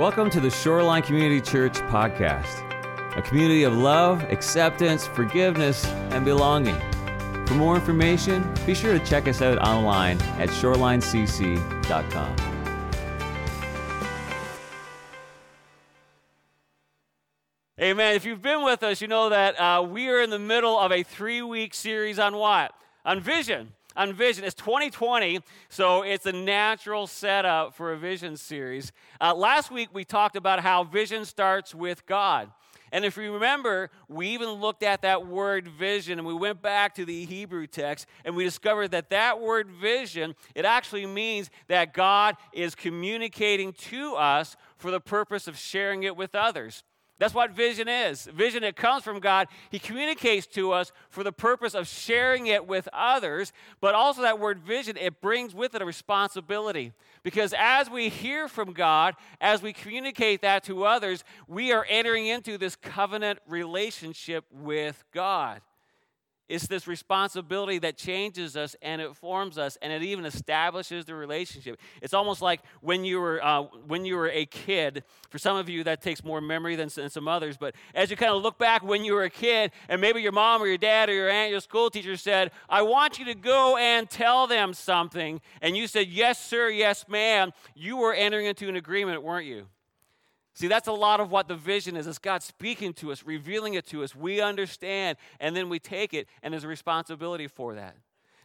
Welcome 0.00 0.30
to 0.30 0.40
the 0.40 0.48
Shoreline 0.48 1.02
Community 1.02 1.42
Church 1.42 1.74
podcast, 1.74 2.66
a 3.18 3.20
community 3.20 3.64
of 3.64 3.76
love, 3.76 4.22
acceptance, 4.32 5.06
forgiveness, 5.06 5.84
and 5.84 6.24
belonging. 6.24 6.80
For 7.46 7.52
more 7.52 7.74
information, 7.74 8.50
be 8.64 8.74
sure 8.74 8.98
to 8.98 9.04
check 9.04 9.28
us 9.28 9.42
out 9.42 9.58
online 9.58 10.18
at 10.38 10.48
shorelinecc.com. 10.48 12.36
Amen. 17.78 18.16
If 18.16 18.24
you've 18.24 18.40
been 18.40 18.64
with 18.64 18.82
us, 18.82 19.02
you 19.02 19.06
know 19.06 19.28
that 19.28 19.60
uh, 19.60 19.82
we 19.82 20.08
are 20.08 20.22
in 20.22 20.30
the 20.30 20.38
middle 20.38 20.78
of 20.78 20.92
a 20.92 21.02
three 21.02 21.42
week 21.42 21.74
series 21.74 22.18
on 22.18 22.36
what? 22.36 22.72
On 23.04 23.20
vision 23.20 23.74
on 23.96 24.12
vision. 24.12 24.44
It's 24.44 24.54
2020, 24.54 25.40
so 25.68 26.02
it's 26.02 26.26
a 26.26 26.32
natural 26.32 27.06
setup 27.06 27.74
for 27.74 27.92
a 27.92 27.96
vision 27.96 28.36
series. 28.36 28.92
Uh, 29.20 29.34
last 29.34 29.70
week, 29.70 29.88
we 29.92 30.04
talked 30.04 30.36
about 30.36 30.60
how 30.60 30.84
vision 30.84 31.24
starts 31.24 31.74
with 31.74 32.06
God. 32.06 32.50
And 32.92 33.04
if 33.04 33.16
you 33.16 33.32
remember, 33.32 33.90
we 34.08 34.28
even 34.28 34.48
looked 34.48 34.82
at 34.82 35.02
that 35.02 35.26
word 35.26 35.68
vision 35.68 36.18
and 36.18 36.26
we 36.26 36.34
went 36.34 36.60
back 36.60 36.94
to 36.96 37.04
the 37.04 37.24
Hebrew 37.24 37.66
text 37.66 38.06
and 38.24 38.34
we 38.34 38.42
discovered 38.42 38.88
that 38.88 39.10
that 39.10 39.40
word 39.40 39.70
vision, 39.70 40.34
it 40.54 40.64
actually 40.64 41.06
means 41.06 41.50
that 41.68 41.94
God 41.94 42.36
is 42.52 42.74
communicating 42.74 43.72
to 43.74 44.14
us 44.14 44.56
for 44.76 44.90
the 44.90 45.00
purpose 45.00 45.46
of 45.46 45.56
sharing 45.56 46.02
it 46.02 46.16
with 46.16 46.34
others. 46.34 46.82
That's 47.20 47.34
what 47.34 47.50
vision 47.50 47.86
is. 47.86 48.24
Vision, 48.32 48.64
it 48.64 48.76
comes 48.76 49.04
from 49.04 49.20
God. 49.20 49.48
He 49.70 49.78
communicates 49.78 50.46
to 50.48 50.72
us 50.72 50.90
for 51.10 51.22
the 51.22 51.32
purpose 51.32 51.74
of 51.74 51.86
sharing 51.86 52.46
it 52.46 52.66
with 52.66 52.88
others. 52.94 53.52
But 53.78 53.94
also, 53.94 54.22
that 54.22 54.40
word 54.40 54.58
vision, 54.60 54.96
it 54.96 55.20
brings 55.20 55.54
with 55.54 55.74
it 55.74 55.82
a 55.82 55.84
responsibility. 55.84 56.94
Because 57.22 57.52
as 57.58 57.90
we 57.90 58.08
hear 58.08 58.48
from 58.48 58.72
God, 58.72 59.16
as 59.38 59.60
we 59.60 59.74
communicate 59.74 60.40
that 60.40 60.64
to 60.64 60.84
others, 60.84 61.22
we 61.46 61.72
are 61.72 61.86
entering 61.90 62.26
into 62.26 62.56
this 62.56 62.74
covenant 62.74 63.38
relationship 63.46 64.46
with 64.50 65.04
God. 65.12 65.60
It's 66.50 66.66
this 66.66 66.88
responsibility 66.88 67.78
that 67.78 67.96
changes 67.96 68.56
us 68.56 68.74
and 68.82 69.00
it 69.00 69.14
forms 69.16 69.56
us 69.56 69.78
and 69.80 69.92
it 69.92 70.02
even 70.02 70.24
establishes 70.24 71.04
the 71.04 71.14
relationship. 71.14 71.78
It's 72.02 72.12
almost 72.12 72.42
like 72.42 72.60
when 72.80 73.04
you 73.04 73.20
were 73.20 73.42
uh, 73.42 73.62
when 73.86 74.04
you 74.04 74.16
were 74.16 74.28
a 74.28 74.46
kid. 74.46 75.04
For 75.28 75.38
some 75.38 75.56
of 75.56 75.68
you, 75.68 75.84
that 75.84 76.02
takes 76.02 76.24
more 76.24 76.40
memory 76.40 76.74
than, 76.74 76.88
than 76.88 77.08
some 77.08 77.28
others. 77.28 77.56
But 77.56 77.76
as 77.94 78.10
you 78.10 78.16
kind 78.16 78.32
of 78.32 78.42
look 78.42 78.58
back 78.58 78.82
when 78.82 79.04
you 79.04 79.14
were 79.14 79.22
a 79.22 79.30
kid, 79.30 79.70
and 79.88 80.00
maybe 80.00 80.20
your 80.20 80.32
mom 80.32 80.60
or 80.60 80.66
your 80.66 80.76
dad 80.76 81.08
or 81.08 81.12
your 81.12 81.30
aunt, 81.30 81.52
your 81.52 81.60
school 81.60 81.88
teacher 81.88 82.16
said, 82.16 82.50
"I 82.68 82.82
want 82.82 83.20
you 83.20 83.26
to 83.26 83.34
go 83.34 83.76
and 83.76 84.10
tell 84.10 84.48
them 84.48 84.74
something," 84.74 85.40
and 85.62 85.76
you 85.76 85.86
said, 85.86 86.08
"Yes, 86.08 86.44
sir. 86.44 86.68
Yes, 86.68 87.06
ma'am." 87.06 87.52
You 87.76 87.96
were 87.96 88.12
entering 88.12 88.46
into 88.46 88.68
an 88.68 88.74
agreement, 88.74 89.22
weren't 89.22 89.46
you? 89.46 89.68
See, 90.60 90.68
that's 90.68 90.88
a 90.88 90.92
lot 90.92 91.20
of 91.20 91.30
what 91.30 91.48
the 91.48 91.54
vision 91.54 91.96
is. 91.96 92.06
It's 92.06 92.18
God 92.18 92.42
speaking 92.42 92.92
to 92.92 93.12
us, 93.12 93.24
revealing 93.24 93.72
it 93.72 93.86
to 93.86 94.04
us. 94.04 94.14
We 94.14 94.42
understand, 94.42 95.16
and 95.40 95.56
then 95.56 95.70
we 95.70 95.78
take 95.78 96.12
it, 96.12 96.28
and 96.42 96.52
there's 96.52 96.64
a 96.64 96.68
responsibility 96.68 97.46
for 97.46 97.76
that. 97.76 97.96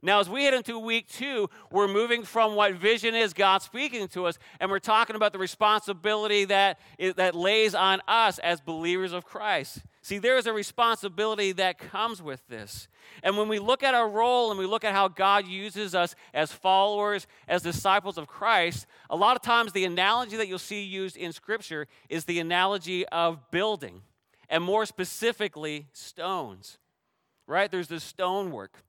Now, 0.05 0.19
as 0.19 0.29
we 0.29 0.43
head 0.43 0.53
into 0.53 0.77
week 0.77 1.09
two, 1.09 1.49
we're 1.71 1.87
moving 1.87 2.21
from 2.21 2.53
what 2.53 2.75
vision 2.75 3.15
is, 3.15 3.33
God 3.33 3.63
speaking 3.63 4.07
to 4.09 4.27
us, 4.27 4.37
and 4.59 4.69
we're 4.69 4.77
talking 4.77 5.15
about 5.15 5.33
the 5.33 5.39
responsibility 5.39 6.45
that, 6.45 6.77
that 7.15 7.33
lays 7.33 7.73
on 7.73 8.01
us 8.07 8.37
as 8.37 8.61
believers 8.61 9.13
of 9.13 9.25
Christ. 9.25 9.79
See, 10.03 10.19
there 10.19 10.37
is 10.37 10.45
a 10.45 10.53
responsibility 10.53 11.53
that 11.53 11.79
comes 11.79 12.21
with 12.21 12.47
this. 12.47 12.87
And 13.23 13.35
when 13.35 13.47
we 13.47 13.57
look 13.57 13.81
at 13.81 13.95
our 13.95 14.07
role 14.07 14.51
and 14.51 14.59
we 14.59 14.67
look 14.67 14.83
at 14.83 14.93
how 14.93 15.07
God 15.07 15.47
uses 15.47 15.95
us 15.95 16.13
as 16.35 16.51
followers, 16.51 17.25
as 17.47 17.63
disciples 17.63 18.19
of 18.19 18.27
Christ, 18.27 18.85
a 19.09 19.15
lot 19.15 19.35
of 19.35 19.41
times 19.41 19.71
the 19.71 19.85
analogy 19.85 20.37
that 20.37 20.47
you'll 20.47 20.59
see 20.59 20.83
used 20.83 21.17
in 21.17 21.33
Scripture 21.33 21.87
is 22.09 22.25
the 22.25 22.37
analogy 22.37 23.07
of 23.07 23.49
building, 23.49 24.03
and 24.49 24.63
more 24.63 24.85
specifically, 24.85 25.87
stones. 25.93 26.77
Right? 27.47 27.71
There's 27.71 27.87
the 27.87 27.99
stonework. 27.99 28.83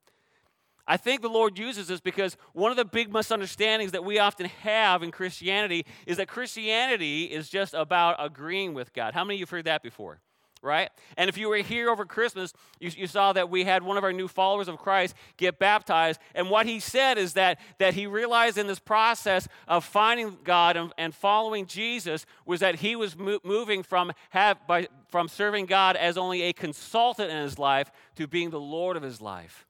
I 0.88 0.96
think 0.96 1.20
the 1.20 1.28
Lord 1.28 1.58
uses 1.58 1.88
this 1.88 2.00
because 2.00 2.36
one 2.52 2.70
of 2.70 2.76
the 2.76 2.84
big 2.84 3.12
misunderstandings 3.12 3.92
that 3.92 4.04
we 4.04 4.18
often 4.20 4.46
have 4.62 5.02
in 5.02 5.10
Christianity 5.10 5.84
is 6.06 6.18
that 6.18 6.28
Christianity 6.28 7.24
is 7.24 7.48
just 7.48 7.74
about 7.74 8.16
agreeing 8.18 8.72
with 8.72 8.92
God. 8.92 9.12
How 9.12 9.24
many 9.24 9.36
of 9.36 9.40
you 9.40 9.46
have 9.46 9.50
heard 9.50 9.64
that 9.64 9.82
before? 9.82 10.20
Right? 10.62 10.90
And 11.16 11.28
if 11.28 11.36
you 11.36 11.48
were 11.48 11.58
here 11.58 11.90
over 11.90 12.04
Christmas, 12.04 12.52
you, 12.80 12.90
you, 12.96 13.06
saw 13.06 13.32
that 13.34 13.50
we 13.50 13.64
had 13.64 13.82
one 13.82 13.96
of 13.96 14.04
our 14.04 14.12
new 14.12 14.26
followers 14.26 14.68
of 14.68 14.78
Christ 14.78 15.14
get 15.36 15.58
baptized. 15.58 16.18
And 16.34 16.50
what 16.50 16.66
he 16.66 16.80
said 16.80 17.18
is 17.18 17.34
that, 17.34 17.60
that 17.78 17.94
he 17.94 18.06
realized 18.06 18.56
in 18.56 18.66
this 18.66 18.78
process 18.78 19.46
of 19.68 19.84
finding 19.84 20.38
God 20.44 20.76
and, 20.76 20.92
and 20.98 21.14
following 21.14 21.66
Jesus 21.66 22.26
was 22.46 22.60
that 22.60 22.76
he 22.76 22.96
was 22.96 23.16
mo- 23.16 23.38
moving 23.44 23.82
from, 23.82 24.12
have, 24.30 24.66
by, 24.66 24.88
from 25.08 25.28
serving 25.28 25.66
God 25.66 25.94
as 25.94 26.16
only 26.16 26.42
a 26.42 26.52
consultant 26.52 27.30
in 27.30 27.42
his 27.42 27.58
life 27.58 27.90
to 28.16 28.26
being 28.26 28.50
the 28.50 28.60
Lord 28.60 28.96
of 28.96 29.02
his 29.02 29.20
life. 29.20 29.65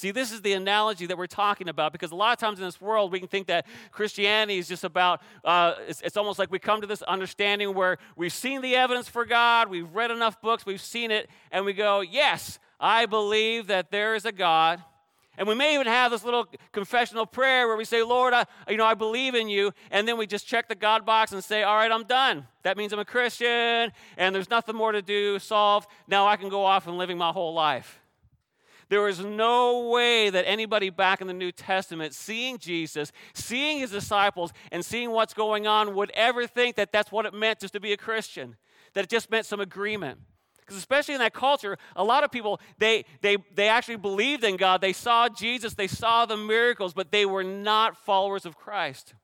See, 0.00 0.12
this 0.12 0.32
is 0.32 0.40
the 0.40 0.54
analogy 0.54 1.04
that 1.04 1.18
we're 1.18 1.26
talking 1.26 1.68
about 1.68 1.92
because 1.92 2.10
a 2.10 2.14
lot 2.14 2.32
of 2.32 2.38
times 2.38 2.58
in 2.58 2.64
this 2.64 2.80
world 2.80 3.12
we 3.12 3.18
can 3.18 3.28
think 3.28 3.48
that 3.48 3.66
Christianity 3.90 4.56
is 4.56 4.66
just 4.66 4.82
about, 4.82 5.20
uh, 5.44 5.74
it's, 5.86 6.00
it's, 6.00 6.16
almost 6.16 6.38
like 6.38 6.50
we 6.50 6.58
come 6.58 6.80
to 6.80 6.86
this 6.86 7.02
understanding 7.02 7.74
where 7.74 7.98
we've 8.16 8.32
seen 8.32 8.62
the 8.62 8.76
evidence 8.76 9.10
for 9.10 9.26
God, 9.26 9.68
we've 9.68 9.94
read 9.94 10.10
enough 10.10 10.40
books, 10.40 10.64
we've 10.64 10.80
seen 10.80 11.10
it, 11.10 11.28
and 11.52 11.66
we 11.66 11.74
go, 11.74 12.00
yes, 12.00 12.58
I 12.80 13.04
believe 13.04 13.66
that 13.66 13.90
there 13.90 14.14
is 14.14 14.24
a 14.24 14.32
God. 14.32 14.82
And 15.36 15.46
we 15.46 15.54
may 15.54 15.74
even 15.74 15.86
have 15.86 16.12
this 16.12 16.24
little 16.24 16.46
confessional 16.72 17.26
prayer 17.26 17.68
where 17.68 17.76
we 17.76 17.84
say, 17.84 18.02
Lord, 18.02 18.32
I, 18.32 18.46
you 18.70 18.78
know, 18.78 18.86
I 18.86 18.94
believe 18.94 19.34
in 19.34 19.50
you. 19.50 19.70
And 19.90 20.08
then 20.08 20.16
we 20.16 20.26
just 20.26 20.46
check 20.46 20.66
the 20.66 20.74
God 20.74 21.04
box 21.04 21.32
and 21.32 21.44
say, 21.44 21.62
all 21.62 21.76
right, 21.76 21.92
I'm 21.92 22.04
done. 22.04 22.46
That 22.62 22.78
means 22.78 22.94
I'm 22.94 23.00
a 23.00 23.04
Christian 23.04 23.92
and 24.16 24.34
there's 24.34 24.48
nothing 24.48 24.76
more 24.76 24.92
to 24.92 25.02
do, 25.02 25.38
solved. 25.38 25.90
Now 26.08 26.26
I 26.26 26.36
can 26.36 26.48
go 26.48 26.64
off 26.64 26.86
and 26.86 26.96
living 26.96 27.18
my 27.18 27.32
whole 27.32 27.52
life. 27.52 28.00
There 28.90 29.02
was 29.02 29.20
no 29.20 29.88
way 29.88 30.30
that 30.30 30.44
anybody 30.46 30.90
back 30.90 31.20
in 31.20 31.28
the 31.28 31.32
New 31.32 31.52
Testament, 31.52 32.12
seeing 32.12 32.58
Jesus, 32.58 33.12
seeing 33.32 33.78
his 33.78 33.92
disciples, 33.92 34.52
and 34.72 34.84
seeing 34.84 35.12
what's 35.12 35.32
going 35.32 35.68
on, 35.68 35.94
would 35.94 36.10
ever 36.10 36.46
think 36.46 36.74
that 36.74 36.90
that's 36.90 37.12
what 37.12 37.24
it 37.24 37.32
meant 37.32 37.60
just 37.60 37.72
to 37.74 37.80
be 37.80 37.92
a 37.92 37.96
Christian, 37.96 38.56
that 38.94 39.04
it 39.04 39.08
just 39.08 39.30
meant 39.30 39.46
some 39.46 39.60
agreement. 39.60 40.18
Because 40.58 40.76
especially 40.76 41.14
in 41.14 41.20
that 41.20 41.32
culture, 41.32 41.78
a 41.94 42.02
lot 42.02 42.24
of 42.24 42.32
people, 42.32 42.60
they, 42.78 43.04
they, 43.22 43.36
they 43.54 43.68
actually 43.68 43.96
believed 43.96 44.42
in 44.42 44.56
God. 44.56 44.80
They 44.80 44.92
saw 44.92 45.28
Jesus, 45.28 45.74
they 45.74 45.88
saw 45.88 46.26
the 46.26 46.36
miracles, 46.36 46.92
but 46.92 47.12
they 47.12 47.24
were 47.24 47.44
not 47.44 47.96
followers 47.96 48.44
of 48.44 48.56
Christ. 48.56 49.14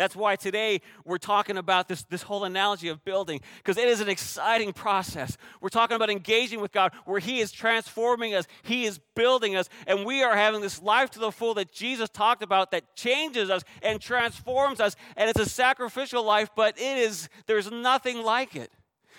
That's 0.00 0.16
why 0.16 0.34
today 0.34 0.80
we're 1.04 1.18
talking 1.18 1.58
about 1.58 1.86
this, 1.86 2.04
this 2.04 2.22
whole 2.22 2.44
analogy 2.44 2.88
of 2.88 3.04
building, 3.04 3.42
because 3.58 3.76
it 3.76 3.86
is 3.86 4.00
an 4.00 4.08
exciting 4.08 4.72
process. 4.72 5.36
We're 5.60 5.68
talking 5.68 5.94
about 5.94 6.08
engaging 6.08 6.62
with 6.62 6.72
God 6.72 6.94
where 7.04 7.20
He 7.20 7.40
is 7.40 7.52
transforming 7.52 8.34
us, 8.34 8.46
He 8.62 8.86
is 8.86 8.98
building 9.14 9.56
us, 9.56 9.68
and 9.86 10.06
we 10.06 10.22
are 10.22 10.34
having 10.34 10.62
this 10.62 10.80
life 10.80 11.10
to 11.10 11.18
the 11.18 11.30
full 11.30 11.52
that 11.52 11.70
Jesus 11.70 12.08
talked 12.08 12.42
about 12.42 12.70
that 12.70 12.96
changes 12.96 13.50
us 13.50 13.62
and 13.82 14.00
transforms 14.00 14.80
us. 14.80 14.96
And 15.18 15.28
it's 15.28 15.38
a 15.38 15.44
sacrificial 15.44 16.24
life, 16.24 16.48
but 16.56 16.78
it 16.78 16.96
is, 16.96 17.28
there's 17.44 17.70
nothing 17.70 18.22
like 18.22 18.56
it. 18.56 18.72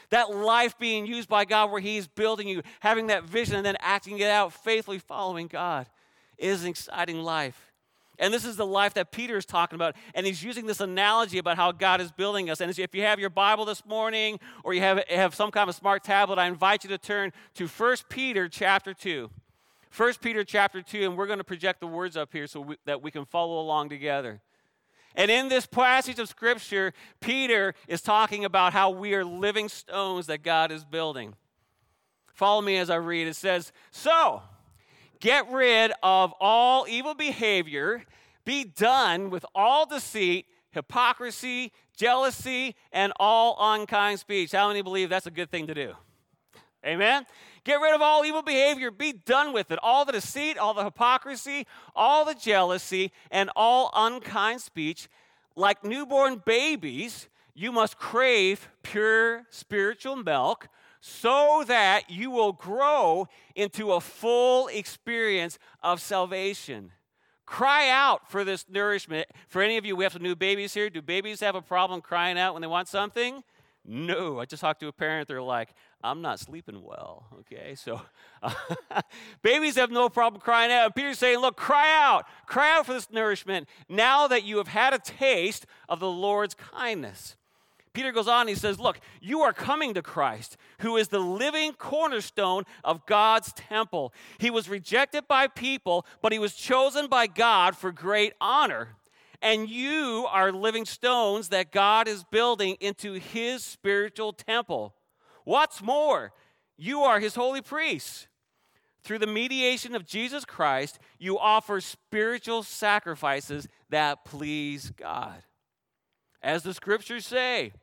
That 0.10 0.32
life 0.36 0.80
being 0.80 1.06
used 1.06 1.30
by 1.30 1.46
God 1.46 1.70
where 1.70 1.80
He's 1.80 2.08
building 2.08 2.48
you, 2.48 2.64
having 2.80 3.06
that 3.06 3.24
vision, 3.24 3.56
and 3.56 3.64
then 3.64 3.78
acting 3.82 4.18
it 4.18 4.32
out, 4.32 4.52
faithfully 4.52 4.98
following 4.98 5.46
God, 5.46 5.86
is 6.40 6.64
an 6.64 6.70
exciting 6.72 7.22
life. 7.22 7.71
And 8.22 8.32
this 8.32 8.46
is 8.46 8.56
the 8.56 8.66
life 8.66 8.94
that 8.94 9.12
Peter 9.12 9.36
is 9.36 9.48
talking 9.48 9.76
about. 9.76 9.96
And 10.14 10.28
he's 10.28 10.44
using 10.44 10.68
this 10.68 10.80
analogy 10.80 11.40
about 11.40 11.58
how 11.58 11.72
God 11.72 12.00
is 12.00 12.12
building 12.12 12.52
us. 12.52 12.62
And 12.62 12.78
if 12.78 12.94
you 12.94 13.02
have 13.02 13.20
your 13.20 13.32
Bible 13.32 13.66
this 13.66 13.84
morning 13.84 14.40
or 14.64 14.76
you 14.76 14.82
have, 14.82 15.04
have 15.10 15.34
some 15.34 15.50
kind 15.50 15.68
of 15.68 15.76
smart 15.76 16.04
tablet, 16.04 16.38
I 16.38 16.46
invite 16.46 16.84
you 16.84 16.90
to 16.92 17.00
turn 17.00 17.34
to 17.56 17.68
1 17.68 17.98
Peter 18.10 18.48
chapter 18.48 18.94
2. 18.94 19.28
1 19.98 20.14
Peter 20.22 20.44
chapter 20.44 20.84
2, 20.84 21.04
and 21.04 21.18
we're 21.18 21.26
going 21.26 21.40
to 21.40 21.44
project 21.44 21.82
the 21.82 21.88
words 21.88 22.16
up 22.16 22.32
here 22.32 22.46
so 22.46 22.62
we, 22.62 22.78
that 22.86 23.02
we 23.02 23.10
can 23.10 23.26
follow 23.26 23.60
along 23.60 23.90
together. 23.90 24.40
And 25.16 25.30
in 25.30 25.50
this 25.50 25.66
passage 25.66 26.20
of 26.20 26.30
Scripture, 26.30 26.94
Peter 27.20 27.74
is 27.88 28.02
talking 28.02 28.46
about 28.46 28.72
how 28.72 28.92
we 28.92 29.16
are 29.16 29.26
living 29.26 29.68
stones 29.68 30.28
that 30.28 30.44
God 30.44 30.72
is 30.72 30.86
building. 30.86 31.34
Follow 32.34 32.62
me 32.62 32.78
as 32.78 32.90
I 32.90 32.96
read. 32.96 33.28
It 33.28 33.36
says, 33.36 33.74
So, 33.90 34.44
Get 35.22 35.50
rid 35.52 35.94
of 36.02 36.34
all 36.42 36.88
evil 36.90 37.14
behavior. 37.14 38.04
Be 38.44 38.64
done 38.64 39.30
with 39.30 39.46
all 39.54 39.86
deceit, 39.86 40.48
hypocrisy, 40.72 41.72
jealousy, 41.96 42.76
and 42.92 43.14
all 43.20 43.56
unkind 43.60 44.20
speech. 44.20 44.52
How 44.52 44.68
many 44.68 44.82
believe 44.82 45.10
that's 45.10 45.28
a 45.28 45.32
good 45.32 45.52
thing 45.52 45.68
to 45.68 45.76
do? 45.76 45.94
Amen? 46.84 47.28
Get 47.64 47.76
rid 47.76 47.94
of 47.94 48.02
all 48.02 48.26
evil 48.26 48.42
behavior. 48.42 48.90
Be 48.90 49.14
done 49.14 49.54
with 49.54 49.70
it. 49.70 49.78
All 49.84 50.06
the 50.06 50.12
deceit, 50.12 50.58
all 50.58 50.74
the 50.74 50.84
hypocrisy, 50.84 51.68
all 51.96 52.26
the 52.26 52.34
jealousy, 52.34 53.12
and 53.30 53.52
all 53.56 53.92
unkind 53.94 54.62
speech. 54.62 55.08
Like 55.56 55.84
newborn 55.84 56.42
babies, 56.44 57.28
you 57.54 57.72
must 57.72 58.00
crave 58.00 58.70
pure 58.82 59.44
spiritual 59.52 60.16
milk 60.16 60.68
so 61.02 61.64
that 61.68 62.10
you 62.10 62.30
will 62.30 62.54
grow 62.54 63.28
into 63.56 63.92
a 63.92 64.00
full 64.00 64.68
experience 64.68 65.58
of 65.84 66.00
salvation. 66.00 66.92
Cry 67.46 67.90
out 67.90 68.30
for 68.30 68.46
this 68.46 68.66
nourishment. 68.70 69.28
For 69.50 69.62
any 69.62 69.78
of 69.78 69.86
you, 69.86 69.96
we 69.96 70.06
have 70.06 70.14
some 70.14 70.22
new 70.22 70.36
babies 70.36 70.74
here. 70.74 70.90
Do 70.90 71.02
babies 71.02 71.42
have 71.42 71.56
a 71.56 71.62
problem 71.62 72.02
crying 72.02 72.38
out 72.38 72.54
when 72.54 72.62
they 72.62 72.68
want 72.68 72.88
something? 72.88 73.44
No. 73.84 74.40
I 74.40 74.46
just 74.46 74.62
talked 74.62 74.80
to 74.82 74.88
a 74.88 74.94
parent. 74.94 75.28
They're 75.28 75.42
like, 75.42 75.74
I'm 76.04 76.22
not 76.22 76.40
sleeping 76.40 76.84
well. 76.84 77.26
Okay, 77.40 77.74
so 77.76 78.02
babies 79.42 79.76
have 79.76 79.92
no 79.92 80.08
problem 80.08 80.40
crying 80.40 80.72
out. 80.72 80.96
Peter's 80.96 81.18
saying, 81.18 81.40
Look, 81.40 81.58
cry 81.58 81.92
out. 81.92 82.26
Cry 82.46 82.78
out 82.78 82.86
for 82.86 82.94
this 82.94 83.12
nourishment 83.12 83.68
now 83.90 84.28
that 84.28 84.44
you 84.44 84.58
have 84.58 84.68
had 84.68 84.94
a 84.94 85.00
taste 85.00 85.66
of 85.90 86.00
the 86.00 86.10
Lord's 86.10 86.54
kindness. 86.54 87.36
Peter 87.94 88.12
goes 88.12 88.28
on, 88.28 88.48
he 88.48 88.56
says, 88.56 88.80
Look, 88.80 89.00
you 89.20 89.42
are 89.42 89.54
coming 89.54 89.94
to 89.96 90.02
Christ, 90.02 90.56
who 90.80 90.96
is 90.98 91.10
the 91.10 91.20
living 91.20 91.74
cornerstone 91.74 92.64
of 92.84 93.06
God's 93.06 93.52
temple. 93.54 94.14
He 94.38 94.50
was 94.50 94.70
rejected 94.70 95.28
by 95.28 95.48
people, 95.48 96.06
but 96.22 96.32
he 96.32 96.40
was 96.40 96.56
chosen 96.56 97.08
by 97.08 97.28
God 97.28 97.76
for 97.76 97.92
great 97.92 98.34
honor. 98.40 98.96
And 99.42 99.70
you 99.70 100.28
are 100.30 100.52
living 100.52 100.86
stones 100.86 101.50
that 101.50 101.72
God 101.72 102.08
is 102.08 102.24
building 102.24 102.78
into 102.80 103.14
his 103.14 103.64
spiritual 103.64 104.34
temple. 104.34 104.94
What's 105.44 105.82
more, 105.82 106.32
you 106.78 107.02
are 107.02 107.20
his 107.20 107.36
holy 107.36 107.62
priests. 107.62 108.28
Through 109.04 109.20
the 109.20 109.28
mediation 109.28 109.96
of 109.96 110.06
Jesus 110.06 110.46
Christ, 110.46 111.00
you 111.18 111.40
offer 111.40 111.82
spiritual 111.82 112.62
sacrifices 112.62 113.68
that 113.90 114.24
please 114.26 114.92
God. 114.92 115.44
As 116.42 116.64
the 116.64 116.74
scriptures 116.74 117.26
say, 117.26 117.74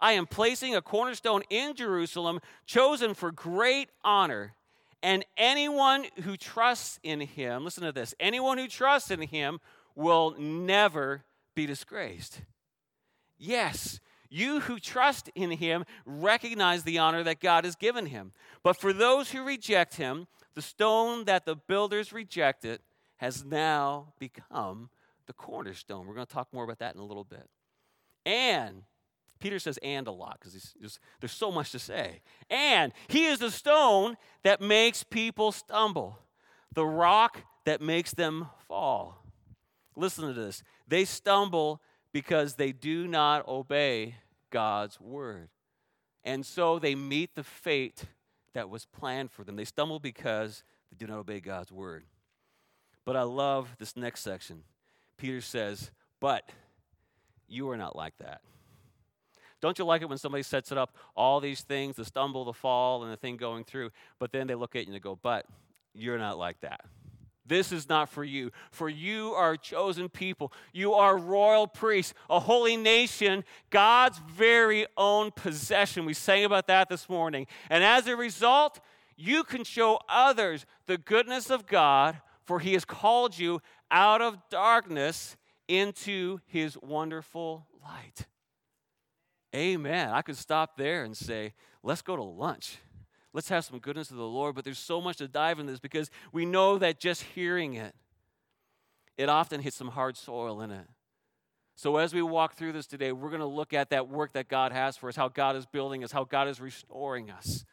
I 0.00 0.12
am 0.12 0.26
placing 0.26 0.74
a 0.74 0.82
cornerstone 0.82 1.42
in 1.50 1.74
Jerusalem, 1.74 2.40
chosen 2.66 3.14
for 3.14 3.30
great 3.30 3.90
honor. 4.02 4.54
And 5.02 5.24
anyone 5.36 6.06
who 6.22 6.36
trusts 6.36 6.98
in 7.02 7.20
him, 7.20 7.64
listen 7.64 7.84
to 7.84 7.92
this, 7.92 8.14
anyone 8.18 8.58
who 8.58 8.68
trusts 8.68 9.10
in 9.10 9.22
him 9.22 9.60
will 9.94 10.34
never 10.38 11.24
be 11.54 11.66
disgraced. 11.66 12.42
Yes, 13.38 14.00
you 14.28 14.60
who 14.60 14.78
trust 14.78 15.30
in 15.34 15.50
him 15.50 15.84
recognize 16.06 16.84
the 16.84 16.98
honor 16.98 17.22
that 17.24 17.40
God 17.40 17.64
has 17.64 17.74
given 17.74 18.06
him. 18.06 18.32
But 18.62 18.76
for 18.76 18.92
those 18.92 19.30
who 19.30 19.42
reject 19.42 19.96
him, 19.96 20.26
the 20.54 20.62
stone 20.62 21.24
that 21.24 21.44
the 21.46 21.56
builders 21.56 22.12
rejected 22.12 22.80
has 23.16 23.44
now 23.44 24.12
become 24.18 24.90
the 25.26 25.32
cornerstone. 25.32 26.06
We're 26.06 26.14
going 26.14 26.26
to 26.26 26.32
talk 26.32 26.48
more 26.52 26.64
about 26.64 26.78
that 26.78 26.94
in 26.94 27.00
a 27.00 27.04
little 27.04 27.24
bit. 27.24 27.48
And 28.30 28.82
Peter 29.40 29.58
says 29.58 29.76
and 29.82 30.06
a 30.06 30.12
lot 30.12 30.38
because 30.38 30.72
there's 31.20 31.32
so 31.32 31.50
much 31.50 31.72
to 31.72 31.80
say. 31.80 32.20
And 32.48 32.92
he 33.08 33.26
is 33.26 33.40
the 33.40 33.50
stone 33.50 34.16
that 34.44 34.60
makes 34.60 35.02
people 35.02 35.50
stumble, 35.50 36.18
the 36.72 36.86
rock 36.86 37.38
that 37.64 37.80
makes 37.80 38.12
them 38.12 38.46
fall. 38.68 39.24
Listen 39.96 40.28
to 40.28 40.32
this. 40.32 40.62
They 40.86 41.04
stumble 41.04 41.80
because 42.12 42.54
they 42.54 42.70
do 42.70 43.08
not 43.08 43.48
obey 43.48 44.14
God's 44.50 45.00
word. 45.00 45.48
And 46.22 46.46
so 46.46 46.78
they 46.78 46.94
meet 46.94 47.34
the 47.34 47.42
fate 47.42 48.04
that 48.54 48.70
was 48.70 48.84
planned 48.84 49.32
for 49.32 49.42
them. 49.42 49.56
They 49.56 49.64
stumble 49.64 49.98
because 49.98 50.62
they 50.90 50.96
do 50.96 51.10
not 51.10 51.18
obey 51.18 51.40
God's 51.40 51.72
word. 51.72 52.04
But 53.04 53.16
I 53.16 53.22
love 53.22 53.74
this 53.78 53.96
next 53.96 54.20
section. 54.20 54.62
Peter 55.16 55.40
says, 55.40 55.90
But 56.20 56.48
you 57.50 57.68
are 57.70 57.76
not 57.76 57.96
like 57.96 58.14
that. 58.18 58.40
Don't 59.60 59.78
you 59.78 59.84
like 59.84 60.00
it 60.02 60.08
when 60.08 60.18
somebody 60.18 60.42
sets 60.42 60.72
it 60.72 60.78
up, 60.78 60.96
all 61.14 61.38
these 61.40 61.60
things, 61.60 61.96
the 61.96 62.04
stumble, 62.04 62.44
the 62.44 62.52
fall, 62.52 63.02
and 63.02 63.12
the 63.12 63.16
thing 63.16 63.36
going 63.36 63.64
through, 63.64 63.90
but 64.18 64.32
then 64.32 64.46
they 64.46 64.54
look 64.54 64.74
at 64.74 64.82
you 64.82 64.86
and 64.86 64.94
they 64.94 65.00
go, 65.00 65.18
but 65.22 65.44
you're 65.92 66.18
not 66.18 66.38
like 66.38 66.60
that. 66.60 66.80
This 67.46 67.72
is 67.72 67.88
not 67.88 68.08
for 68.08 68.22
you. 68.22 68.52
For 68.70 68.88
you 68.88 69.32
are 69.32 69.56
chosen 69.56 70.08
people. 70.08 70.52
You 70.72 70.94
are 70.94 71.18
royal 71.18 71.66
priests, 71.66 72.14
a 72.30 72.38
holy 72.38 72.76
nation, 72.76 73.44
God's 73.70 74.18
very 74.18 74.86
own 74.96 75.32
possession. 75.32 76.06
We 76.06 76.14
sang 76.14 76.44
about 76.44 76.68
that 76.68 76.88
this 76.88 77.08
morning. 77.08 77.48
And 77.68 77.82
as 77.82 78.06
a 78.06 78.14
result, 78.14 78.78
you 79.16 79.42
can 79.42 79.64
show 79.64 79.98
others 80.08 80.64
the 80.86 80.96
goodness 80.96 81.50
of 81.50 81.66
God, 81.66 82.20
for 82.44 82.60
he 82.60 82.74
has 82.74 82.84
called 82.84 83.36
you 83.36 83.60
out 83.90 84.22
of 84.22 84.38
darkness 84.48 85.36
into 85.70 86.40
his 86.46 86.76
wonderful 86.82 87.68
light. 87.80 88.26
Amen. 89.54 90.10
I 90.10 90.20
could 90.22 90.36
stop 90.36 90.76
there 90.76 91.04
and 91.04 91.16
say, 91.16 91.54
let's 91.84 92.02
go 92.02 92.16
to 92.16 92.22
lunch. 92.22 92.78
Let's 93.32 93.48
have 93.50 93.64
some 93.64 93.78
goodness 93.78 94.10
of 94.10 94.16
the 94.16 94.24
Lord. 94.24 94.56
But 94.56 94.64
there's 94.64 94.80
so 94.80 95.00
much 95.00 95.18
to 95.18 95.28
dive 95.28 95.60
in 95.60 95.66
this 95.66 95.78
because 95.78 96.10
we 96.32 96.44
know 96.44 96.76
that 96.78 96.98
just 96.98 97.22
hearing 97.22 97.74
it, 97.74 97.94
it 99.16 99.28
often 99.28 99.60
hits 99.60 99.76
some 99.76 99.88
hard 99.88 100.16
soil 100.16 100.60
in 100.60 100.72
it. 100.72 100.86
So 101.76 101.96
as 101.98 102.12
we 102.12 102.20
walk 102.20 102.54
through 102.54 102.72
this 102.72 102.88
today, 102.88 103.12
we're 103.12 103.30
going 103.30 103.40
to 103.40 103.46
look 103.46 103.72
at 103.72 103.90
that 103.90 104.08
work 104.08 104.32
that 104.32 104.48
God 104.48 104.72
has 104.72 104.96
for 104.96 105.08
us, 105.08 105.14
how 105.14 105.28
God 105.28 105.54
is 105.54 105.66
building 105.66 106.02
us, 106.02 106.10
how 106.10 106.24
God 106.24 106.48
is 106.48 106.60
restoring 106.60 107.30
us. 107.30 107.64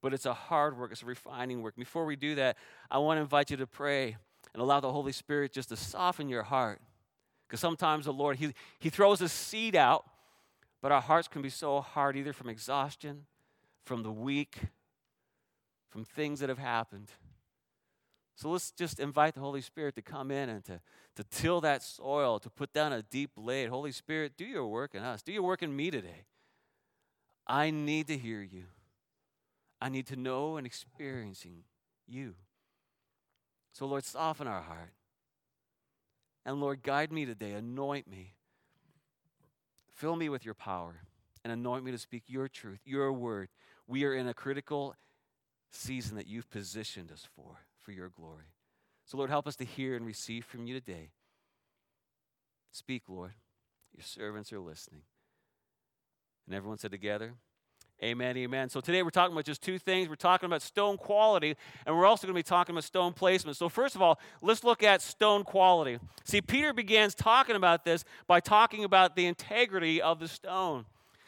But 0.00 0.14
it's 0.14 0.26
a 0.26 0.32
hard 0.32 0.78
work, 0.78 0.90
it's 0.90 1.02
a 1.02 1.06
refining 1.06 1.60
work. 1.60 1.76
Before 1.76 2.06
we 2.06 2.16
do 2.16 2.34
that, 2.36 2.56
I 2.90 2.98
want 2.98 3.18
to 3.18 3.20
invite 3.20 3.50
you 3.50 3.58
to 3.58 3.66
pray 3.66 4.16
and 4.54 4.62
allow 4.62 4.80
the 4.80 4.90
Holy 4.90 5.12
Spirit 5.12 5.52
just 5.52 5.68
to 5.68 5.76
soften 5.76 6.28
your 6.28 6.42
heart. 6.42 6.80
Because 7.50 7.60
sometimes 7.60 8.04
the 8.04 8.12
Lord, 8.12 8.36
he, 8.36 8.54
he 8.78 8.88
throws 8.88 9.20
a 9.20 9.28
seed 9.28 9.74
out 9.74 10.04
but 10.80 10.92
our 10.92 11.00
hearts 11.00 11.28
can 11.28 11.42
be 11.42 11.50
so 11.50 11.80
hard, 11.80 12.16
either 12.16 12.32
from 12.32 12.48
exhaustion, 12.48 13.26
from 13.84 14.02
the 14.02 14.10
week, 14.10 14.56
from 15.90 16.04
things 16.04 16.40
that 16.40 16.48
have 16.48 16.58
happened. 16.58 17.10
So 18.34 18.50
let's 18.50 18.70
just 18.70 18.98
invite 18.98 19.34
the 19.34 19.40
Holy 19.40 19.60
Spirit 19.60 19.94
to 19.96 20.02
come 20.02 20.30
in 20.30 20.48
and 20.48 20.64
to, 20.64 20.80
to 21.16 21.24
till 21.24 21.60
that 21.60 21.82
soil, 21.82 22.38
to 22.38 22.48
put 22.48 22.72
down 22.72 22.92
a 22.92 23.02
deep 23.02 23.34
blade. 23.34 23.68
Holy 23.68 23.92
Spirit, 23.92 24.32
do 24.38 24.44
your 24.44 24.66
work 24.66 24.94
in 24.94 25.02
us. 25.02 25.22
Do 25.22 25.32
your 25.32 25.42
work 25.42 25.62
in 25.62 25.76
me 25.76 25.90
today. 25.90 26.24
I 27.46 27.70
need 27.70 28.06
to 28.06 28.16
hear 28.16 28.40
you. 28.40 28.64
I 29.82 29.90
need 29.90 30.06
to 30.06 30.16
know 30.16 30.56
and 30.56 30.66
experiencing 30.66 31.64
you. 32.06 32.34
So, 33.72 33.86
Lord, 33.86 34.04
soften 34.04 34.46
our 34.46 34.62
heart. 34.62 34.92
And 36.44 36.60
Lord, 36.60 36.82
guide 36.82 37.12
me 37.12 37.26
today. 37.26 37.52
Anoint 37.52 38.08
me. 38.08 38.34
Fill 39.94 40.16
me 40.16 40.28
with 40.28 40.44
your 40.44 40.54
power 40.54 41.02
and 41.44 41.52
anoint 41.52 41.84
me 41.84 41.92
to 41.92 41.98
speak 41.98 42.24
your 42.26 42.48
truth, 42.48 42.80
your 42.84 43.12
word. 43.12 43.48
We 43.86 44.04
are 44.04 44.14
in 44.14 44.28
a 44.28 44.34
critical 44.34 44.94
season 45.70 46.16
that 46.16 46.26
you've 46.26 46.50
positioned 46.50 47.12
us 47.12 47.26
for, 47.36 47.66
for 47.78 47.92
your 47.92 48.08
glory. 48.08 48.54
So, 49.04 49.16
Lord, 49.16 49.30
help 49.30 49.46
us 49.46 49.56
to 49.56 49.64
hear 49.64 49.96
and 49.96 50.06
receive 50.06 50.44
from 50.44 50.66
you 50.66 50.74
today. 50.74 51.10
Speak, 52.72 53.02
Lord. 53.08 53.32
Your 53.96 54.04
servants 54.04 54.52
are 54.52 54.60
listening. 54.60 55.02
And 56.46 56.54
everyone 56.54 56.78
said 56.78 56.92
together, 56.92 57.34
Amen, 58.02 58.34
amen. 58.38 58.70
So 58.70 58.80
today 58.80 59.02
we're 59.02 59.10
talking 59.10 59.34
about 59.34 59.44
just 59.44 59.62
two 59.62 59.78
things. 59.78 60.08
We're 60.08 60.14
talking 60.14 60.46
about 60.46 60.62
stone 60.62 60.96
quality, 60.96 61.54
and 61.84 61.94
we're 61.94 62.06
also 62.06 62.26
going 62.26 62.34
to 62.34 62.38
be 62.38 62.42
talking 62.42 62.74
about 62.74 62.84
stone 62.84 63.12
placement. 63.12 63.58
So, 63.58 63.68
first 63.68 63.94
of 63.94 64.00
all, 64.00 64.18
let's 64.40 64.64
look 64.64 64.82
at 64.82 65.02
stone 65.02 65.44
quality. 65.44 65.98
See, 66.24 66.40
Peter 66.40 66.72
begins 66.72 67.14
talking 67.14 67.56
about 67.56 67.84
this 67.84 68.04
by 68.26 68.40
talking 68.40 68.84
about 68.84 69.16
the 69.16 69.26
integrity 69.26 70.00
of 70.00 70.18
the 70.18 70.28
stone. 70.28 70.86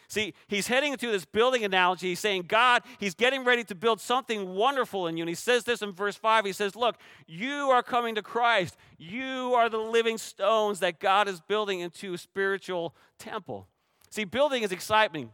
See, 0.09 0.33
he's 0.47 0.67
heading 0.67 0.93
into 0.93 1.11
this 1.11 1.27
building 1.27 1.63
analogy. 1.63 2.09
He's 2.09 2.21
saying, 2.21 2.45
God, 2.49 2.83
he's 2.99 3.15
getting 3.15 3.45
ready 3.45 3.65
to 3.65 3.75
build 3.75 4.01
something 4.01 4.55
wonderful 4.55 5.07
in 5.09 5.19
you. 5.19 5.23
And 5.23 5.29
he 5.29 5.35
says 5.35 5.65
this 5.65 5.83
in 5.83 5.93
verse 5.93 6.17
5. 6.17 6.47
He 6.47 6.53
says, 6.53 6.75
Look, 6.75 6.97
you 7.27 7.69
are 7.71 7.83
coming 7.83 8.15
to 8.15 8.23
Christ. 8.23 8.79
You 8.97 9.53
are 9.55 9.69
the 9.69 9.79
living 9.79 10.17
stones 10.17 10.81
that 10.81 11.01
God 11.01 11.29
is 11.29 11.43
building 11.43 11.81
into 11.81 12.15
a 12.15 12.19
spiritual 12.19 12.95
temple. 13.19 13.69
See, 14.09 14.25
building 14.25 14.63
is 14.63 14.73
exciting 14.73 15.31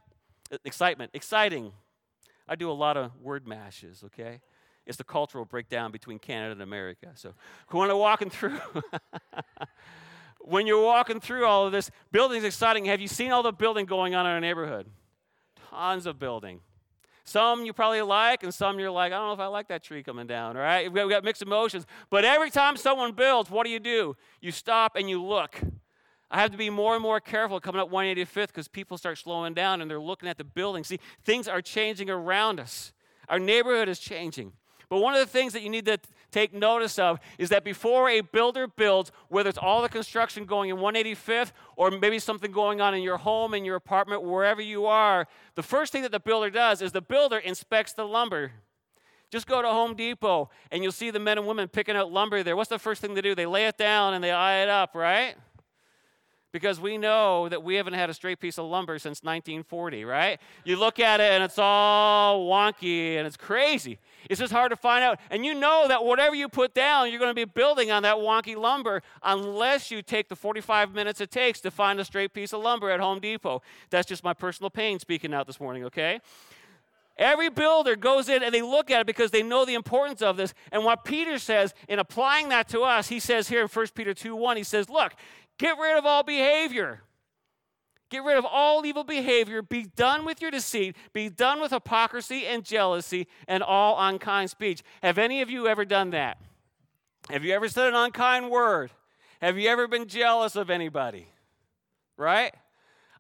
excitement, 0.65 1.11
exciting. 1.15 1.73
I 2.49 2.57
do 2.57 2.71
a 2.71 2.73
lot 2.73 2.97
of 2.97 3.13
word 3.21 3.47
mashes, 3.47 4.03
okay? 4.07 4.41
It's 4.87 4.97
the 4.97 5.05
cultural 5.05 5.45
breakdown 5.45 5.93
between 5.93 6.19
Canada 6.19 6.53
and 6.53 6.63
America. 6.63 7.09
So 7.15 7.35
when 7.71 7.91
I'm 7.91 7.99
walking 7.99 8.31
through, 8.31 8.59
when 10.41 10.67
you're 10.67 10.83
walking 10.83 11.21
through 11.21 11.45
all 11.45 11.67
of 11.67 11.73
this, 11.73 11.91
building's 12.11 12.45
exciting. 12.45 12.87
Have 12.87 13.01
you 13.01 13.09
seen 13.09 13.31
all 13.31 13.43
the 13.43 13.53
building 13.53 13.85
going 13.85 14.15
on 14.15 14.25
in 14.25 14.33
our 14.33 14.41
neighborhood? 14.41 14.87
Tons 15.71 16.07
of 16.07 16.19
building. 16.19 16.61
Some 17.29 17.67
you 17.67 17.75
probably 17.75 18.01
like, 18.01 18.43
and 18.43 18.55
some 18.55 18.81
you're 18.81 18.91
like, 18.91 19.13
I 19.13 19.17
don't 19.17 19.27
know 19.27 19.35
if 19.35 19.41
I 19.41 19.49
like 19.49 19.69
that 19.69 19.83
tree 19.83 20.03
coming 20.03 20.27
down, 20.27 20.57
all 20.57 20.63
right? 20.63 20.91
We've 20.91 21.11
got, 21.11 21.23
mixed 21.25 21.43
emotions. 21.43 21.85
But 22.09 22.25
every 22.25 22.51
time 22.51 22.79
someone 22.79 23.13
builds, 23.13 23.51
what 23.51 23.67
do 23.67 23.71
you 23.71 23.81
do? 23.81 24.17
You 24.41 24.51
stop 24.51 24.97
and 24.97 25.11
you 25.11 25.23
look. 25.23 25.61
I 26.31 26.41
have 26.41 26.51
to 26.51 26.59
be 26.59 26.69
more 26.69 26.95
and 26.95 27.03
more 27.03 27.21
careful 27.21 27.59
coming 27.59 27.81
up 27.81 27.91
185th 27.91 28.49
because 28.49 28.69
people 28.69 28.99
start 28.99 29.19
slowing 29.19 29.55
down 29.55 29.81
and 29.81 29.91
they're 29.91 30.01
looking 30.01 30.29
at 30.29 30.37
the 30.37 30.45
building. 30.45 30.85
See, 30.85 31.01
things 31.25 31.49
are 31.49 31.63
changing 31.63 32.11
around 32.11 32.61
us. 32.61 32.93
Our 33.29 33.39
neighborhood 33.39 33.89
is 33.89 33.99
changing. 33.99 34.53
But 34.91 34.99
one 34.99 35.15
of 35.15 35.21
the 35.21 35.27
things 35.27 35.53
that 35.53 35.63
you 35.63 35.69
need 35.69 35.85
to 35.87 35.99
take 36.31 36.55
notice 36.55 36.99
of 36.99 37.19
is 37.39 37.51
that 37.51 37.63
before 37.63 38.09
a 38.09 38.21
builder 38.21 38.67
builds, 38.67 39.13
whether 39.29 39.49
it's 39.49 39.59
all 39.59 39.83
the 39.83 39.89
construction 39.89 40.47
going 40.47 40.71
in 40.71 40.77
185th 40.77 41.53
or 41.77 41.91
maybe 41.91 42.19
something 42.19 42.53
going 42.53 42.81
on 42.81 42.95
in 42.95 43.03
your 43.03 43.19
home, 43.19 43.53
in 43.53 43.65
your 43.65 43.77
apartment, 43.77 44.23
wherever 44.23 44.63
you 44.63 44.87
are, 44.87 45.27
the 45.57 45.63
first 45.63 45.93
thing 45.93 46.03
that 46.03 46.13
the 46.13 46.21
builder 46.21 46.49
does 46.49 46.81
is 46.81 46.93
the 46.93 47.03
builder 47.03 47.39
inspects 47.39 47.93
the 47.93 48.05
lumber. 48.05 48.53
Just 49.31 49.47
go 49.47 49.61
to 49.61 49.69
Home 49.69 49.95
Depot 49.95 50.49
and 50.71 50.83
you'll 50.83 50.93
see 50.93 51.11
the 51.11 51.19
men 51.19 51.37
and 51.37 51.47
women 51.47 51.69
picking 51.69 51.97
out 51.97 52.11
lumber 52.11 52.43
there. 52.43 52.57
What's 52.57 52.71
the 52.71 52.79
first 52.79 53.03
thing 53.03 53.13
they 53.13 53.21
do? 53.21 53.35
They 53.35 53.45
lay 53.45 53.67
it 53.67 53.77
down 53.77 54.15
and 54.15 54.25
they 54.25 54.31
eye 54.31 54.63
it 54.63 54.71
up, 54.71 54.95
right? 54.95 55.37
Because 56.51 56.81
we 56.81 56.97
know 56.97 57.49
that 57.49 57.63
we 57.63 57.75
haven't 57.75 57.93
had 57.93 58.09
a 58.09 58.15
straight 58.15 58.41
piece 58.41 58.59
of 58.59 58.65
lumber 58.65 58.99
since 58.99 59.23
1940, 59.23 60.05
right? 60.05 60.41
You 60.65 60.77
look 60.77 60.99
at 60.99 61.21
it 61.21 61.31
and 61.31 61.45
it's 61.45 61.59
all 61.59 62.47
wonky 62.49 63.17
and 63.17 63.27
it's 63.27 63.37
crazy. 63.37 63.99
It's 64.31 64.41
just 64.41 64.53
hard 64.53 64.71
to 64.71 64.77
find 64.77 65.05
out. 65.05 65.21
And 65.31 65.45
you 65.45 65.55
know 65.55 65.87
that 65.89 66.05
whatever 66.05 66.35
you 66.35 66.49
put 66.49 66.73
down, 66.73 67.11
you're 67.11 67.19
going 67.19 67.31
to 67.31 67.35
be 67.35 67.45
building 67.45 67.91
on 67.91 68.03
that 68.05 68.17
wonky 68.17 68.57
lumber 68.57 69.03
unless 69.23 69.91
you 69.91 70.01
take 70.01 70.29
the 70.29 70.37
45 70.37 70.95
minutes 70.95 71.21
it 71.21 71.31
takes 71.31 71.61
to 71.61 71.71
find 71.71 72.01
a 72.01 72.05
straight 72.05 72.33
piece 72.33 72.55
of 72.55 72.63
lumber 72.63 72.91
at 72.91 73.01
Home 73.01 73.21
Depot. 73.21 73.61
That's 73.91 74.09
just 74.09 74.25
my 74.25 74.33
personal 74.33 74.71
pain 74.71 74.99
speaking 74.99 75.35
out 75.35 75.47
this 75.47 75.61
morning, 75.61 75.85
okay? 75.85 76.21
Every 77.19 77.51
builder 77.51 77.97
goes 77.97 78.29
in 78.29 78.45
and 78.45 78.55
they 78.55 78.63
look 78.63 78.93
at 78.93 79.01
it 79.01 79.07
because 79.07 79.33
they 79.33 79.43
know 79.43 79.65
the 79.65 79.75
importance 79.75 80.23
of 80.23 80.37
this. 80.37 80.55
And 80.71 80.85
what 80.85 81.05
Peter 81.05 81.39
says 81.39 81.75
in 81.89 81.99
applying 81.99 82.49
that 82.51 82.69
to 82.69 82.83
us, 82.83 83.09
he 83.09 83.19
says 83.19 83.49
here 83.49 83.61
in 83.61 83.67
1 83.67 83.87
Peter 83.95 84.15
2 84.15 84.37
1, 84.37 84.57
he 84.57 84.63
says, 84.63 84.89
Look, 84.89 85.15
get 85.59 85.79
rid 85.79 85.99
of 85.99 86.07
all 86.07 86.23
behavior. 86.23 87.03
Get 88.11 88.25
rid 88.25 88.39
of 88.39 88.47
all 88.47 88.87
evil 88.87 89.05
behavior. 89.05 89.61
Be 89.61 89.83
done 89.85 90.25
with 90.25 90.41
your 90.41 90.51
deceit. 90.51 90.97
Be 91.13 91.29
done 91.29 91.61
with 91.61 91.73
hypocrisy 91.73 92.47
and 92.47 92.65
jealousy 92.65 93.27
and 93.47 93.63
all 93.63 93.97
unkind 93.99 94.51
speech. 94.51 94.83
Have 95.03 95.19
any 95.19 95.43
of 95.43 95.51
you 95.51 95.69
ever 95.69 95.85
done 95.85 96.11
that? 96.11 96.39
Have 97.29 97.45
you 97.45 97.53
ever 97.53 97.69
said 97.69 97.89
an 97.89 97.95
unkind 97.95 98.51
word? 98.51 98.91
Have 99.43 99.59
you 99.59 99.69
ever 99.69 99.87
been 99.87 100.09
jealous 100.09 100.57
of 100.57 100.71
anybody? 100.71 101.27
Right? 102.17 102.55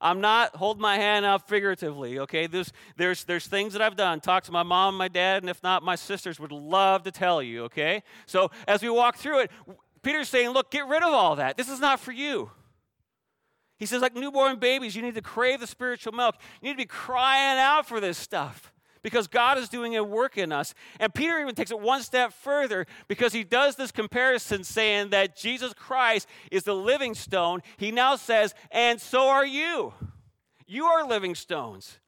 I'm 0.00 0.20
not 0.20 0.56
holding 0.56 0.80
my 0.80 0.96
hand 0.96 1.26
up 1.26 1.48
figuratively, 1.48 2.20
okay? 2.20 2.46
There's, 2.46 2.72
there's, 2.96 3.24
there's 3.24 3.46
things 3.46 3.72
that 3.72 3.82
I've 3.82 3.96
done. 3.96 4.20
Talk 4.20 4.44
to 4.44 4.52
my 4.52 4.62
mom, 4.62 4.96
my 4.96 5.08
dad, 5.08 5.42
and 5.42 5.50
if 5.50 5.62
not, 5.62 5.82
my 5.82 5.96
sisters 5.96 6.38
would 6.38 6.52
love 6.52 7.02
to 7.02 7.10
tell 7.10 7.42
you, 7.42 7.64
okay? 7.64 8.02
So 8.26 8.50
as 8.66 8.80
we 8.80 8.90
walk 8.90 9.16
through 9.16 9.40
it, 9.40 9.50
Peter's 10.02 10.28
saying, 10.28 10.50
look, 10.50 10.70
get 10.70 10.86
rid 10.86 11.02
of 11.02 11.12
all 11.12 11.36
that. 11.36 11.56
This 11.56 11.68
is 11.68 11.80
not 11.80 12.00
for 12.00 12.12
you. 12.12 12.50
He 13.78 13.86
says, 13.86 14.02
like 14.02 14.14
newborn 14.14 14.58
babies, 14.58 14.96
you 14.96 15.02
need 15.02 15.14
to 15.14 15.22
crave 15.22 15.60
the 15.60 15.66
spiritual 15.66 16.12
milk. 16.12 16.36
You 16.60 16.68
need 16.68 16.74
to 16.74 16.78
be 16.78 16.86
crying 16.86 17.58
out 17.58 17.86
for 17.86 18.00
this 18.00 18.18
stuff 18.18 18.72
because 19.02 19.28
God 19.28 19.56
is 19.56 19.68
doing 19.68 19.96
a 19.96 20.02
work 20.02 20.36
in 20.36 20.50
us. 20.50 20.74
And 20.98 21.14
Peter 21.14 21.38
even 21.40 21.54
takes 21.54 21.70
it 21.70 21.78
one 21.78 22.02
step 22.02 22.32
further 22.32 22.86
because 23.06 23.32
he 23.32 23.44
does 23.44 23.76
this 23.76 23.92
comparison 23.92 24.64
saying 24.64 25.10
that 25.10 25.36
Jesus 25.36 25.72
Christ 25.74 26.26
is 26.50 26.64
the 26.64 26.74
living 26.74 27.14
stone. 27.14 27.60
He 27.76 27.92
now 27.92 28.16
says, 28.16 28.54
and 28.72 29.00
so 29.00 29.28
are 29.28 29.46
you. 29.46 29.94
You 30.66 30.86
are 30.86 31.06
living 31.06 31.34
stones. 31.34 31.98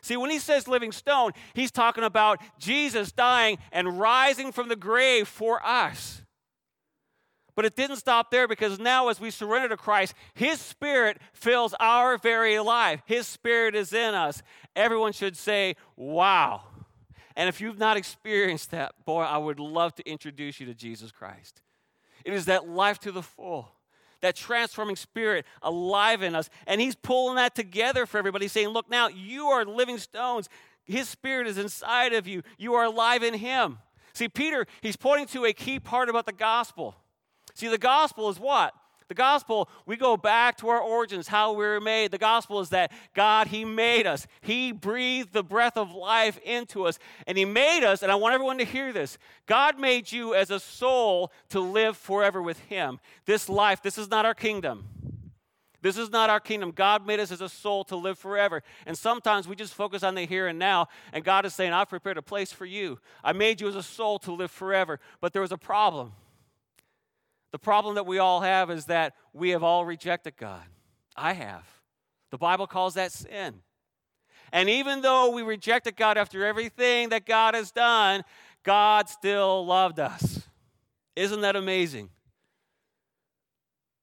See, 0.00 0.16
when 0.16 0.30
he 0.30 0.38
says 0.38 0.66
living 0.66 0.92
stone, 0.92 1.32
he's 1.54 1.70
talking 1.70 2.04
about 2.04 2.40
Jesus 2.58 3.12
dying 3.12 3.58
and 3.70 3.98
rising 3.98 4.52
from 4.52 4.68
the 4.68 4.76
grave 4.76 5.28
for 5.28 5.64
us. 5.64 6.22
But 7.58 7.64
it 7.64 7.74
didn't 7.74 7.96
stop 7.96 8.30
there 8.30 8.46
because 8.46 8.78
now, 8.78 9.08
as 9.08 9.20
we 9.20 9.32
surrender 9.32 9.68
to 9.70 9.76
Christ, 9.76 10.14
His 10.32 10.60
Spirit 10.60 11.18
fills 11.32 11.74
our 11.80 12.16
very 12.16 12.56
life. 12.60 13.02
His 13.04 13.26
Spirit 13.26 13.74
is 13.74 13.92
in 13.92 14.14
us. 14.14 14.44
Everyone 14.76 15.12
should 15.12 15.36
say, 15.36 15.74
Wow. 15.96 16.62
And 17.34 17.48
if 17.48 17.60
you've 17.60 17.80
not 17.80 17.96
experienced 17.96 18.70
that, 18.70 18.92
boy, 19.04 19.22
I 19.22 19.38
would 19.38 19.58
love 19.58 19.92
to 19.96 20.08
introduce 20.08 20.60
you 20.60 20.66
to 20.66 20.74
Jesus 20.74 21.10
Christ. 21.10 21.60
It 22.24 22.32
is 22.32 22.44
that 22.44 22.68
life 22.68 23.00
to 23.00 23.10
the 23.10 23.24
full, 23.24 23.72
that 24.20 24.36
transforming 24.36 24.94
spirit 24.94 25.44
alive 25.60 26.22
in 26.22 26.36
us. 26.36 26.50
And 26.64 26.80
He's 26.80 26.94
pulling 26.94 27.34
that 27.38 27.56
together 27.56 28.06
for 28.06 28.18
everybody, 28.18 28.46
saying, 28.46 28.68
Look, 28.68 28.88
now 28.88 29.08
you 29.08 29.46
are 29.46 29.64
living 29.64 29.98
stones. 29.98 30.48
His 30.84 31.08
Spirit 31.08 31.48
is 31.48 31.58
inside 31.58 32.12
of 32.12 32.28
you. 32.28 32.44
You 32.56 32.74
are 32.74 32.84
alive 32.84 33.24
in 33.24 33.34
Him. 33.34 33.78
See, 34.12 34.28
Peter, 34.28 34.64
he's 34.80 34.94
pointing 34.94 35.26
to 35.26 35.44
a 35.44 35.52
key 35.52 35.80
part 35.80 36.08
about 36.08 36.26
the 36.26 36.32
gospel. 36.32 36.94
See, 37.58 37.66
the 37.66 37.76
gospel 37.76 38.28
is 38.28 38.38
what? 38.38 38.72
The 39.08 39.14
gospel, 39.14 39.68
we 39.84 39.96
go 39.96 40.16
back 40.16 40.58
to 40.58 40.68
our 40.68 40.78
origins, 40.80 41.26
how 41.26 41.54
we 41.54 41.64
were 41.64 41.80
made. 41.80 42.12
The 42.12 42.18
gospel 42.18 42.60
is 42.60 42.68
that 42.68 42.92
God, 43.16 43.48
He 43.48 43.64
made 43.64 44.06
us. 44.06 44.28
He 44.42 44.70
breathed 44.70 45.32
the 45.32 45.42
breath 45.42 45.76
of 45.76 45.92
life 45.92 46.38
into 46.44 46.86
us. 46.86 47.00
And 47.26 47.36
He 47.36 47.44
made 47.44 47.84
us, 47.84 48.04
and 48.04 48.12
I 48.12 48.14
want 48.14 48.34
everyone 48.34 48.58
to 48.58 48.64
hear 48.64 48.92
this 48.92 49.18
God 49.46 49.76
made 49.76 50.12
you 50.12 50.34
as 50.34 50.52
a 50.52 50.60
soul 50.60 51.32
to 51.48 51.58
live 51.58 51.96
forever 51.96 52.40
with 52.40 52.60
Him. 52.60 53.00
This 53.26 53.48
life, 53.48 53.82
this 53.82 53.98
is 53.98 54.08
not 54.08 54.24
our 54.24 54.34
kingdom. 54.34 54.84
This 55.82 55.98
is 55.98 56.10
not 56.10 56.30
our 56.30 56.40
kingdom. 56.40 56.70
God 56.70 57.04
made 57.04 57.18
us 57.18 57.32
as 57.32 57.40
a 57.40 57.48
soul 57.48 57.82
to 57.86 57.96
live 57.96 58.20
forever. 58.20 58.62
And 58.86 58.96
sometimes 58.96 59.48
we 59.48 59.56
just 59.56 59.74
focus 59.74 60.04
on 60.04 60.14
the 60.14 60.26
here 60.26 60.46
and 60.46 60.60
now, 60.60 60.86
and 61.12 61.24
God 61.24 61.44
is 61.44 61.54
saying, 61.54 61.72
I've 61.72 61.88
prepared 61.88 62.18
a 62.18 62.22
place 62.22 62.52
for 62.52 62.66
you. 62.66 63.00
I 63.24 63.32
made 63.32 63.60
you 63.60 63.66
as 63.66 63.74
a 63.74 63.82
soul 63.82 64.20
to 64.20 64.32
live 64.32 64.52
forever. 64.52 65.00
But 65.20 65.32
there 65.32 65.42
was 65.42 65.50
a 65.50 65.58
problem. 65.58 66.12
The 67.52 67.58
problem 67.58 67.94
that 67.94 68.06
we 68.06 68.18
all 68.18 68.40
have 68.40 68.70
is 68.70 68.86
that 68.86 69.14
we 69.32 69.50
have 69.50 69.62
all 69.62 69.84
rejected 69.84 70.36
God. 70.36 70.64
I 71.16 71.32
have. 71.32 71.66
The 72.30 72.38
Bible 72.38 72.66
calls 72.66 72.94
that 72.94 73.12
sin. 73.12 73.60
And 74.52 74.68
even 74.68 75.02
though 75.02 75.30
we 75.30 75.42
rejected 75.42 75.96
God 75.96 76.16
after 76.18 76.44
everything 76.44 77.10
that 77.10 77.26
God 77.26 77.54
has 77.54 77.70
done, 77.70 78.22
God 78.62 79.08
still 79.08 79.64
loved 79.64 79.98
us. 79.98 80.42
Isn't 81.16 81.40
that 81.40 81.56
amazing? 81.56 82.10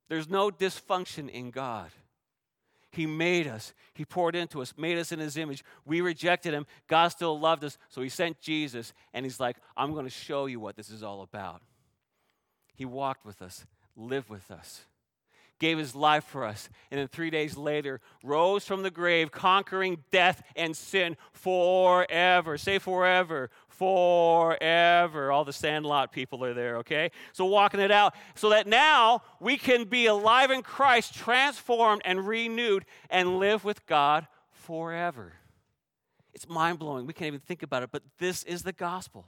There's 0.09 0.29
no 0.29 0.51
dysfunction 0.51 1.29
in 1.29 1.51
God. 1.51 1.89
He 2.91 3.05
made 3.05 3.47
us, 3.47 3.73
He 3.93 4.05
poured 4.05 4.35
into 4.35 4.61
us, 4.61 4.73
made 4.77 4.97
us 4.97 5.11
in 5.11 5.19
His 5.19 5.35
image. 5.35 5.63
We 5.85 5.99
rejected 6.01 6.53
Him. 6.53 6.65
God 6.87 7.09
still 7.09 7.37
loved 7.37 7.63
us, 7.63 7.77
so 7.89 8.01
He 8.01 8.09
sent 8.09 8.39
Jesus, 8.39 8.93
and 9.13 9.25
He's 9.25 9.39
like, 9.39 9.57
I'm 9.75 9.93
going 9.93 10.05
to 10.05 10.11
show 10.11 10.45
you 10.45 10.59
what 10.59 10.77
this 10.77 10.89
is 10.89 11.03
all 11.03 11.21
about. 11.21 11.61
He 12.75 12.85
walked 12.85 13.25
with 13.25 13.41
us, 13.41 13.65
lived 13.95 14.29
with 14.29 14.51
us, 14.51 14.81
gave 15.59 15.77
his 15.77 15.95
life 15.95 16.25
for 16.25 16.43
us, 16.43 16.69
and 16.91 16.99
then 16.99 17.07
three 17.07 17.29
days 17.29 17.55
later 17.55 18.01
rose 18.23 18.65
from 18.65 18.83
the 18.83 18.91
grave, 18.91 19.31
conquering 19.31 20.03
death 20.11 20.43
and 20.55 20.75
sin 20.75 21.15
forever. 21.31 22.57
Say 22.57 22.77
forever, 22.77 23.49
forever. 23.69 25.31
All 25.31 25.45
the 25.45 25.53
sandlot 25.53 26.11
people 26.11 26.43
are 26.43 26.53
there, 26.53 26.77
okay? 26.77 27.11
So 27.31 27.45
walking 27.45 27.79
it 27.79 27.91
out 27.91 28.13
so 28.35 28.49
that 28.49 28.67
now 28.67 29.21
we 29.39 29.57
can 29.57 29.85
be 29.85 30.07
alive 30.07 30.51
in 30.51 30.61
Christ, 30.61 31.15
transformed 31.15 32.01
and 32.03 32.27
renewed, 32.27 32.85
and 33.09 33.39
live 33.39 33.63
with 33.63 33.85
God 33.85 34.27
forever. 34.51 35.33
It's 36.33 36.49
mind 36.49 36.79
blowing. 36.79 37.07
We 37.07 37.13
can't 37.13 37.27
even 37.27 37.39
think 37.39 37.63
about 37.63 37.83
it, 37.83 37.91
but 37.93 38.03
this 38.19 38.43
is 38.43 38.63
the 38.63 38.73
gospel. 38.73 39.27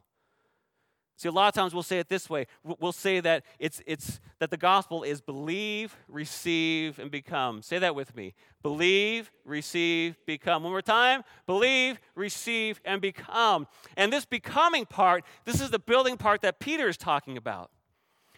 See, 1.18 1.28
a 1.28 1.32
lot 1.32 1.48
of 1.48 1.56
times 1.56 1.74
we'll 1.74 1.82
say 1.82 1.98
it 1.98 2.10
this 2.10 2.30
way. 2.30 2.46
We'll 2.64 2.92
say 2.92 3.20
that 3.22 3.44
it's, 3.58 3.82
it's 3.88 4.20
that 4.38 4.52
the 4.52 4.58
gospel 4.58 5.02
is 5.02 5.20
believe, 5.20 5.98
receive, 6.08 7.00
and 7.00 7.10
become. 7.10 7.64
Say 7.64 7.80
that 7.80 7.96
with 7.96 8.16
me. 8.16 8.36
Believe, 8.62 9.32
receive, 9.44 10.16
become. 10.28 10.62
One 10.62 10.72
more 10.72 10.82
time. 10.84 11.24
Believe, 11.48 12.00
receive, 12.14 12.80
and 12.86 13.02
become. 13.02 13.66
And 13.96 14.14
this 14.14 14.26
becoming 14.26 14.86
part, 14.86 15.24
this 15.44 15.60
is 15.60 15.72
the 15.72 15.80
building 15.80 16.18
part 16.18 16.42
that 16.42 16.60
Peter 16.60 16.88
is 16.88 16.98
talking 16.98 17.36
about. 17.36 17.72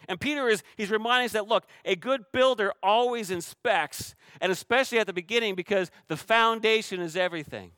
And 0.08 0.18
Peter 0.18 0.48
is 0.48 0.62
he's 0.78 0.90
reminding 0.90 1.26
us 1.26 1.32
that 1.32 1.46
look, 1.46 1.66
a 1.84 1.94
good 1.94 2.24
builder 2.32 2.72
always 2.82 3.30
inspects, 3.30 4.14
and 4.40 4.50
especially 4.50 4.98
at 4.98 5.06
the 5.06 5.12
beginning, 5.12 5.54
because 5.54 5.90
the 6.08 6.16
foundation 6.16 7.00
is 7.02 7.14
everything. 7.14 7.72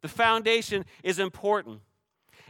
The 0.00 0.08
foundation 0.08 0.84
is 1.02 1.18
important. 1.18 1.80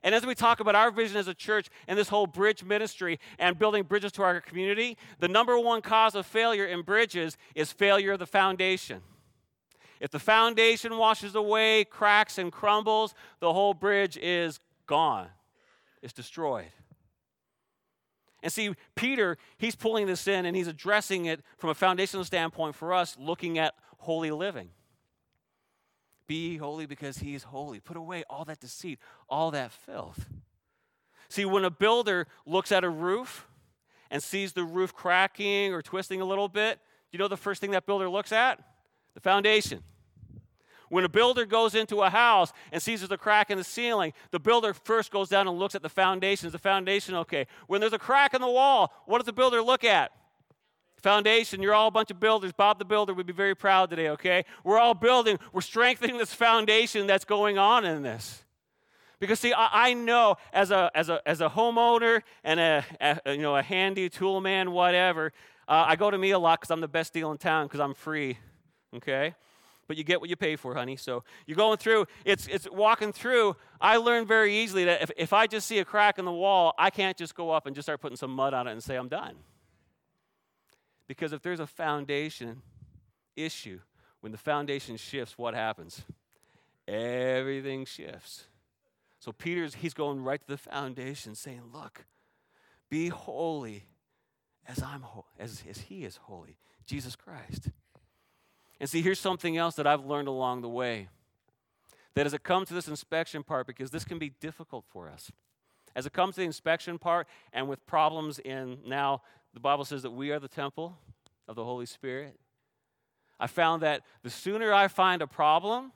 And 0.05 0.15
as 0.15 0.27
we 0.27 0.35
talk 0.35 0.61
about 0.61 0.75
our 0.75 0.91
vision 0.91 1.17
as 1.17 1.29
a 1.29 1.35
church 1.35 1.71
and 1.89 1.99
this 1.99 2.11
whole 2.11 2.27
bridge 2.27 2.63
ministry 2.63 3.19
and 3.39 3.59
building 3.59 3.85
bridges 3.85 4.13
to 4.13 4.23
our 4.23 4.39
community, 4.43 4.99
the 5.19 5.29
number 5.29 5.59
one 5.59 5.81
cause 5.81 6.15
of 6.15 6.27
failure 6.27 6.67
in 6.67 6.83
bridges 6.83 7.39
is 7.55 7.73
failure 7.73 8.13
of 8.13 8.19
the 8.19 8.27
foundation. 8.27 9.01
If 10.01 10.11
the 10.11 10.19
foundation 10.19 10.99
washes 10.99 11.35
away, 11.35 11.85
cracks, 11.85 12.37
and 12.37 12.53
crumbles, 12.53 13.15
the 13.41 13.51
whole 13.51 13.73
bridge 13.73 14.19
is 14.19 14.61
gone, 14.87 15.29
it's 16.03 16.13
destroyed. 16.13 16.71
And 18.43 18.53
see, 18.53 18.75
Peter, 18.95 19.39
he's 19.57 19.75
pulling 19.75 20.07
this 20.07 20.29
in 20.29 20.45
and 20.45 20.55
he's 20.55 20.69
addressing 20.69 21.25
it 21.25 21.41
from 21.57 21.71
a 21.71 21.75
foundational 21.75 22.27
standpoint 22.27 22.75
for 22.75 22.93
us, 22.93 23.17
looking 23.19 23.57
at 23.57 23.73
holy 23.97 24.31
living. 24.31 24.69
Be 26.27 26.57
holy 26.57 26.87
because 26.87 27.19
he 27.19 27.35
is 27.35 27.45
holy. 27.45 27.81
Put 27.81 27.97
away 27.97 28.25
all 28.31 28.45
that 28.47 28.61
deceit, 28.61 28.99
all 29.29 29.51
that 29.51 29.73
filth. 29.73 30.27
See, 31.29 31.45
when 31.45 31.65
a 31.65 31.71
builder 31.71 32.27
looks 32.47 32.73
at 32.73 32.85
a 32.85 32.89
roof 32.89 33.47
and 34.11 34.23
sees 34.23 34.53
the 34.53 34.65
roof 34.65 34.95
cracking 34.95 35.73
or 35.73 35.83
twisting 35.83 36.21
a 36.21 36.25
little 36.25 36.49
bit, 36.49 36.79
you 37.13 37.19
know 37.19 37.29
the 37.29 37.37
first 37.37 37.61
thing 37.61 37.73
that 37.73 37.87
builder 37.87 38.09
looks 38.09 38.33
at? 38.33 38.63
The 39.15 39.21
foundation. 39.21 39.83
When 40.89 41.05
a 41.05 41.09
builder 41.09 41.45
goes 41.47 41.75
into 41.75 42.03
a 42.03 42.11
house 42.11 42.53
and 42.71 42.81
sees 42.81 43.01
there's 43.01 43.11
a 43.11 43.19
crack 43.19 43.51
in 43.51 43.59
the 43.59 43.65
ceiling, 43.65 44.13
the 44.31 44.39
builder 44.39 44.75
first 44.75 45.11
goes 45.11 45.29
down 45.29 45.49
and 45.49 45.59
looks 45.59 45.75
at 45.75 45.83
the 45.83 45.89
foundation. 45.89 46.47
Is 46.47 46.53
the 46.53 46.59
foundation 46.59 47.15
okay? 47.17 47.47
When 47.67 47.81
there's 47.81 47.93
a 47.93 47.99
crack 47.99 48.35
in 48.35 48.41
the 48.41 48.49
wall, 48.49 48.93
what 49.07 49.19
does 49.19 49.27
the 49.27 49.33
builder 49.33 49.63
look 49.63 49.85
at? 49.85 50.13
Foundation, 51.05 51.61
you're 51.61 51.75
all 51.75 51.89
a 51.89 51.91
bunch 51.91 52.11
of 52.11 52.19
builders. 52.19 52.51
Bob 52.53 52.79
the 52.79 52.85
Builder 52.87 53.13
would 53.13 53.27
be 53.27 53.35
very 53.35 53.55
proud 53.55 53.91
today, 53.91 54.09
okay? 54.09 54.47
We're 54.65 54.79
all 54.79 54.95
building, 54.95 55.39
we're 55.53 55.61
strengthening 55.61 56.17
this 56.17 56.33
foundation 56.33 57.07
that's 57.07 57.27
going 57.27 57.59
on 57.59 57.85
in 57.85 58.03
this. 58.03 58.43
Because 59.21 59.39
see, 59.39 59.53
I, 59.53 59.89
I 59.89 59.93
know 59.93 60.37
as 60.55 60.71
a, 60.71 60.91
as, 60.95 61.11
a, 61.11 61.21
as 61.27 61.43
a 61.43 61.51
homeowner 61.51 62.23
and 62.43 62.59
a, 62.59 62.85
a 63.27 63.35
you 63.35 63.43
know, 63.43 63.55
a 63.55 63.63
handy 63.63 64.09
tool 64.09 64.41
man, 64.41 64.71
whatever, 64.71 65.35
uh, 65.69 65.85
I 65.89 65.97
go 65.97 66.11
to 66.11 66.17
me 66.17 66.31
a 66.31 66.39
lot 66.39 66.61
because 66.61 66.71
I'm 66.71 66.81
the 66.81 66.89
best 66.89 67.13
deal 67.13 67.31
in 67.33 67.37
town 67.37 67.67
because 67.67 67.81
I'm 67.81 67.93
free, 67.93 68.39
okay? 68.97 69.35
But 69.87 69.99
you 69.99 70.05
get 70.05 70.23
what 70.23 70.31
you 70.31 70.37
pay 70.37 70.57
for, 70.57 70.75
honey. 70.75 70.97
So 70.97 71.23
you're 71.47 71.59
going 71.59 71.77
through, 71.77 72.07
it's, 72.25 72.47
it's 72.47 72.67
walking 72.71 73.13
through. 73.13 73.57
I 73.79 73.99
learned 73.99 74.27
very 74.27 74.57
easily 74.57 74.87
that 74.87 75.03
if, 75.03 75.11
if 75.19 75.33
I 75.35 75.49
just 75.49 75.67
see 75.67 75.81
a 75.81 75.85
crack 75.85 76.19
in 76.19 76.25
the 76.25 76.33
wall, 76.33 76.73
I 76.79 76.89
can't 76.89 77.19
just 77.19 77.35
go 77.35 77.51
up 77.51 77.67
and 77.67 77.77
just 77.77 77.85
start 77.85 78.01
putting 78.01 78.17
some 78.17 78.31
mud 78.31 78.55
on 78.55 78.67
it 78.67 78.73
and 78.73 78.83
say, 78.83 78.97
I'm 78.97 79.09
done. 79.09 79.35
Because 81.07 81.33
if 81.33 81.43
there's 81.43 81.61
a 81.61 81.67
foundation 81.67 82.63
issue, 83.37 83.81
when 84.21 84.33
the 84.33 84.39
foundation 84.39 84.97
shifts, 84.97 85.37
what 85.37 85.55
happens? 85.55 86.03
Everything 86.89 87.85
shifts. 87.85 88.47
So 89.19 89.33
Peter's 89.33 89.77
he's 89.77 89.95
going 89.95 90.23
right 90.23 90.41
to 90.41 90.47
the 90.47 90.59
foundation, 90.59 91.35
saying, 91.35 91.63
"Look, 91.73 92.05
be 92.91 93.09
holy, 93.09 93.85
as 94.67 94.83
I'm 94.83 95.03
ho- 95.03 95.27
as, 95.39 95.63
as 95.69 95.79
He 95.79 96.05
is 96.05 96.17
holy, 96.17 96.59
Jesus 96.87 97.17
Christ." 97.17 97.71
And 98.81 98.89
see, 98.89 99.03
here's 99.03 99.21
something 99.21 99.57
else 99.57 99.77
that 99.77 99.87
I've 99.87 100.05
learned 100.05 100.29
along 100.29 100.61
the 100.61 100.69
way. 100.69 101.09
That 102.15 102.27
as 102.27 102.35
it 102.35 102.43
comes 102.43 102.69
to 102.69 102.75
this 102.75 102.89
inspection 102.89 103.43
part, 103.43 103.67
because 103.67 103.91
this 103.91 104.05
can 104.05 104.19
be 104.19 104.31
difficult 104.31 104.85
for 104.89 105.09
us, 105.09 105.33
as 105.97 106.07
it 106.07 106.13
comes 106.13 106.35
to 106.35 106.43
the 106.43 106.47
inspection 106.47 106.99
part, 106.99 107.27
and 107.53 107.69
with 107.69 107.87
problems 107.87 108.39
in 108.39 108.79
now, 108.87 109.23
the 109.55 109.61
Bible 109.61 109.85
says 109.85 110.03
that 110.03 110.11
we 110.11 110.33
are 110.33 110.39
the 110.39 110.49
temple 110.49 110.99
of 111.49 111.57
the 111.57 111.65
Holy 111.65 111.87
Spirit. 111.87 112.39
I 113.39 113.47
found 113.47 113.83
that 113.83 114.03
the 114.23 114.31
sooner 114.31 114.73
I 114.73 114.89
find 114.89 115.23
a 115.23 115.27
problem, 115.27 115.93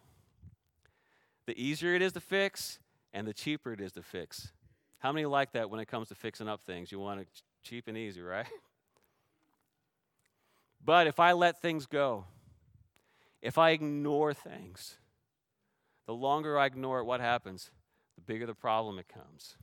the 1.47 1.61
easier 1.61 1.95
it 1.95 2.03
is 2.03 2.12
to 2.12 2.21
fix 2.21 2.79
and 3.12 3.27
the 3.27 3.35
cheaper 3.35 3.73
it 3.73 3.81
is 3.81 3.93
to 3.93 4.03
fix. 4.03 4.53
How 4.99 5.12
many 5.12 5.27
like 5.27 5.53
that 5.53 5.71
when 5.71 5.81
it 5.81 5.87
comes 5.87 6.09
to 6.09 6.15
fixing 6.15 6.49
up 6.49 6.62
things? 6.62 6.91
You 6.93 6.99
want 6.99 7.21
it 7.21 7.29
cheap 7.62 7.88
and 7.88 7.97
easy, 7.97 8.23
right? 8.23 8.47
But 10.85 11.07
if 11.07 11.21
I 11.21 11.33
let 11.33 11.61
things 11.61 11.87
go, 11.87 12.25
if 13.43 13.59
I 13.59 13.71
ignore 13.71 14.33
things, 14.33 14.97
the 16.07 16.15
longer 16.15 16.59
I 16.59 16.67
ignore 16.67 17.00
it, 17.00 17.05
what 17.05 17.21
happens? 17.21 17.71
The 18.15 18.23
bigger 18.23 18.47
the 18.47 18.55
problem 18.55 18.99
it 18.99 19.09
comes. 19.09 19.57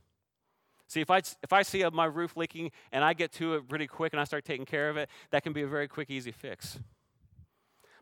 See, 0.88 1.00
if 1.00 1.10
I, 1.10 1.18
if 1.18 1.52
I 1.52 1.62
see 1.62 1.84
my 1.92 2.04
roof 2.04 2.36
leaking 2.36 2.70
and 2.92 3.02
I 3.02 3.12
get 3.12 3.32
to 3.32 3.54
it 3.54 3.68
pretty 3.68 3.86
quick 3.86 4.12
and 4.12 4.20
I 4.20 4.24
start 4.24 4.44
taking 4.44 4.66
care 4.66 4.88
of 4.88 4.96
it, 4.96 5.08
that 5.30 5.42
can 5.42 5.52
be 5.52 5.62
a 5.62 5.66
very 5.66 5.88
quick, 5.88 6.10
easy 6.10 6.30
fix. 6.30 6.78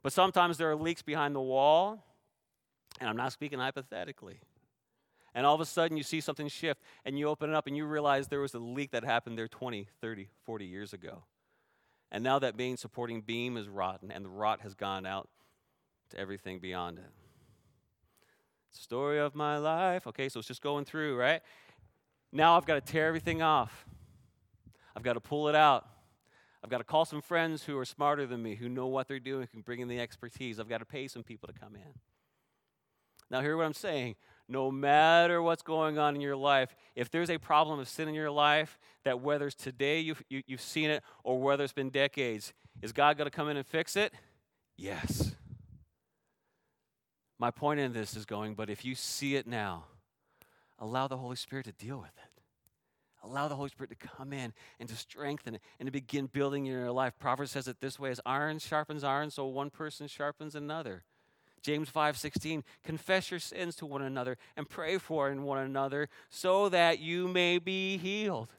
But 0.02 0.12
sometimes 0.12 0.58
there 0.58 0.70
are 0.70 0.76
leaks 0.76 1.00
behind 1.00 1.34
the 1.34 1.40
wall, 1.40 2.04
and 3.00 3.08
I'm 3.08 3.16
not 3.16 3.32
speaking 3.32 3.58
hypothetically. 3.58 4.40
And 5.34 5.46
all 5.46 5.54
of 5.54 5.60
a 5.60 5.66
sudden 5.66 5.96
you 5.96 6.02
see 6.02 6.20
something 6.20 6.46
shift 6.46 6.80
and 7.04 7.18
you 7.18 7.28
open 7.28 7.50
it 7.50 7.56
up 7.56 7.66
and 7.66 7.76
you 7.76 7.86
realize 7.86 8.28
there 8.28 8.40
was 8.40 8.54
a 8.54 8.58
leak 8.58 8.92
that 8.92 9.04
happened 9.04 9.36
there 9.36 9.48
20, 9.48 9.88
30, 10.00 10.28
40 10.44 10.64
years 10.64 10.92
ago. 10.92 11.24
And 12.12 12.22
now 12.22 12.38
that 12.38 12.56
main 12.56 12.76
supporting 12.76 13.20
beam 13.20 13.56
is 13.56 13.68
rotten 13.68 14.12
and 14.12 14.24
the 14.24 14.28
rot 14.28 14.60
has 14.60 14.74
gone 14.74 15.06
out 15.06 15.28
to 16.10 16.18
everything 16.18 16.60
beyond 16.60 16.98
it. 16.98 17.10
Story 18.70 19.18
of 19.18 19.34
my 19.34 19.56
life. 19.56 20.06
Okay, 20.06 20.28
so 20.28 20.38
it's 20.38 20.48
just 20.48 20.62
going 20.62 20.84
through, 20.84 21.16
right? 21.16 21.42
Now 22.34 22.56
I've 22.56 22.66
got 22.66 22.74
to 22.74 22.92
tear 22.92 23.06
everything 23.06 23.40
off. 23.42 23.86
I've 24.96 25.04
got 25.04 25.14
to 25.14 25.20
pull 25.20 25.48
it 25.48 25.54
out. 25.54 25.86
I've 26.62 26.70
got 26.70 26.78
to 26.78 26.84
call 26.84 27.04
some 27.04 27.22
friends 27.22 27.62
who 27.62 27.78
are 27.78 27.84
smarter 27.84 28.26
than 28.26 28.42
me, 28.42 28.56
who 28.56 28.68
know 28.68 28.88
what 28.88 29.06
they're 29.06 29.20
doing, 29.20 29.46
can 29.46 29.60
bring 29.60 29.80
in 29.80 29.88
the 29.88 30.00
expertise. 30.00 30.58
I've 30.58 30.68
got 30.68 30.78
to 30.78 30.84
pay 30.84 31.06
some 31.06 31.22
people 31.22 31.46
to 31.46 31.54
come 31.54 31.76
in. 31.76 31.94
Now, 33.30 33.40
hear 33.40 33.56
what 33.56 33.66
I'm 33.66 33.72
saying. 33.72 34.16
No 34.48 34.70
matter 34.70 35.40
what's 35.40 35.62
going 35.62 35.98
on 35.98 36.16
in 36.16 36.20
your 36.20 36.36
life, 36.36 36.74
if 36.96 37.10
there's 37.10 37.30
a 37.30 37.38
problem 37.38 37.78
of 37.78 37.88
sin 37.88 38.08
in 38.08 38.14
your 38.14 38.30
life, 38.30 38.78
that 39.04 39.20
whether 39.20 39.46
it's 39.46 39.54
today 39.54 40.00
you've, 40.00 40.22
you, 40.28 40.38
have 40.38 40.44
you 40.46 40.56
have 40.56 40.60
seen 40.60 40.90
it 40.90 41.02
or 41.22 41.40
whether 41.40 41.62
it's 41.62 41.72
been 41.72 41.90
decades, 41.90 42.52
is 42.82 42.92
God 42.92 43.16
going 43.16 43.30
to 43.30 43.34
come 43.34 43.48
in 43.48 43.56
and 43.56 43.66
fix 43.66 43.96
it? 43.96 44.12
Yes. 44.76 45.34
My 47.38 47.50
point 47.50 47.80
in 47.80 47.92
this 47.92 48.16
is 48.16 48.26
going, 48.26 48.54
but 48.54 48.68
if 48.68 48.84
you 48.84 48.94
see 48.94 49.36
it 49.36 49.46
now, 49.46 49.84
allow 50.78 51.08
the 51.08 51.16
Holy 51.16 51.36
Spirit 51.36 51.66
to 51.66 51.72
deal 51.72 51.98
with 51.98 52.12
it. 52.16 52.33
Allow 53.24 53.48
the 53.48 53.56
Holy 53.56 53.70
Spirit 53.70 53.90
to 53.90 54.08
come 54.08 54.32
in 54.32 54.52
and 54.78 54.88
to 54.88 54.94
strengthen 54.94 55.54
it 55.54 55.62
and 55.80 55.86
to 55.86 55.90
begin 55.90 56.26
building 56.26 56.66
in 56.66 56.72
your 56.72 56.92
life. 56.92 57.14
Proverbs 57.18 57.52
says 57.52 57.66
it 57.66 57.80
this 57.80 57.98
way 57.98 58.10
as 58.10 58.20
iron 58.26 58.58
sharpens 58.58 59.02
iron, 59.02 59.30
so 59.30 59.46
one 59.46 59.70
person 59.70 60.06
sharpens 60.06 60.54
another. 60.54 61.04
James 61.62 61.88
5:16 61.88 62.62
confess 62.82 63.30
your 63.30 63.40
sins 63.40 63.74
to 63.76 63.86
one 63.86 64.02
another 64.02 64.36
and 64.54 64.68
pray 64.68 64.98
for 64.98 65.32
one 65.32 65.58
another 65.58 66.10
so 66.28 66.68
that 66.68 66.98
you 66.98 67.26
may 67.26 67.58
be 67.58 67.96
healed. 67.96 68.50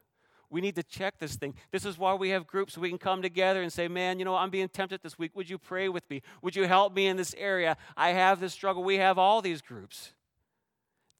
We 0.50 0.62
need 0.62 0.76
to 0.76 0.84
check 0.84 1.20
this 1.20 1.36
thing. 1.36 1.56
This 1.72 1.86
is 1.86 1.98
why 1.98 2.16
we 2.16 2.30
have 2.30 2.48
groups 2.48 2.78
we 2.78 2.90
can 2.90 2.98
come 2.98 3.22
together 3.22 3.62
and 3.62 3.72
say, 3.72 3.88
"Man, 3.88 4.18
you 4.18 4.26
know, 4.26 4.36
I'm 4.36 4.50
being 4.50 4.70
tempted 4.70 5.02
this 5.04 5.20
week. 5.20 5.36
Would 5.36 5.50
you 5.50 5.60
pray 5.60 5.90
with 5.90 6.10
me? 6.10 6.24
Would 6.42 6.56
you 6.56 6.66
help 6.66 6.94
me 6.94 7.06
in 7.08 7.18
this 7.18 7.36
area? 7.36 7.78
I 7.96 8.10
have 8.10 8.40
this 8.40 8.54
struggle." 8.54 8.84
We 8.84 8.98
have 8.98 9.20
all 9.20 9.42
these 9.42 9.62
groups. 9.62 10.14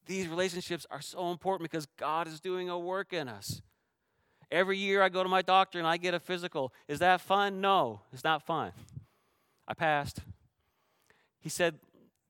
These 0.06 0.28
relationships 0.28 0.86
are 0.90 1.00
so 1.00 1.30
important 1.30 1.70
because 1.70 1.86
God 1.98 2.28
is 2.28 2.40
doing 2.40 2.68
a 2.68 2.78
work 2.78 3.12
in 3.12 3.28
us. 3.28 3.60
Every 4.50 4.78
year 4.78 5.02
I 5.02 5.08
go 5.08 5.22
to 5.22 5.28
my 5.28 5.42
doctor 5.42 5.78
and 5.78 5.86
I 5.86 5.96
get 5.96 6.14
a 6.14 6.20
physical. 6.20 6.72
Is 6.86 7.00
that 7.00 7.20
fun? 7.20 7.60
No, 7.60 8.00
it's 8.12 8.22
not 8.22 8.46
fun. 8.46 8.72
I 9.66 9.74
passed. 9.74 10.20
He 11.40 11.48
said 11.48 11.74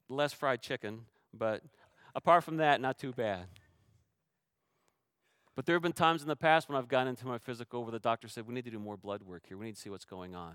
less 0.08 0.32
fried 0.32 0.62
chicken, 0.62 1.02
but 1.34 1.62
apart 2.14 2.44
from 2.44 2.56
that, 2.56 2.80
not 2.80 2.98
too 2.98 3.12
bad. 3.12 3.46
But 5.54 5.66
there 5.66 5.74
have 5.74 5.82
been 5.82 5.92
times 5.92 6.22
in 6.22 6.28
the 6.28 6.36
past 6.36 6.68
when 6.68 6.76
I've 6.76 6.88
gone 6.88 7.08
into 7.08 7.26
my 7.26 7.38
physical 7.38 7.82
where 7.82 7.92
the 7.92 7.98
doctor 7.98 8.28
said, 8.28 8.46
We 8.46 8.54
need 8.54 8.64
to 8.66 8.70
do 8.70 8.78
more 8.78 8.96
blood 8.96 9.22
work 9.22 9.44
here. 9.48 9.56
We 9.56 9.66
need 9.66 9.74
to 9.74 9.80
see 9.80 9.90
what's 9.90 10.04
going 10.04 10.34
on. 10.34 10.54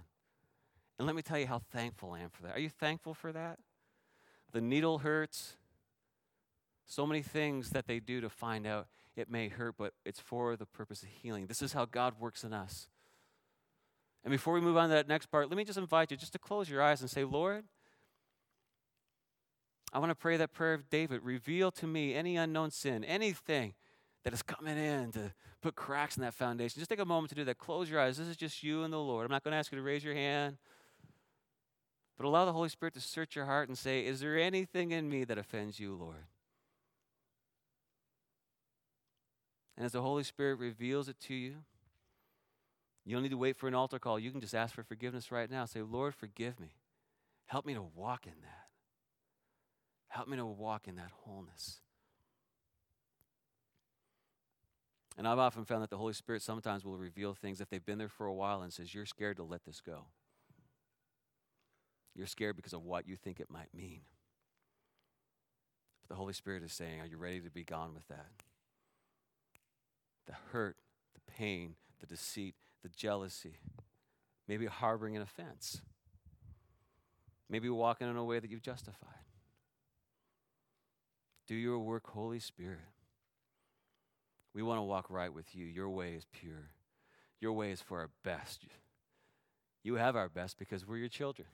And 1.00 1.08
let 1.08 1.16
me 1.16 1.24
tell 1.24 1.40
you 1.40 1.48
how 1.48 1.62
thankful 1.72 2.12
I 2.12 2.20
am 2.20 2.30
for 2.30 2.44
that. 2.44 2.56
Are 2.56 2.60
you 2.60 2.70
thankful 2.70 3.16
for 3.16 3.32
that? 3.32 3.58
The 4.52 4.62
needle 4.62 5.00
hurts. 5.00 5.56
So 6.86 7.06
many 7.06 7.22
things 7.22 7.70
that 7.72 7.88
they 7.88 8.00
do 8.00 8.22
to 8.22 8.30
find 8.30 8.68
out 8.68 8.88
it 9.16 9.30
may 9.30 9.50
hurt, 9.50 9.76
but 9.78 9.94
it's 10.06 10.20
for 10.20 10.56
the 10.56 10.66
purpose 10.66 11.04
of 11.04 11.10
healing. 11.10 11.48
This 11.48 11.62
is 11.62 11.74
how 11.74 11.86
God 11.86 12.16
works 12.20 12.44
in 12.44 12.54
us. 12.54 12.88
And 14.24 14.32
before 14.32 14.54
we 14.54 14.62
move 14.62 14.78
on 14.78 14.90
to 14.90 14.96
that 14.96 15.08
next 15.08 15.28
part, 15.28 15.50
let 15.50 15.58
me 15.58 15.64
just 15.64 15.78
invite 15.78 16.12
you 16.12 16.18
just 16.18 16.34
to 16.34 16.40
close 16.40 16.70
your 16.70 16.82
eyes 16.82 17.02
and 17.02 17.10
say, 17.10 17.24
Lord, 17.24 17.66
I 19.94 20.00
want 20.00 20.12
to 20.12 20.16
pray 20.16 20.38
that 20.38 20.54
prayer 20.54 20.74
of 20.74 20.90
David. 20.90 21.22
Reveal 21.24 21.72
to 21.72 21.88
me 21.88 22.14
any 22.14 22.38
unknown 22.38 22.72
sin, 22.72 23.04
anything 23.04 23.74
that 24.24 24.34
is 24.34 24.42
coming 24.42 24.78
in 24.78 25.12
to 25.12 25.34
put 25.62 25.76
cracks 25.76 26.16
in 26.16 26.22
that 26.22 26.34
foundation. 26.34 26.80
Just 26.80 26.90
take 26.90 27.00
a 27.00 27.06
moment 27.06 27.30
to 27.30 27.36
do 27.36 27.44
that. 27.46 27.58
Close 27.58 27.90
your 27.90 28.00
eyes. 28.00 28.18
This 28.18 28.28
is 28.28 28.38
just 28.38 28.64
you 28.64 28.84
and 28.84 28.94
the 28.94 29.00
Lord. 29.00 29.26
I'm 29.26 29.32
not 29.32 29.44
going 29.44 29.52
to 29.52 29.58
ask 29.58 29.72
you 29.72 29.78
to 29.78 29.84
raise 29.84 30.04
your 30.04 30.14
hand. 30.14 30.58
But 32.18 32.26
allow 32.26 32.46
the 32.46 32.54
Holy 32.54 32.70
Spirit 32.70 32.94
to 32.94 33.02
search 33.02 33.36
your 33.36 33.46
heart 33.46 33.68
and 33.68 33.78
say, 33.78 34.06
Is 34.06 34.20
there 34.20 34.38
anything 34.38 34.92
in 34.92 35.10
me 35.10 35.24
that 35.24 35.40
offends 35.40 35.80
you, 35.80 35.96
Lord? 35.96 36.28
And 39.78 39.86
as 39.86 39.94
the 39.94 40.02
Holy 40.02 40.24
Spirit 40.24 40.60
reveals 40.60 41.08
it 41.08 41.20
to 41.22 41.34
you, 41.34 41.56
you 43.06 43.16
don't 43.16 43.24
need 43.24 43.30
to 43.30 43.38
wait 43.38 43.58
for 43.58 43.68
an 43.68 43.74
altar 43.74 44.00
call. 44.00 44.20
You 44.20 44.32
can 44.32 44.42
just 44.42 44.54
ask 44.54 44.76
for 44.76 44.84
forgiveness 44.84 45.32
right 45.32 45.50
now. 45.50 45.66
Say, 45.66 45.82
Lord, 45.82 46.14
forgive 46.14 46.60
me. 46.60 46.76
Help 47.48 47.66
me 47.66 47.74
to 47.74 47.82
walk 47.82 48.26
in 48.26 48.42
that. 48.42 48.68
Help 50.08 50.28
me 50.28 50.38
to 50.38 50.46
walk 50.46 50.88
in 50.88 50.96
that 50.96 51.12
wholeness. 51.24 51.80
And 55.18 55.28
I've 55.28 55.40
often 55.40 55.66
found 55.66 55.84
that 55.84 55.90
the 55.90 55.98
Holy 55.98 56.14
Spirit 56.14 56.42
sometimes 56.42 56.86
will 56.86 56.98
reveal 56.98 57.34
things 57.34 57.60
if 57.60 57.70
they've 57.70 57.86
been 57.86 57.98
there 57.98 58.08
for 58.08 58.26
a 58.26 58.34
while 58.34 58.62
and 58.62 58.72
says, 58.72 58.94
You're 58.94 59.06
scared 59.06 59.38
to 59.38 59.44
let 59.44 59.66
this 59.66 59.82
go. 59.82 60.06
You're 62.16 62.28
scared 62.28 62.56
because 62.56 62.74
of 62.74 62.84
what 62.84 63.08
you 63.08 63.16
think 63.16 63.40
it 63.40 63.50
might 63.50 63.74
mean. 63.74 64.02
But 66.02 66.10
the 66.10 66.16
Holy 66.16 66.34
Spirit 66.34 66.64
is 66.64 66.74
saying, 66.74 67.02
Are 67.02 67.06
you 67.06 67.18
ready 67.18 67.40
to 67.42 67.50
be 67.50 67.64
gone 67.64 67.94
with 67.94 68.08
that? 68.08 68.28
The 70.28 70.34
hurt, 70.52 70.78
the 71.14 71.32
pain, 71.32 71.76
the 72.00 72.08
deceit, 72.08 72.56
the 72.84 72.90
jealousy, 72.90 73.58
maybe 74.48 74.66
harboring 74.66 75.16
an 75.16 75.22
offense, 75.22 75.82
maybe 77.50 77.70
walking 77.70 78.10
in 78.10 78.16
a 78.18 78.24
way 78.24 78.40
that 78.40 78.50
you've 78.50 78.62
justified. 78.62 79.10
Do 81.48 81.56
your 81.56 81.80
work, 81.80 82.08
Holy 82.08 82.40
Spirit. 82.40 82.80
We 84.54 84.64
want 84.64 84.80
to 84.80 84.84
walk 84.84 85.10
right 85.10 85.34
with 85.34 85.56
you. 85.56 85.66
Your 85.66 85.90
way 85.90 86.14
is 86.14 86.26
pure, 86.32 86.72
your 87.40 87.54
way 87.54 87.72
is 87.72 87.82
for 87.82 88.00
our 88.00 88.10
best. 88.24 88.66
You 89.84 89.96
have 89.96 90.16
our 90.16 90.30
best 90.30 90.60
because 90.60 90.86
we're 90.86 90.98
your 90.98 91.10
children. 91.10 91.48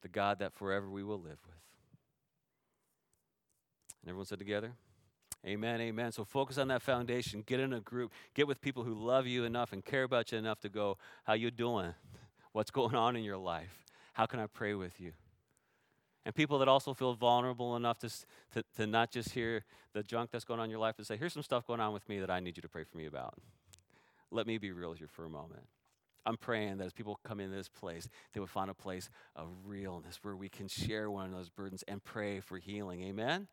The 0.00 0.08
God 0.08 0.38
that 0.38 0.54
forever 0.54 0.88
we 0.88 1.04
will 1.04 1.20
live 1.20 1.38
with. 1.46 1.62
And 4.02 4.08
everyone 4.08 4.26
said 4.26 4.38
together? 4.38 4.72
Amen, 5.44 5.80
amen. 5.80 6.12
So 6.12 6.24
focus 6.24 6.56
on 6.58 6.68
that 6.68 6.82
foundation. 6.82 7.42
Get 7.44 7.58
in 7.58 7.72
a 7.72 7.80
group. 7.80 8.12
Get 8.34 8.46
with 8.46 8.60
people 8.60 8.84
who 8.84 8.94
love 8.94 9.26
you 9.26 9.44
enough 9.44 9.72
and 9.72 9.84
care 9.84 10.04
about 10.04 10.30
you 10.30 10.38
enough 10.38 10.60
to 10.60 10.68
go, 10.68 10.98
how 11.24 11.32
you 11.32 11.50
doing? 11.50 11.94
What's 12.52 12.70
going 12.70 12.94
on 12.94 13.16
in 13.16 13.24
your 13.24 13.38
life? 13.38 13.84
How 14.12 14.26
can 14.26 14.38
I 14.38 14.46
pray 14.46 14.74
with 14.74 15.00
you? 15.00 15.12
And 16.24 16.34
people 16.34 16.60
that 16.60 16.68
also 16.68 16.94
feel 16.94 17.14
vulnerable 17.14 17.74
enough 17.74 17.98
to, 18.00 18.08
to, 18.52 18.64
to 18.76 18.86
not 18.86 19.10
just 19.10 19.30
hear 19.30 19.64
the 19.92 20.04
junk 20.04 20.30
that's 20.30 20.44
going 20.44 20.60
on 20.60 20.64
in 20.64 20.70
your 20.70 20.78
life, 20.78 20.94
but 20.96 21.06
say, 21.06 21.16
here's 21.16 21.32
some 21.32 21.42
stuff 21.42 21.66
going 21.66 21.80
on 21.80 21.92
with 21.92 22.08
me 22.08 22.20
that 22.20 22.30
I 22.30 22.38
need 22.38 22.56
you 22.56 22.62
to 22.62 22.68
pray 22.68 22.84
for 22.84 22.96
me 22.96 23.06
about. 23.06 23.34
Let 24.30 24.46
me 24.46 24.58
be 24.58 24.70
real 24.70 24.90
with 24.90 25.00
you 25.00 25.08
for 25.08 25.24
a 25.24 25.28
moment. 25.28 25.64
I'm 26.24 26.36
praying 26.36 26.78
that 26.78 26.84
as 26.84 26.92
people 26.92 27.18
come 27.24 27.40
into 27.40 27.56
this 27.56 27.68
place, 27.68 28.08
they 28.32 28.38
would 28.38 28.48
find 28.48 28.70
a 28.70 28.74
place 28.74 29.10
of 29.34 29.48
realness 29.66 30.20
where 30.22 30.36
we 30.36 30.48
can 30.48 30.68
share 30.68 31.10
one 31.10 31.26
of 31.26 31.32
those 31.32 31.48
burdens 31.48 31.82
and 31.88 32.02
pray 32.04 32.38
for 32.38 32.58
healing. 32.58 33.02
Amen? 33.02 33.48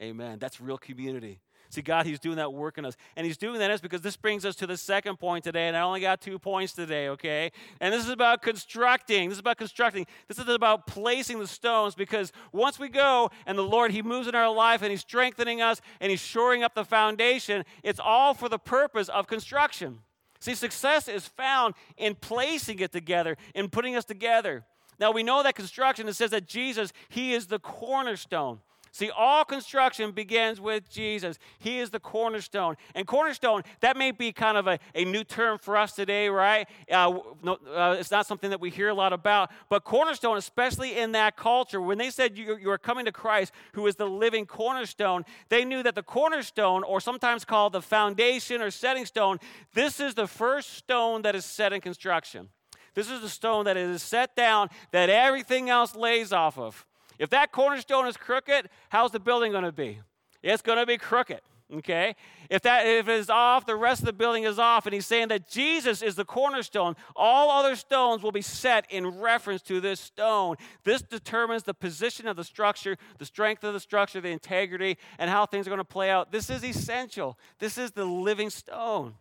Amen. 0.00 0.38
That's 0.38 0.60
real 0.60 0.78
community. 0.78 1.40
See, 1.70 1.82
God, 1.82 2.06
He's 2.06 2.20
doing 2.20 2.36
that 2.36 2.52
work 2.52 2.78
in 2.78 2.84
us. 2.84 2.96
And 3.16 3.26
He's 3.26 3.36
doing 3.36 3.58
that 3.58 3.66
that 3.68 3.74
is 3.74 3.80
because 3.80 4.00
this 4.00 4.16
brings 4.16 4.44
us 4.44 4.54
to 4.56 4.66
the 4.66 4.76
second 4.76 5.16
point 5.18 5.44
today. 5.44 5.68
And 5.68 5.76
I 5.76 5.80
only 5.80 6.00
got 6.00 6.20
two 6.20 6.38
points 6.38 6.72
today, 6.72 7.08
okay? 7.08 7.50
And 7.80 7.92
this 7.92 8.04
is 8.04 8.10
about 8.10 8.42
constructing. 8.42 9.28
This 9.28 9.36
is 9.36 9.40
about 9.40 9.58
constructing. 9.58 10.06
This 10.28 10.38
is 10.38 10.48
about 10.48 10.86
placing 10.86 11.40
the 11.40 11.46
stones 11.46 11.94
because 11.94 12.32
once 12.52 12.78
we 12.78 12.88
go 12.88 13.30
and 13.46 13.58
the 13.58 13.62
Lord, 13.62 13.90
He 13.90 14.02
moves 14.02 14.28
in 14.28 14.34
our 14.34 14.52
life 14.52 14.82
and 14.82 14.90
He's 14.90 15.00
strengthening 15.00 15.60
us 15.60 15.80
and 16.00 16.10
He's 16.10 16.20
shoring 16.20 16.62
up 16.62 16.74
the 16.74 16.84
foundation, 16.84 17.64
it's 17.82 18.00
all 18.00 18.34
for 18.34 18.48
the 18.48 18.58
purpose 18.58 19.08
of 19.08 19.26
construction. 19.26 19.98
See, 20.38 20.54
success 20.54 21.08
is 21.08 21.26
found 21.26 21.74
in 21.96 22.14
placing 22.14 22.78
it 22.78 22.92
together, 22.92 23.36
in 23.54 23.68
putting 23.68 23.96
us 23.96 24.04
together. 24.04 24.64
Now, 24.98 25.10
we 25.10 25.22
know 25.22 25.42
that 25.42 25.54
construction, 25.54 26.08
it 26.08 26.14
says 26.14 26.30
that 26.30 26.46
Jesus, 26.46 26.92
He 27.08 27.34
is 27.34 27.48
the 27.48 27.58
cornerstone. 27.58 28.60
See, 28.96 29.10
all 29.10 29.44
construction 29.44 30.12
begins 30.12 30.58
with 30.58 30.88
Jesus. 30.88 31.38
He 31.58 31.80
is 31.80 31.90
the 31.90 32.00
cornerstone. 32.00 32.78
And 32.94 33.06
cornerstone, 33.06 33.60
that 33.80 33.94
may 33.94 34.10
be 34.10 34.32
kind 34.32 34.56
of 34.56 34.66
a, 34.66 34.78
a 34.94 35.04
new 35.04 35.22
term 35.22 35.58
for 35.58 35.76
us 35.76 35.92
today, 35.92 36.30
right? 36.30 36.66
Uh, 36.90 37.18
no, 37.42 37.58
uh, 37.74 37.96
it's 38.00 38.10
not 38.10 38.24
something 38.24 38.48
that 38.48 38.58
we 38.58 38.70
hear 38.70 38.88
a 38.88 38.94
lot 38.94 39.12
about. 39.12 39.50
But 39.68 39.84
cornerstone, 39.84 40.38
especially 40.38 40.96
in 40.96 41.12
that 41.12 41.36
culture, 41.36 41.78
when 41.78 41.98
they 41.98 42.08
said 42.08 42.38
you, 42.38 42.56
you 42.56 42.70
are 42.70 42.78
coming 42.78 43.04
to 43.04 43.12
Christ, 43.12 43.52
who 43.74 43.86
is 43.86 43.96
the 43.96 44.06
living 44.06 44.46
cornerstone, 44.46 45.26
they 45.50 45.62
knew 45.62 45.82
that 45.82 45.94
the 45.94 46.02
cornerstone, 46.02 46.82
or 46.82 46.98
sometimes 46.98 47.44
called 47.44 47.74
the 47.74 47.82
foundation 47.82 48.62
or 48.62 48.70
setting 48.70 49.04
stone, 49.04 49.36
this 49.74 50.00
is 50.00 50.14
the 50.14 50.26
first 50.26 50.72
stone 50.72 51.20
that 51.20 51.34
is 51.34 51.44
set 51.44 51.74
in 51.74 51.82
construction. 51.82 52.48
This 52.94 53.10
is 53.10 53.20
the 53.20 53.28
stone 53.28 53.66
that 53.66 53.76
is 53.76 54.02
set 54.02 54.34
down 54.34 54.70
that 54.92 55.10
everything 55.10 55.68
else 55.68 55.94
lays 55.94 56.32
off 56.32 56.58
of. 56.58 56.86
If 57.18 57.30
that 57.30 57.52
cornerstone 57.52 58.06
is 58.06 58.16
crooked, 58.16 58.68
how's 58.88 59.12
the 59.12 59.20
building 59.20 59.52
going 59.52 59.64
to 59.64 59.72
be? 59.72 60.00
It's 60.42 60.62
going 60.62 60.78
to 60.78 60.86
be 60.86 60.98
crooked. 60.98 61.40
Okay? 61.72 62.14
If 62.48 62.62
that 62.62 62.86
if 62.86 63.08
it 63.08 63.18
is 63.18 63.28
off, 63.28 63.66
the 63.66 63.74
rest 63.74 64.00
of 64.00 64.06
the 64.06 64.12
building 64.12 64.44
is 64.44 64.58
off. 64.58 64.86
And 64.86 64.94
he's 64.94 65.06
saying 65.06 65.28
that 65.28 65.48
Jesus 65.48 66.00
is 66.00 66.14
the 66.14 66.24
cornerstone. 66.24 66.94
All 67.16 67.50
other 67.50 67.74
stones 67.74 68.22
will 68.22 68.30
be 68.30 68.42
set 68.42 68.86
in 68.88 69.18
reference 69.18 69.62
to 69.62 69.80
this 69.80 69.98
stone. 69.98 70.56
This 70.84 71.02
determines 71.02 71.64
the 71.64 71.74
position 71.74 72.28
of 72.28 72.36
the 72.36 72.44
structure, 72.44 72.96
the 73.18 73.24
strength 73.24 73.64
of 73.64 73.72
the 73.72 73.80
structure, 73.80 74.20
the 74.20 74.28
integrity, 74.28 74.96
and 75.18 75.28
how 75.28 75.44
things 75.44 75.66
are 75.66 75.70
going 75.70 75.78
to 75.78 75.84
play 75.84 76.08
out. 76.08 76.30
This 76.30 76.50
is 76.50 76.64
essential. 76.64 77.36
This 77.58 77.78
is 77.78 77.90
the 77.90 78.04
living 78.04 78.50
stone. 78.50 79.14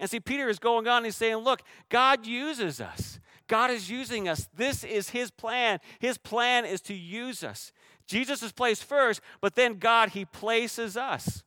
And 0.00 0.10
see, 0.10 0.18
Peter 0.18 0.48
is 0.48 0.58
going 0.58 0.88
on, 0.88 1.04
he's 1.04 1.14
saying, 1.14 1.36
Look, 1.36 1.62
God 1.88 2.26
uses 2.26 2.80
us. 2.80 3.20
God 3.48 3.70
is 3.70 3.90
using 3.90 4.28
us. 4.28 4.48
This 4.54 4.84
is 4.84 5.10
His 5.10 5.30
plan. 5.30 5.78
His 5.98 6.18
plan 6.18 6.64
is 6.64 6.80
to 6.82 6.94
use 6.94 7.42
us. 7.42 7.72
Jesus 8.06 8.42
is 8.42 8.52
placed 8.52 8.84
first, 8.84 9.20
but 9.40 9.54
then 9.54 9.78
God, 9.78 10.10
He 10.10 10.24
places 10.24 10.96
us. 10.96 11.42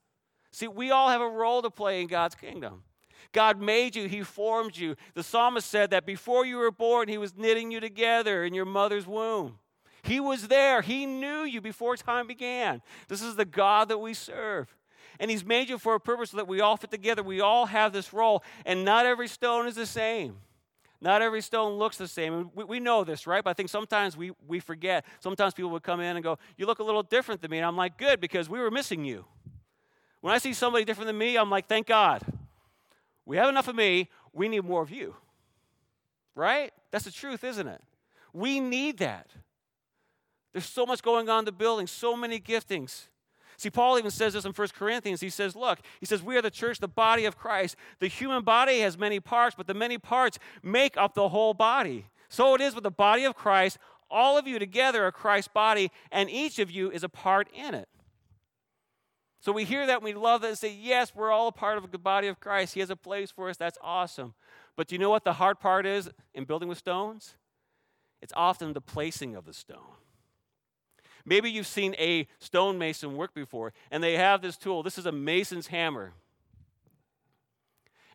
See, 0.51 0.67
we 0.67 0.91
all 0.91 1.09
have 1.09 1.21
a 1.21 1.29
role 1.29 1.61
to 1.61 1.69
play 1.69 2.01
in 2.01 2.07
God's 2.07 2.35
kingdom. 2.35 2.83
God 3.31 3.59
made 3.59 3.95
you, 3.95 4.07
He 4.07 4.23
formed 4.23 4.77
you. 4.77 4.95
The 5.13 5.23
psalmist 5.23 5.69
said 5.69 5.89
that 5.89 6.05
before 6.05 6.45
you 6.45 6.57
were 6.57 6.71
born, 6.71 7.07
He 7.07 7.17
was 7.17 7.35
knitting 7.35 7.71
you 7.71 7.79
together 7.79 8.43
in 8.45 8.53
your 8.53 8.65
mother's 8.65 9.05
womb. 9.05 9.59
He 10.03 10.19
was 10.19 10.47
there, 10.47 10.81
He 10.81 11.05
knew 11.05 11.43
you 11.43 11.59
before 11.61 11.97
time 11.97 12.27
began. 12.27 12.81
This 13.07 13.21
is 13.21 13.35
the 13.35 13.45
God 13.45 13.89
that 13.89 13.97
we 13.97 14.13
serve. 14.13 14.73
And 15.19 15.29
He's 15.29 15.45
made 15.45 15.69
you 15.69 15.77
for 15.77 15.95
a 15.95 15.99
purpose 15.99 16.31
so 16.31 16.37
that 16.37 16.47
we 16.47 16.61
all 16.61 16.77
fit 16.77 16.91
together. 16.91 17.23
We 17.23 17.41
all 17.41 17.65
have 17.65 17.91
this 17.91 18.13
role, 18.13 18.43
and 18.65 18.85
not 18.85 19.05
every 19.05 19.27
stone 19.27 19.67
is 19.67 19.75
the 19.75 19.85
same. 19.85 20.37
Not 21.01 21.21
every 21.21 21.41
stone 21.41 21.73
looks 21.73 21.97
the 21.97 22.07
same. 22.07 22.49
We, 22.55 22.63
we 22.63 22.79
know 22.79 23.03
this, 23.03 23.27
right? 23.27 23.43
But 23.43 23.51
I 23.51 23.53
think 23.53 23.69
sometimes 23.69 24.15
we, 24.15 24.31
we 24.47 24.59
forget. 24.59 25.05
Sometimes 25.19 25.53
people 25.53 25.71
would 25.71 25.83
come 25.83 25.99
in 25.99 26.15
and 26.15 26.23
go, 26.23 26.37
You 26.57 26.65
look 26.65 26.79
a 26.79 26.83
little 26.83 27.03
different 27.03 27.41
than 27.41 27.51
me. 27.51 27.57
And 27.57 27.65
I'm 27.65 27.77
like, 27.77 27.97
Good, 27.97 28.19
because 28.19 28.49
we 28.49 28.59
were 28.59 28.71
missing 28.71 29.05
you. 29.05 29.25
When 30.21 30.33
I 30.33 30.37
see 30.37 30.53
somebody 30.53 30.85
different 30.85 31.07
than 31.07 31.17
me, 31.17 31.37
I'm 31.37 31.49
like, 31.49 31.67
Thank 31.67 31.87
God. 31.87 32.23
We 33.25 33.37
have 33.37 33.49
enough 33.49 33.67
of 33.67 33.75
me. 33.75 34.09
We 34.33 34.47
need 34.47 34.63
more 34.63 34.81
of 34.81 34.91
you. 34.91 35.15
Right? 36.35 36.71
That's 36.91 37.05
the 37.05 37.11
truth, 37.11 37.43
isn't 37.43 37.67
it? 37.67 37.81
We 38.33 38.59
need 38.59 38.97
that. 38.97 39.29
There's 40.53 40.65
so 40.65 40.85
much 40.85 41.01
going 41.01 41.29
on 41.29 41.39
in 41.39 41.45
the 41.45 41.51
building, 41.51 41.87
so 41.87 42.15
many 42.15 42.39
giftings. 42.39 43.07
See, 43.57 43.69
Paul 43.69 43.97
even 43.97 44.11
says 44.11 44.33
this 44.33 44.45
in 44.45 44.51
1 44.51 44.67
Corinthians. 44.77 45.21
He 45.21 45.29
says, 45.29 45.55
Look, 45.55 45.79
he 45.99 46.05
says, 46.05 46.21
We 46.21 46.37
are 46.37 46.41
the 46.41 46.51
church, 46.51 46.79
the 46.79 46.87
body 46.87 47.25
of 47.25 47.37
Christ. 47.37 47.75
The 47.99 48.07
human 48.07 48.43
body 48.43 48.79
has 48.79 48.97
many 48.97 49.19
parts, 49.19 49.55
but 49.55 49.67
the 49.67 49.73
many 49.73 49.97
parts 49.97 50.39
make 50.61 50.97
up 50.97 51.13
the 51.13 51.29
whole 51.29 51.53
body. 51.53 52.07
So 52.29 52.55
it 52.55 52.61
is 52.61 52.75
with 52.75 52.83
the 52.83 52.91
body 52.91 53.23
of 53.23 53.35
Christ. 53.35 53.77
All 54.09 54.37
of 54.37 54.47
you 54.47 54.59
together 54.59 55.03
are 55.05 55.11
Christ's 55.11 55.47
body, 55.53 55.91
and 56.11 56.29
each 56.29 56.59
of 56.59 56.69
you 56.69 56.91
is 56.91 57.03
a 57.03 57.09
part 57.09 57.47
in 57.53 57.73
it. 57.73 57.87
So 59.39 59.51
we 59.51 59.63
hear 59.63 59.85
that 59.85 59.97
and 59.97 60.03
we 60.03 60.13
love 60.13 60.41
that 60.41 60.47
and 60.47 60.57
say, 60.57 60.73
Yes, 60.73 61.13
we're 61.13 61.31
all 61.31 61.47
a 61.47 61.51
part 61.51 61.77
of 61.77 61.91
the 61.91 61.97
body 61.97 62.27
of 62.27 62.39
Christ. 62.39 62.73
He 62.73 62.79
has 62.79 62.89
a 62.89 62.95
place 62.95 63.31
for 63.31 63.49
us. 63.49 63.57
That's 63.57 63.77
awesome. 63.81 64.33
But 64.75 64.87
do 64.87 64.95
you 64.95 64.99
know 64.99 65.09
what 65.09 65.23
the 65.23 65.33
hard 65.33 65.59
part 65.59 65.85
is 65.85 66.09
in 66.33 66.45
building 66.45 66.67
with 66.67 66.77
stones? 66.77 67.35
It's 68.21 68.33
often 68.35 68.73
the 68.73 68.81
placing 68.81 69.35
of 69.35 69.45
the 69.45 69.53
stone. 69.53 69.97
Maybe 71.25 71.49
you've 71.49 71.67
seen 71.67 71.95
a 71.97 72.27
stonemason 72.39 73.17
work 73.17 73.33
before, 73.33 73.73
and 73.89 74.03
they 74.03 74.13
have 74.13 74.41
this 74.41 74.57
tool. 74.57 74.83
This 74.83 74.97
is 74.97 75.05
a 75.05 75.11
mason's 75.11 75.67
hammer. 75.67 76.13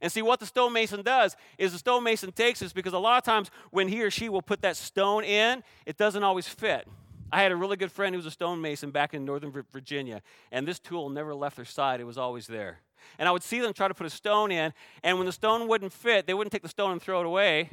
And 0.00 0.10
see, 0.10 0.22
what 0.22 0.40
the 0.40 0.46
stonemason 0.46 1.02
does 1.02 1.36
is 1.58 1.72
the 1.72 1.78
stonemason 1.78 2.32
takes 2.32 2.60
this 2.60 2.72
because 2.72 2.94
a 2.94 2.98
lot 2.98 3.18
of 3.18 3.24
times 3.24 3.50
when 3.70 3.88
he 3.88 4.02
or 4.02 4.10
she 4.10 4.28
will 4.28 4.42
put 4.42 4.62
that 4.62 4.76
stone 4.76 5.24
in, 5.24 5.62
it 5.84 5.98
doesn't 5.98 6.22
always 6.22 6.48
fit. 6.48 6.86
I 7.32 7.42
had 7.42 7.52
a 7.52 7.56
really 7.56 7.76
good 7.76 7.92
friend 7.92 8.14
who 8.14 8.18
was 8.18 8.26
a 8.26 8.30
stonemason 8.30 8.90
back 8.90 9.12
in 9.12 9.24
Northern 9.24 9.52
Virginia, 9.70 10.22
and 10.50 10.66
this 10.66 10.78
tool 10.78 11.10
never 11.10 11.34
left 11.34 11.56
their 11.56 11.64
side. 11.64 12.00
It 12.00 12.04
was 12.04 12.18
always 12.18 12.46
there. 12.46 12.80
And 13.18 13.28
I 13.28 13.32
would 13.32 13.42
see 13.42 13.60
them 13.60 13.72
try 13.72 13.88
to 13.88 13.94
put 13.94 14.06
a 14.06 14.10
stone 14.10 14.50
in, 14.50 14.72
and 15.02 15.18
when 15.18 15.26
the 15.26 15.32
stone 15.32 15.68
wouldn't 15.68 15.92
fit, 15.92 16.26
they 16.26 16.34
wouldn't 16.34 16.52
take 16.52 16.62
the 16.62 16.68
stone 16.68 16.92
and 16.92 17.02
throw 17.02 17.20
it 17.20 17.26
away, 17.26 17.70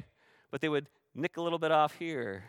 but 0.51 0.61
they 0.61 0.69
would 0.69 0.87
nick 1.15 1.37
a 1.37 1.41
little 1.41 1.59
bit 1.59 1.71
off 1.71 1.95
here 1.95 2.43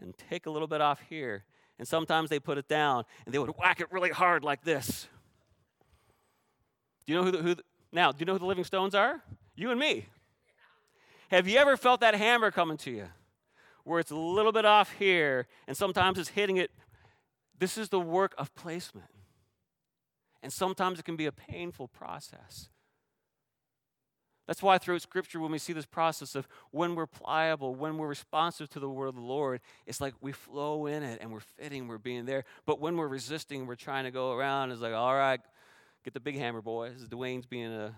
and 0.00 0.14
take 0.30 0.46
a 0.46 0.50
little 0.50 0.68
bit 0.68 0.80
off 0.80 1.00
here 1.08 1.44
and 1.78 1.86
sometimes 1.86 2.30
they 2.30 2.40
put 2.40 2.58
it 2.58 2.68
down 2.68 3.04
and 3.24 3.34
they 3.34 3.38
would 3.38 3.54
whack 3.58 3.80
it 3.80 3.90
really 3.92 4.10
hard 4.10 4.44
like 4.44 4.62
this. 4.62 5.08
Do 7.06 7.12
you 7.12 7.18
know 7.18 7.24
who, 7.24 7.30
the, 7.30 7.38
who 7.38 7.54
the, 7.54 7.62
now, 7.92 8.12
do 8.12 8.18
you 8.20 8.26
know 8.26 8.34
who 8.34 8.38
the 8.40 8.46
living 8.46 8.64
stones 8.64 8.94
are? 8.94 9.22
You 9.54 9.70
and 9.70 9.80
me. 9.80 10.06
Have 11.30 11.48
you 11.48 11.58
ever 11.58 11.76
felt 11.76 12.00
that 12.00 12.14
hammer 12.14 12.50
coming 12.50 12.76
to 12.78 12.90
you 12.90 13.08
where 13.84 14.00
it's 14.00 14.10
a 14.10 14.16
little 14.16 14.52
bit 14.52 14.64
off 14.64 14.92
here 14.98 15.46
and 15.66 15.76
sometimes 15.76 16.18
it's 16.18 16.30
hitting 16.30 16.56
it? 16.56 16.70
This 17.58 17.76
is 17.76 17.88
the 17.88 18.00
work 18.00 18.34
of 18.38 18.54
placement. 18.54 19.08
And 20.42 20.52
sometimes 20.52 20.98
it 20.98 21.04
can 21.04 21.16
be 21.16 21.26
a 21.26 21.32
painful 21.32 21.88
process. 21.88 22.68
That's 24.48 24.62
why 24.62 24.78
throughout 24.78 25.02
Scripture, 25.02 25.40
when 25.40 25.52
we 25.52 25.58
see 25.58 25.74
this 25.74 25.84
process 25.84 26.34
of 26.34 26.48
when 26.70 26.94
we're 26.94 27.06
pliable, 27.06 27.74
when 27.74 27.98
we're 27.98 28.08
responsive 28.08 28.70
to 28.70 28.80
the 28.80 28.88
word 28.88 29.08
of 29.08 29.14
the 29.14 29.20
Lord, 29.20 29.60
it's 29.86 30.00
like 30.00 30.14
we 30.22 30.32
flow 30.32 30.86
in 30.86 31.02
it 31.02 31.18
and 31.20 31.30
we're 31.30 31.40
fitting, 31.40 31.86
we're 31.86 31.98
being 31.98 32.24
there. 32.24 32.44
But 32.64 32.80
when 32.80 32.96
we're 32.96 33.08
resisting, 33.08 33.66
we're 33.66 33.74
trying 33.74 34.04
to 34.04 34.10
go 34.10 34.32
around, 34.32 34.72
it's 34.72 34.80
like, 34.80 34.94
all 34.94 35.14
right, 35.14 35.38
get 36.02 36.14
the 36.14 36.20
big 36.20 36.38
hammer, 36.38 36.62
boys. 36.62 37.06
Dwayne's 37.06 37.44
being 37.44 37.70
a 37.70 37.94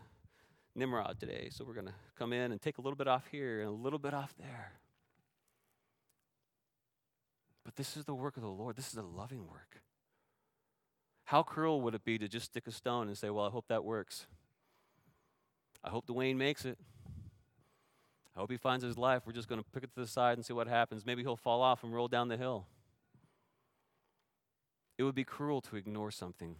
Nimrod 0.74 1.20
today. 1.20 1.50
So 1.52 1.64
we're 1.64 1.74
going 1.74 1.86
to 1.86 1.94
come 2.18 2.32
in 2.32 2.50
and 2.50 2.60
take 2.60 2.78
a 2.78 2.80
little 2.80 2.96
bit 2.96 3.06
off 3.06 3.28
here 3.30 3.60
and 3.60 3.68
a 3.68 3.72
little 3.72 4.00
bit 4.00 4.12
off 4.12 4.34
there. 4.36 4.72
But 7.64 7.76
this 7.76 7.96
is 7.96 8.06
the 8.06 8.14
work 8.14 8.36
of 8.36 8.42
the 8.42 8.48
Lord, 8.48 8.74
this 8.74 8.88
is 8.88 8.96
a 8.96 9.02
loving 9.02 9.46
work. 9.46 9.82
How 11.26 11.44
cruel 11.44 11.80
would 11.82 11.94
it 11.94 12.04
be 12.04 12.18
to 12.18 12.26
just 12.26 12.46
stick 12.46 12.66
a 12.66 12.72
stone 12.72 13.06
and 13.06 13.16
say, 13.16 13.30
well, 13.30 13.44
I 13.44 13.50
hope 13.50 13.68
that 13.68 13.84
works? 13.84 14.26
I 15.82 15.90
hope 15.90 16.06
Dwayne 16.06 16.36
makes 16.36 16.64
it. 16.64 16.78
I 18.36 18.40
hope 18.40 18.50
he 18.50 18.56
finds 18.56 18.84
his 18.84 18.96
life. 18.96 19.22
We're 19.26 19.32
just 19.32 19.48
going 19.48 19.62
to 19.62 19.70
pick 19.70 19.82
it 19.82 19.94
to 19.94 20.00
the 20.00 20.06
side 20.06 20.38
and 20.38 20.44
see 20.44 20.52
what 20.52 20.68
happens. 20.68 21.04
Maybe 21.04 21.22
he'll 21.22 21.36
fall 21.36 21.62
off 21.62 21.82
and 21.82 21.92
roll 21.92 22.08
down 22.08 22.28
the 22.28 22.36
hill. 22.36 22.66
It 24.98 25.02
would 25.02 25.14
be 25.14 25.24
cruel 25.24 25.60
to 25.62 25.76
ignore 25.76 26.10
something 26.10 26.56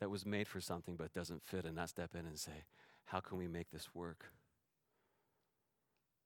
that 0.00 0.10
was 0.10 0.26
made 0.26 0.46
for 0.46 0.60
something 0.60 0.96
but 0.96 1.12
doesn't 1.14 1.42
fit 1.42 1.64
and 1.64 1.76
not 1.76 1.88
step 1.88 2.14
in 2.14 2.26
and 2.26 2.38
say, 2.38 2.64
How 3.06 3.20
can 3.20 3.38
we 3.38 3.48
make 3.48 3.70
this 3.70 3.94
work? 3.94 4.26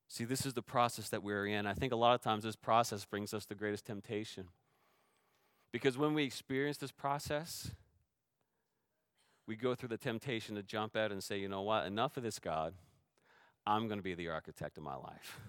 See, 0.09 0.25
this 0.25 0.46
is 0.46 0.55
the 0.55 0.62
process 0.62 1.09
that 1.11 1.22
we're 1.22 1.46
in. 1.46 1.66
I 1.66 1.75
think 1.75 1.92
a 1.92 1.96
lot 1.96 2.14
of 2.14 2.22
times 2.22 2.44
this 2.44 2.57
process 2.57 3.05
brings 3.05 3.35
us 3.35 3.44
the 3.44 3.55
greatest 3.55 3.87
temptation. 3.87 4.49
Because 5.72 5.99
when 5.99 6.14
we 6.14 6.25
experience 6.25 6.79
this 6.79 6.92
process, 6.92 7.70
we 9.46 9.56
go 9.56 9.74
through 9.74 9.90
the 9.90 9.96
temptation 9.96 10.56
to 10.56 10.62
jump 10.62 10.96
out 10.96 11.12
and 11.12 11.22
say, 11.22 11.38
you 11.38 11.48
know 11.48 11.62
what, 11.62 11.87
enough 11.87 12.16
of 12.16 12.22
this, 12.22 12.38
God. 12.38 12.74
I'm 13.66 13.88
going 13.88 13.98
to 13.98 14.04
be 14.04 14.14
the 14.14 14.28
architect 14.28 14.76
of 14.76 14.85
my 14.85 14.94
life. 14.94 15.40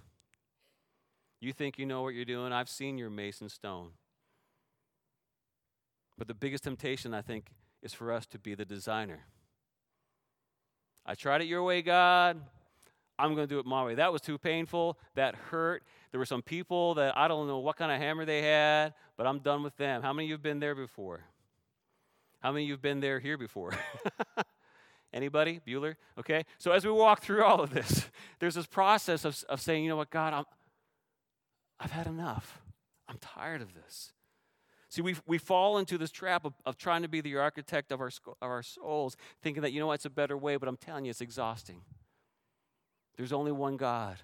You 1.40 1.54
think 1.54 1.78
you 1.78 1.86
know 1.86 2.02
what 2.02 2.16
you're 2.16 2.26
doing? 2.26 2.52
I've 2.52 2.70
seen 2.70 2.98
your 2.98 3.10
mason 3.10 3.50
stone. 3.50 3.92
But 6.18 6.28
the 6.28 6.34
biggest 6.34 6.64
temptation, 6.64 7.14
I 7.14 7.22
think, 7.22 7.52
is 7.84 7.94
for 7.94 8.12
us 8.12 8.26
to 8.28 8.40
be 8.40 8.56
the 8.56 8.66
designer. 8.66 9.20
I 11.06 11.14
tried 11.14 11.42
it 11.42 11.48
your 11.48 11.64
way, 11.64 11.84
God. 11.84 12.42
I'm 13.20 13.36
going 13.36 13.48
to 13.48 13.54
do 13.54 13.60
it 13.60 13.66
my 13.66 13.84
way. 13.84 13.96
That 13.96 14.12
was 14.12 14.22
too 14.22 14.38
painful. 14.38 14.98
That 15.16 15.36
hurt. 15.36 15.84
There 16.12 16.20
were 16.20 16.26
some 16.26 16.42
people 16.42 16.96
that 16.96 17.18
I 17.18 17.28
don't 17.28 17.48
know 17.48 17.60
what 17.60 17.78
kind 17.78 17.92
of 17.92 18.00
hammer 18.00 18.26
they 18.26 18.42
had, 18.42 18.94
but 19.16 19.28
I'm 19.28 19.40
done 19.40 19.64
with 19.64 19.76
them. 19.78 20.02
How 20.02 20.14
many 20.14 20.26
of 20.26 20.30
you 20.30 20.34
have 20.36 20.44
been 20.44 20.60
there 20.60 20.76
before? 20.76 21.22
How 22.40 22.52
many 22.52 22.66
of 22.66 22.68
you 22.68 22.74
have 22.74 22.82
been 22.82 23.00
there 23.00 23.20
here 23.20 23.38
before? 23.38 23.74
Anybody? 25.14 25.60
Bueller? 25.66 25.96
Okay. 26.20 26.46
So 26.58 26.72
as 26.72 26.86
we 26.86 26.92
walk 26.92 27.22
through 27.22 27.44
all 27.44 27.62
of 27.62 27.72
this, 27.72 28.10
there's 28.40 28.56
this 28.56 28.68
process 28.68 29.26
of, 29.26 29.44
of 29.50 29.62
saying, 29.62 29.84
you 29.84 29.90
know 29.90 29.96
what, 29.96 30.10
God, 30.10 30.34
I'm, 30.34 30.46
I've 31.80 31.92
had 31.92 32.08
enough. 32.08 32.62
I'm 33.08 33.18
tired 33.20 33.62
of 33.62 33.74
this. 33.74 34.12
See, 34.90 35.02
we, 35.02 35.16
we 35.26 35.38
fall 35.38 35.78
into 35.78 35.98
this 35.98 36.12
trap 36.12 36.46
of, 36.46 36.54
of 36.66 36.78
trying 36.78 37.02
to 37.02 37.08
be 37.08 37.22
the 37.22 37.36
architect 37.38 37.92
of 37.92 38.00
our, 38.00 38.12
of 38.26 38.36
our 38.42 38.64
souls, 38.64 39.18
thinking 39.42 39.62
that, 39.64 39.72
you 39.72 39.80
know 39.80 39.88
what, 39.88 39.96
it's 39.96 40.06
a 40.06 40.10
better 40.10 40.38
way, 40.38 40.56
but 40.58 40.70
I'm 40.70 40.78
telling 40.78 41.06
you, 41.06 41.10
it's 41.10 41.22
exhausting. 41.22 41.82
There's 43.18 43.34
only 43.34 43.52
one 43.52 43.78
God. 43.78 44.18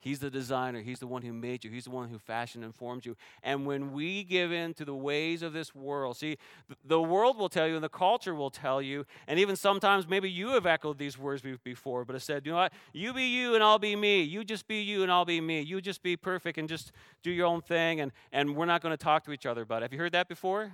He's 0.00 0.18
the 0.18 0.30
designer. 0.30 0.80
He's 0.80 0.98
the 0.98 1.06
one 1.06 1.20
who 1.20 1.32
made 1.34 1.62
you. 1.62 1.70
He's 1.70 1.84
the 1.84 1.90
one 1.90 2.08
who 2.08 2.18
fashioned 2.18 2.64
and 2.64 2.74
formed 2.74 3.04
you. 3.04 3.16
And 3.42 3.66
when 3.66 3.92
we 3.92 4.24
give 4.24 4.50
in 4.50 4.72
to 4.74 4.84
the 4.86 4.94
ways 4.94 5.42
of 5.42 5.52
this 5.52 5.74
world, 5.74 6.16
see, 6.16 6.38
the 6.84 7.00
world 7.00 7.36
will 7.36 7.50
tell 7.50 7.68
you 7.68 7.74
and 7.74 7.84
the 7.84 7.90
culture 7.90 8.34
will 8.34 8.48
tell 8.48 8.80
you, 8.80 9.04
and 9.28 9.38
even 9.38 9.56
sometimes 9.56 10.08
maybe 10.08 10.30
you 10.30 10.48
have 10.50 10.64
echoed 10.64 10.96
these 10.96 11.18
words 11.18 11.42
before, 11.62 12.06
but 12.06 12.16
it 12.16 12.20
said, 12.20 12.46
you 12.46 12.52
know 12.52 12.58
what? 12.58 12.72
You 12.94 13.12
be 13.12 13.24
you 13.24 13.54
and 13.54 13.62
I'll 13.62 13.78
be 13.78 13.94
me. 13.94 14.22
You 14.22 14.42
just 14.42 14.66
be 14.66 14.80
you 14.80 15.02
and 15.02 15.12
I'll 15.12 15.26
be 15.26 15.40
me. 15.40 15.60
You 15.60 15.82
just 15.82 16.02
be 16.02 16.16
perfect 16.16 16.56
and 16.56 16.66
just 16.66 16.92
do 17.22 17.30
your 17.30 17.46
own 17.46 17.60
thing, 17.60 18.00
and, 18.00 18.10
and 18.32 18.56
we're 18.56 18.66
not 18.66 18.80
going 18.80 18.92
to 18.92 19.02
talk 19.02 19.24
to 19.24 19.32
each 19.32 19.44
other 19.44 19.62
about 19.62 19.82
it. 19.82 19.84
Have 19.84 19.92
you 19.92 19.98
heard 19.98 20.12
that 20.12 20.28
before? 20.28 20.72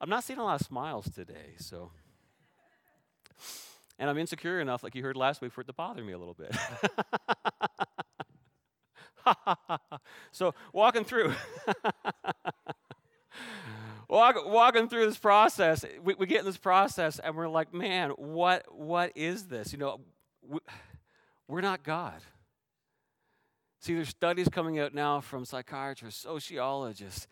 I'm 0.00 0.08
not 0.08 0.24
seeing 0.24 0.38
a 0.38 0.44
lot 0.44 0.60
of 0.60 0.66
smiles 0.66 1.10
today, 1.10 1.56
so. 1.58 1.90
And 3.98 4.08
I'm 4.08 4.16
insecure 4.16 4.60
enough, 4.60 4.82
like 4.84 4.94
you 4.94 5.02
heard 5.02 5.16
last 5.16 5.42
week, 5.42 5.52
for 5.52 5.62
it 5.62 5.66
to 5.66 5.72
bother 5.72 6.02
me 6.02 6.12
a 6.12 6.18
little 6.18 6.34
bit. 6.34 6.56
so 10.32 10.54
walking 10.72 11.04
through. 11.04 11.32
Walk, 14.08 14.36
walking 14.46 14.88
through 14.88 15.04
this 15.04 15.18
process, 15.18 15.84
we, 16.02 16.14
we, 16.14 16.26
get 16.26 16.40
in 16.40 16.46
this 16.46 16.56
process 16.56 17.18
and 17.18 17.36
we're 17.36 17.46
like, 17.46 17.74
man, 17.74 18.10
what, 18.12 18.64
what 18.74 19.12
is 19.14 19.48
this? 19.48 19.70
You 19.70 19.78
know, 19.78 20.00
we, 20.40 20.60
we're 21.46 21.60
not 21.60 21.82
God. 21.82 22.22
See, 23.80 23.94
there's 23.94 24.08
studies 24.08 24.48
coming 24.48 24.78
out 24.78 24.94
now 24.94 25.20
from 25.20 25.44
psychiatrists, 25.44 26.22
sociologists, 26.22 27.28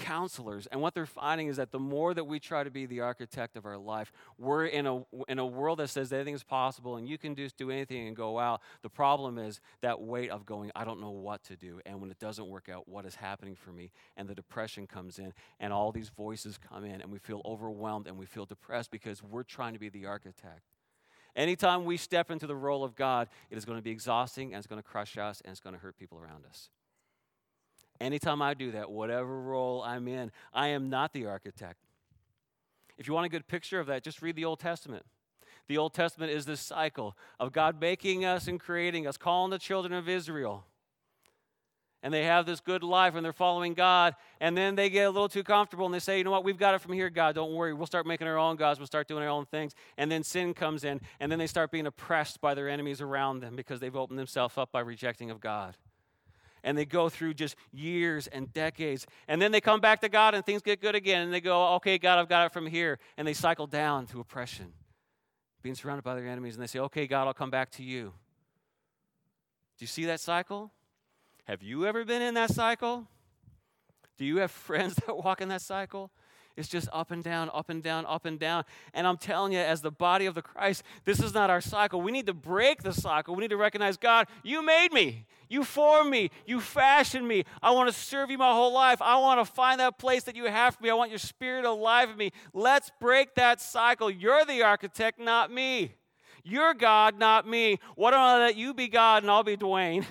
counselors. 0.00 0.66
And 0.66 0.80
what 0.80 0.94
they're 0.94 1.06
finding 1.06 1.46
is 1.46 1.58
that 1.58 1.70
the 1.70 1.78
more 1.78 2.12
that 2.14 2.24
we 2.24 2.40
try 2.40 2.64
to 2.64 2.70
be 2.70 2.86
the 2.86 3.00
architect 3.00 3.56
of 3.56 3.66
our 3.66 3.78
life, 3.78 4.10
we're 4.38 4.66
in 4.66 4.86
a, 4.86 5.02
in 5.28 5.38
a 5.38 5.46
world 5.46 5.78
that 5.78 5.88
says 5.88 6.12
anything 6.12 6.34
is 6.34 6.42
possible 6.42 6.96
and 6.96 7.08
you 7.08 7.18
can 7.18 7.36
just 7.36 7.56
do 7.56 7.70
anything 7.70 8.08
and 8.08 8.16
go 8.16 8.38
out. 8.38 8.60
The 8.82 8.88
problem 8.88 9.38
is 9.38 9.60
that 9.82 10.00
weight 10.00 10.30
of 10.30 10.46
going, 10.46 10.72
I 10.74 10.84
don't 10.84 11.00
know 11.00 11.10
what 11.10 11.44
to 11.44 11.56
do. 11.56 11.80
And 11.86 12.00
when 12.00 12.10
it 12.10 12.18
doesn't 12.18 12.48
work 12.48 12.68
out, 12.68 12.88
what 12.88 13.04
is 13.04 13.14
happening 13.14 13.54
for 13.54 13.70
me? 13.70 13.92
And 14.16 14.28
the 14.28 14.34
depression 14.34 14.86
comes 14.86 15.18
in 15.18 15.32
and 15.60 15.72
all 15.72 15.92
these 15.92 16.08
voices 16.08 16.58
come 16.58 16.84
in 16.84 17.00
and 17.00 17.12
we 17.12 17.18
feel 17.18 17.42
overwhelmed 17.44 18.06
and 18.06 18.18
we 18.18 18.26
feel 18.26 18.46
depressed 18.46 18.90
because 18.90 19.22
we're 19.22 19.42
trying 19.42 19.74
to 19.74 19.78
be 19.78 19.90
the 19.90 20.06
architect. 20.06 20.62
Anytime 21.36 21.84
we 21.84 21.96
step 21.96 22.30
into 22.30 22.46
the 22.46 22.56
role 22.56 22.82
of 22.82 22.96
God, 22.96 23.28
it 23.50 23.58
is 23.58 23.64
going 23.64 23.78
to 23.78 23.82
be 23.82 23.90
exhausting 23.90 24.52
and 24.52 24.58
it's 24.58 24.66
going 24.66 24.82
to 24.82 24.88
crush 24.88 25.16
us 25.16 25.40
and 25.44 25.52
it's 25.52 25.60
going 25.60 25.74
to 25.74 25.80
hurt 25.80 25.96
people 25.96 26.18
around 26.18 26.44
us. 26.46 26.70
Anytime 28.00 28.40
I 28.40 28.54
do 28.54 28.72
that, 28.72 28.90
whatever 28.90 29.40
role 29.40 29.82
I'm 29.82 30.08
in, 30.08 30.32
I 30.54 30.68
am 30.68 30.88
not 30.88 31.12
the 31.12 31.26
architect. 31.26 31.78
If 32.96 33.06
you 33.06 33.14
want 33.14 33.26
a 33.26 33.30
good 33.30 33.46
picture 33.46 33.78
of 33.78 33.86
that, 33.88 34.02
just 34.02 34.22
read 34.22 34.36
the 34.36 34.44
Old 34.44 34.58
Testament. 34.58 35.04
The 35.68 35.78
Old 35.78 35.92
Testament 35.92 36.32
is 36.32 36.46
this 36.46 36.60
cycle 36.60 37.16
of 37.38 37.52
God 37.52 37.80
making 37.80 38.24
us 38.24 38.48
and 38.48 38.58
creating 38.58 39.06
us, 39.06 39.16
calling 39.16 39.50
the 39.50 39.58
children 39.58 39.92
of 39.92 40.08
Israel. 40.08 40.64
And 42.02 42.14
they 42.14 42.24
have 42.24 42.46
this 42.46 42.60
good 42.60 42.82
life 42.82 43.14
and 43.14 43.22
they're 43.22 43.32
following 43.34 43.74
God. 43.74 44.16
And 44.40 44.56
then 44.56 44.74
they 44.74 44.88
get 44.88 45.06
a 45.06 45.10
little 45.10 45.28
too 45.28 45.44
comfortable 45.44 45.84
and 45.84 45.94
they 45.94 45.98
say, 45.98 46.16
you 46.16 46.24
know 46.24 46.30
what, 46.30 46.44
we've 46.44 46.58
got 46.58 46.74
it 46.74 46.80
from 46.80 46.94
here, 46.94 47.10
God. 47.10 47.34
Don't 47.34 47.52
worry. 47.52 47.74
We'll 47.74 47.86
start 47.86 48.06
making 48.06 48.26
our 48.26 48.38
own 48.38 48.56
gods. 48.56 48.80
We'll 48.80 48.86
start 48.86 49.06
doing 49.06 49.22
our 49.22 49.28
own 49.28 49.44
things. 49.44 49.74
And 49.98 50.10
then 50.10 50.24
sin 50.24 50.54
comes 50.54 50.82
in. 50.82 51.02
And 51.20 51.30
then 51.30 51.38
they 51.38 51.46
start 51.46 51.70
being 51.70 51.86
oppressed 51.86 52.40
by 52.40 52.54
their 52.54 52.70
enemies 52.70 53.02
around 53.02 53.40
them 53.40 53.54
because 53.54 53.80
they've 53.80 53.94
opened 53.94 54.18
themselves 54.18 54.56
up 54.56 54.72
by 54.72 54.80
rejecting 54.80 55.30
of 55.30 55.40
God 55.40 55.76
and 56.62 56.76
they 56.76 56.84
go 56.84 57.08
through 57.08 57.34
just 57.34 57.56
years 57.72 58.26
and 58.26 58.52
decades. 58.52 59.06
And 59.28 59.40
then 59.40 59.52
they 59.52 59.60
come 59.60 59.80
back 59.80 60.00
to 60.00 60.08
God 60.08 60.34
and 60.34 60.44
things 60.44 60.62
get 60.62 60.80
good 60.80 60.94
again. 60.94 61.22
And 61.22 61.32
they 61.32 61.40
go, 61.40 61.74
okay, 61.74 61.98
God, 61.98 62.18
I've 62.18 62.28
got 62.28 62.46
it 62.46 62.52
from 62.52 62.66
here. 62.66 62.98
And 63.16 63.26
they 63.26 63.32
cycle 63.32 63.66
down 63.66 64.06
to 64.08 64.20
oppression, 64.20 64.72
being 65.62 65.74
surrounded 65.74 66.02
by 66.02 66.14
their 66.14 66.26
enemies. 66.26 66.54
And 66.54 66.62
they 66.62 66.66
say, 66.66 66.78
okay, 66.80 67.06
God, 67.06 67.26
I'll 67.26 67.34
come 67.34 67.50
back 67.50 67.70
to 67.72 67.82
you. 67.82 68.12
Do 69.78 69.84
you 69.84 69.86
see 69.86 70.04
that 70.06 70.20
cycle? 70.20 70.72
Have 71.44 71.62
you 71.62 71.86
ever 71.86 72.04
been 72.04 72.22
in 72.22 72.34
that 72.34 72.50
cycle? 72.50 73.06
Do 74.18 74.24
you 74.24 74.38
have 74.38 74.50
friends 74.68 74.94
that 75.06 75.16
walk 75.16 75.40
in 75.40 75.48
that 75.48 75.62
cycle? 75.62 76.10
It's 76.56 76.68
just 76.68 76.88
up 76.92 77.10
and 77.10 77.22
down, 77.22 77.50
up 77.54 77.70
and 77.70 77.82
down, 77.82 78.04
up 78.06 78.24
and 78.24 78.38
down. 78.38 78.64
And 78.92 79.06
I'm 79.06 79.16
telling 79.16 79.52
you, 79.52 79.58
as 79.58 79.80
the 79.80 79.90
body 79.90 80.26
of 80.26 80.34
the 80.34 80.42
Christ, 80.42 80.82
this 81.04 81.20
is 81.20 81.32
not 81.32 81.48
our 81.50 81.60
cycle. 81.60 82.02
We 82.02 82.12
need 82.12 82.26
to 82.26 82.34
break 82.34 82.82
the 82.82 82.92
cycle. 82.92 83.34
We 83.34 83.42
need 83.42 83.50
to 83.50 83.56
recognize 83.56 83.96
God, 83.96 84.26
you 84.42 84.62
made 84.62 84.92
me. 84.92 85.26
You 85.48 85.64
formed 85.64 86.10
me. 86.10 86.30
You 86.46 86.60
fashioned 86.60 87.26
me. 87.26 87.44
I 87.60 87.72
want 87.72 87.88
to 87.88 87.94
serve 87.94 88.30
you 88.30 88.38
my 88.38 88.52
whole 88.52 88.72
life. 88.72 89.02
I 89.02 89.18
want 89.18 89.44
to 89.44 89.52
find 89.52 89.80
that 89.80 89.98
place 89.98 90.22
that 90.24 90.36
you 90.36 90.44
have 90.44 90.76
for 90.76 90.82
me. 90.82 90.90
I 90.90 90.94
want 90.94 91.10
your 91.10 91.18
spirit 91.18 91.64
alive 91.64 92.10
in 92.10 92.16
me. 92.16 92.30
Let's 92.52 92.90
break 93.00 93.34
that 93.34 93.60
cycle. 93.60 94.10
You're 94.10 94.44
the 94.44 94.62
architect, 94.62 95.18
not 95.18 95.52
me. 95.52 95.94
You're 96.44 96.74
God, 96.74 97.18
not 97.18 97.46
me. 97.48 97.78
Why 97.96 98.12
don't 98.12 98.20
I 98.20 98.38
let 98.38 98.56
you 98.56 98.74
be 98.74 98.88
God 98.88 99.22
and 99.22 99.30
I'll 99.30 99.42
be 99.42 99.56
Dwayne? 99.56 100.04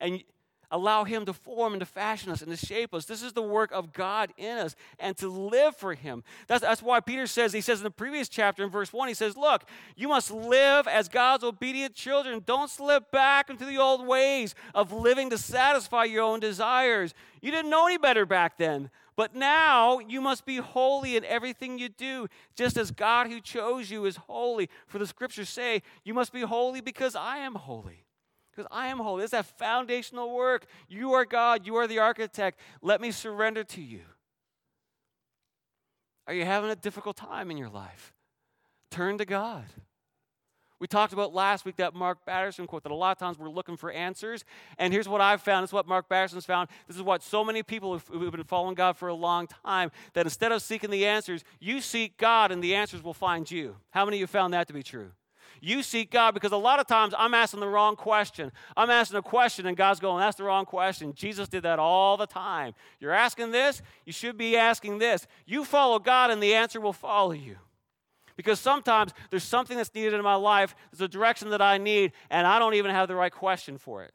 And 0.00 0.22
allow 0.70 1.04
Him 1.04 1.24
to 1.26 1.32
form 1.32 1.72
and 1.72 1.80
to 1.80 1.86
fashion 1.86 2.30
us 2.30 2.42
and 2.42 2.50
to 2.50 2.66
shape 2.66 2.94
us. 2.94 3.04
This 3.04 3.22
is 3.22 3.32
the 3.32 3.42
work 3.42 3.70
of 3.72 3.92
God 3.92 4.32
in 4.36 4.58
us 4.58 4.76
and 4.98 5.16
to 5.18 5.28
live 5.28 5.76
for 5.76 5.94
Him. 5.94 6.22
That's, 6.46 6.62
that's 6.62 6.82
why 6.82 7.00
Peter 7.00 7.26
says, 7.26 7.52
he 7.52 7.60
says 7.60 7.80
in 7.80 7.84
the 7.84 7.90
previous 7.90 8.28
chapter 8.28 8.64
in 8.64 8.70
verse 8.70 8.92
1, 8.92 9.08
he 9.08 9.14
says, 9.14 9.36
Look, 9.36 9.64
you 9.96 10.08
must 10.08 10.30
live 10.30 10.86
as 10.86 11.08
God's 11.08 11.44
obedient 11.44 11.94
children. 11.94 12.42
Don't 12.44 12.70
slip 12.70 13.10
back 13.10 13.50
into 13.50 13.64
the 13.64 13.78
old 13.78 14.06
ways 14.06 14.54
of 14.74 14.92
living 14.92 15.30
to 15.30 15.38
satisfy 15.38 16.04
your 16.04 16.22
own 16.22 16.40
desires. 16.40 17.14
You 17.40 17.50
didn't 17.50 17.70
know 17.70 17.86
any 17.86 17.98
better 17.98 18.26
back 18.26 18.58
then. 18.58 18.90
But 19.16 19.34
now 19.34 19.98
you 19.98 20.20
must 20.20 20.46
be 20.46 20.58
holy 20.58 21.16
in 21.16 21.24
everything 21.24 21.76
you 21.76 21.88
do, 21.88 22.28
just 22.54 22.76
as 22.76 22.92
God 22.92 23.26
who 23.26 23.40
chose 23.40 23.90
you 23.90 24.04
is 24.04 24.16
holy. 24.16 24.70
For 24.86 25.00
the 25.00 25.08
scriptures 25.08 25.48
say, 25.48 25.82
You 26.04 26.14
must 26.14 26.32
be 26.32 26.42
holy 26.42 26.80
because 26.80 27.16
I 27.16 27.38
am 27.38 27.56
holy 27.56 28.04
because 28.58 28.68
I 28.72 28.88
am 28.88 28.98
holy. 28.98 29.22
It's 29.22 29.30
that 29.30 29.46
foundational 29.46 30.34
work. 30.34 30.66
You 30.88 31.12
are 31.12 31.24
God, 31.24 31.64
you 31.64 31.76
are 31.76 31.86
the 31.86 32.00
architect. 32.00 32.58
Let 32.82 33.00
me 33.00 33.12
surrender 33.12 33.62
to 33.62 33.80
you. 33.80 34.00
Are 36.26 36.34
you 36.34 36.44
having 36.44 36.70
a 36.70 36.76
difficult 36.76 37.16
time 37.16 37.52
in 37.52 37.56
your 37.56 37.68
life? 37.68 38.12
Turn 38.90 39.16
to 39.18 39.24
God. 39.24 39.64
We 40.80 40.88
talked 40.88 41.12
about 41.12 41.32
last 41.32 41.64
week 41.64 41.76
that 41.76 41.94
Mark 41.94 42.24
Batterson 42.24 42.66
quote 42.66 42.82
that 42.82 42.92
a 42.92 42.96
lot 42.96 43.12
of 43.12 43.18
times 43.18 43.38
we're 43.38 43.48
looking 43.48 43.76
for 43.76 43.92
answers. 43.92 44.44
And 44.76 44.92
here's 44.92 45.08
what 45.08 45.20
I've 45.20 45.40
found. 45.40 45.62
This 45.62 45.70
is 45.70 45.74
what 45.74 45.88
Mark 45.88 46.08
Batterson's 46.08 46.44
found. 46.44 46.68
This 46.86 46.96
is 46.96 47.02
what 47.02 47.22
so 47.22 47.44
many 47.44 47.62
people 47.62 47.98
who've 47.98 48.32
been 48.32 48.44
following 48.44 48.74
God 48.74 48.96
for 48.96 49.08
a 49.08 49.14
long 49.14 49.46
time 49.64 49.90
that 50.14 50.26
instead 50.26 50.52
of 50.52 50.62
seeking 50.62 50.90
the 50.90 51.06
answers, 51.06 51.44
you 51.60 51.80
seek 51.80 52.16
God 52.16 52.52
and 52.52 52.62
the 52.62 52.74
answers 52.74 53.02
will 53.02 53.14
find 53.14 53.48
you. 53.50 53.76
How 53.90 54.04
many 54.04 54.18
of 54.18 54.20
you 54.20 54.26
found 54.26 54.52
that 54.54 54.66
to 54.66 54.72
be 54.72 54.82
true? 54.82 55.10
You 55.60 55.82
seek 55.82 56.10
God 56.10 56.34
because 56.34 56.52
a 56.52 56.56
lot 56.56 56.80
of 56.80 56.86
times 56.86 57.14
I'm 57.16 57.34
asking 57.34 57.60
the 57.60 57.68
wrong 57.68 57.96
question. 57.96 58.52
I'm 58.76 58.90
asking 58.90 59.18
a 59.18 59.22
question 59.22 59.66
and 59.66 59.76
God's 59.76 60.00
going, 60.00 60.20
that's 60.20 60.36
the 60.36 60.44
wrong 60.44 60.64
question. 60.64 61.12
Jesus 61.14 61.48
did 61.48 61.62
that 61.64 61.78
all 61.78 62.16
the 62.16 62.26
time. 62.26 62.74
You're 63.00 63.12
asking 63.12 63.50
this, 63.50 63.82
you 64.04 64.12
should 64.12 64.36
be 64.36 64.56
asking 64.56 64.98
this. 64.98 65.26
You 65.46 65.64
follow 65.64 65.98
God 65.98 66.30
and 66.30 66.42
the 66.42 66.54
answer 66.54 66.80
will 66.80 66.92
follow 66.92 67.32
you. 67.32 67.56
Because 68.36 68.60
sometimes 68.60 69.12
there's 69.30 69.42
something 69.42 69.76
that's 69.76 69.92
needed 69.94 70.14
in 70.14 70.22
my 70.22 70.36
life, 70.36 70.76
there's 70.92 71.00
a 71.00 71.08
direction 71.08 71.50
that 71.50 71.60
I 71.60 71.76
need, 71.78 72.12
and 72.30 72.46
I 72.46 72.60
don't 72.60 72.74
even 72.74 72.92
have 72.92 73.08
the 73.08 73.16
right 73.16 73.32
question 73.32 73.78
for 73.78 74.04
it. 74.04 74.14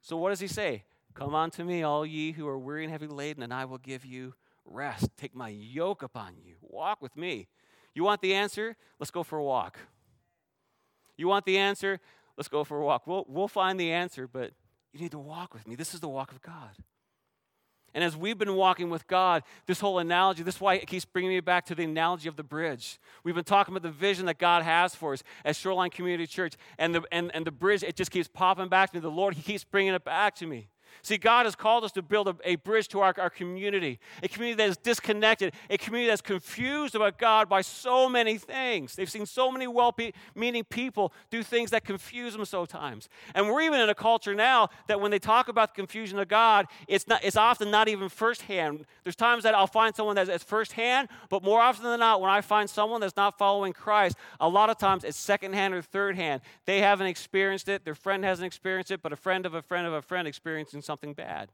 So 0.00 0.16
what 0.16 0.30
does 0.30 0.40
he 0.40 0.48
say? 0.48 0.82
Come 1.14 1.34
unto 1.34 1.62
me, 1.62 1.84
all 1.84 2.04
ye 2.04 2.32
who 2.32 2.46
are 2.48 2.58
weary 2.58 2.82
and 2.82 2.90
heavy 2.90 3.06
laden, 3.06 3.42
and 3.42 3.54
I 3.54 3.66
will 3.66 3.78
give 3.78 4.04
you 4.04 4.34
rest. 4.64 5.10
Take 5.16 5.34
my 5.34 5.48
yoke 5.48 6.02
upon 6.02 6.34
you. 6.44 6.56
Walk 6.60 7.00
with 7.00 7.16
me. 7.16 7.46
You 7.94 8.04
want 8.04 8.20
the 8.20 8.34
answer? 8.34 8.76
Let's 8.98 9.10
go 9.10 9.22
for 9.22 9.38
a 9.38 9.44
walk. 9.44 9.78
You 11.16 11.28
want 11.28 11.44
the 11.44 11.58
answer? 11.58 12.00
Let's 12.36 12.48
go 12.48 12.64
for 12.64 12.78
a 12.80 12.84
walk. 12.84 13.06
We'll, 13.06 13.26
we'll 13.28 13.48
find 13.48 13.78
the 13.78 13.92
answer, 13.92 14.26
but 14.26 14.52
you 14.92 15.00
need 15.00 15.10
to 15.12 15.18
walk 15.18 15.54
with 15.54 15.66
me. 15.66 15.74
This 15.74 15.94
is 15.94 16.00
the 16.00 16.08
walk 16.08 16.32
of 16.32 16.40
God. 16.40 16.70
And 17.94 18.02
as 18.02 18.16
we've 18.16 18.38
been 18.38 18.54
walking 18.54 18.88
with 18.88 19.06
God, 19.06 19.42
this 19.66 19.80
whole 19.80 19.98
analogy, 19.98 20.42
this 20.42 20.54
is 20.54 20.60
why 20.60 20.74
it 20.74 20.86
keeps 20.86 21.04
bringing 21.04 21.30
me 21.30 21.40
back 21.40 21.66
to 21.66 21.74
the 21.74 21.84
analogy 21.84 22.26
of 22.26 22.36
the 22.36 22.42
bridge. 22.42 22.98
We've 23.22 23.34
been 23.34 23.44
talking 23.44 23.74
about 23.74 23.82
the 23.82 23.94
vision 23.94 24.24
that 24.26 24.38
God 24.38 24.62
has 24.62 24.94
for 24.94 25.12
us 25.12 25.22
as 25.44 25.58
Shoreline 25.58 25.90
Community 25.90 26.26
Church. 26.26 26.54
And 26.78 26.94
the, 26.94 27.02
and, 27.12 27.30
and 27.34 27.46
the 27.46 27.50
bridge, 27.50 27.82
it 27.82 27.94
just 27.94 28.10
keeps 28.10 28.28
popping 28.28 28.68
back 28.68 28.90
to 28.90 28.96
me. 28.96 29.00
The 29.02 29.10
Lord, 29.10 29.34
He 29.34 29.42
keeps 29.42 29.64
bringing 29.64 29.92
it 29.92 30.04
back 30.04 30.34
to 30.36 30.46
me. 30.46 30.68
See, 31.00 31.16
God 31.16 31.46
has 31.46 31.54
called 31.54 31.84
us 31.84 31.92
to 31.92 32.02
build 32.02 32.28
a, 32.28 32.36
a, 32.44 32.56
bridge 32.56 32.88
to 32.88 33.00
our, 33.00 33.14
our 33.18 33.30
community, 33.30 33.98
a 34.22 34.28
community 34.28 34.56
that 34.56 34.68
is 34.68 34.76
disconnected, 34.76 35.54
a 35.70 35.78
community 35.78 36.10
that's 36.10 36.20
confused 36.20 36.94
about 36.94 37.18
God 37.18 37.48
by 37.48 37.62
so 37.62 38.08
many 38.08 38.36
things. 38.36 38.94
They've 38.94 39.10
seen 39.10 39.26
so 39.26 39.50
many 39.50 39.66
well 39.66 39.96
meaning 40.34 40.64
people 40.64 41.12
do 41.30 41.42
things 41.42 41.70
that 41.70 41.84
confuse 41.84 42.34
them 42.34 42.44
so 42.44 42.66
times. 42.66 43.08
And 43.34 43.48
we're 43.48 43.62
even 43.62 43.80
in 43.80 43.88
a 43.88 43.94
culture 43.94 44.34
now 44.34 44.68
that 44.88 45.00
when 45.00 45.10
they 45.10 45.18
talk 45.18 45.48
about 45.48 45.74
the 45.74 45.80
confusion 45.80 46.18
of 46.18 46.28
God, 46.28 46.66
it's, 46.88 47.08
not, 47.08 47.24
it's 47.24 47.36
often 47.36 47.70
not 47.70 47.88
even 47.88 48.08
firsthand. 48.08 48.84
There's 49.04 49.16
times 49.16 49.42
that 49.44 49.54
I'll 49.54 49.66
find 49.66 49.94
someone 49.94 50.16
that's, 50.16 50.28
that's 50.28 50.44
firsthand, 50.44 51.08
but 51.30 51.42
more 51.42 51.60
often 51.60 51.84
than 51.84 52.00
not, 52.00 52.20
when 52.20 52.30
I 52.30 52.40
find 52.40 52.68
someone 52.68 53.00
that's 53.00 53.16
not 53.16 53.38
following 53.38 53.72
Christ, 53.72 54.16
a 54.40 54.48
lot 54.48 54.70
of 54.70 54.78
times 54.78 55.04
it's 55.04 55.18
secondhand 55.18 55.74
or 55.74 55.82
third 55.82 56.16
hand. 56.16 56.42
They 56.66 56.80
haven't 56.80 57.06
experienced 57.06 57.68
it, 57.68 57.84
their 57.84 57.94
friend 57.94 58.24
hasn't 58.24 58.46
experienced 58.46 58.90
it, 58.90 59.02
but 59.02 59.12
a 59.12 59.16
friend 59.16 59.46
of 59.46 59.54
a 59.54 59.62
friend 59.62 59.86
of 59.86 59.92
a 59.92 60.02
friend 60.02 60.28
experiencing 60.28 60.81
something 60.82 61.14
bad. 61.14 61.50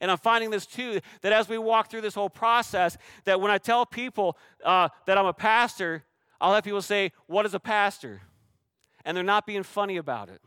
And 0.00 0.10
I'm 0.10 0.18
finding 0.18 0.50
this 0.50 0.66
too 0.66 1.00
that 1.22 1.32
as 1.32 1.48
we 1.48 1.58
walk 1.58 1.90
through 1.90 2.00
this 2.02 2.14
whole 2.14 2.30
process, 2.30 2.96
that 3.24 3.40
when 3.40 3.50
I 3.50 3.58
tell 3.58 3.84
people 3.84 4.38
uh, 4.64 4.88
that 5.06 5.18
I'm 5.18 5.26
a 5.26 5.32
pastor, 5.32 6.04
I'll 6.40 6.54
have 6.54 6.64
people 6.64 6.82
say, 6.82 7.12
What 7.26 7.44
is 7.46 7.54
a 7.54 7.60
pastor? 7.60 8.22
And 9.04 9.16
they're 9.16 9.24
not 9.24 9.46
being 9.46 9.62
funny 9.62 9.96
about 9.96 10.28
it. 10.28 10.40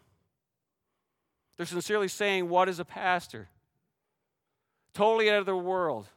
They're 1.57 1.65
sincerely 1.65 2.07
saying, 2.07 2.49
What 2.49 2.69
is 2.69 2.79
a 2.79 2.85
pastor? 2.85 3.49
Totally 4.93 5.29
out 5.29 5.39
of 5.39 5.45
their 5.45 5.55
world. 5.55 6.07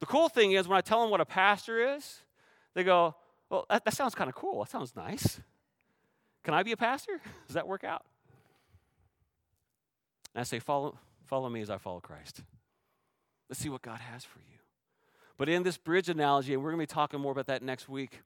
The 0.00 0.06
cool 0.06 0.28
thing 0.28 0.52
is, 0.52 0.68
when 0.68 0.76
I 0.76 0.82
tell 0.82 1.00
them 1.00 1.10
what 1.10 1.20
a 1.20 1.26
pastor 1.26 1.94
is, 1.96 2.20
they 2.74 2.84
go, 2.84 3.14
Well, 3.48 3.64
that, 3.70 3.84
that 3.84 3.94
sounds 3.94 4.14
kind 4.14 4.28
of 4.28 4.34
cool. 4.34 4.60
That 4.60 4.70
sounds 4.70 4.94
nice. 4.94 5.40
Can 6.44 6.54
I 6.54 6.62
be 6.62 6.72
a 6.72 6.76
pastor? 6.76 7.20
Does 7.46 7.54
that 7.54 7.66
work 7.66 7.84
out? 7.84 8.04
And 10.36 10.42
I 10.42 10.44
say, 10.44 10.58
follow, 10.58 10.98
follow 11.24 11.48
me 11.48 11.62
as 11.62 11.70
I 11.70 11.78
follow 11.78 11.98
Christ. 11.98 12.42
Let's 13.48 13.58
see 13.58 13.70
what 13.70 13.80
God 13.80 14.00
has 14.00 14.22
for 14.22 14.40
you. 14.40 14.58
But 15.38 15.48
in 15.48 15.62
this 15.62 15.78
bridge 15.78 16.10
analogy, 16.10 16.52
and 16.52 16.62
we're 16.62 16.72
going 16.72 16.86
to 16.86 16.92
be 16.92 16.94
talking 16.94 17.20
more 17.20 17.32
about 17.32 17.46
that 17.46 17.62
next 17.62 17.88
week, 17.88 18.20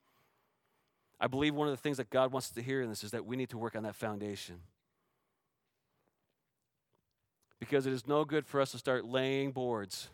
I 1.20 1.28
believe 1.28 1.54
one 1.54 1.68
of 1.68 1.72
the 1.72 1.80
things 1.80 1.98
that 1.98 2.10
God 2.10 2.32
wants 2.32 2.48
us 2.48 2.54
to 2.54 2.62
hear 2.62 2.82
in 2.82 2.88
this 2.88 3.04
is 3.04 3.12
that 3.12 3.24
we 3.24 3.36
need 3.36 3.50
to 3.50 3.58
work 3.58 3.76
on 3.76 3.84
that 3.84 3.94
foundation. 3.94 4.56
Because 7.60 7.86
it 7.86 7.92
is 7.92 8.08
no 8.08 8.24
good 8.24 8.44
for 8.44 8.60
us 8.60 8.72
to 8.72 8.78
start 8.78 9.04
laying 9.04 9.52
boards 9.52 10.08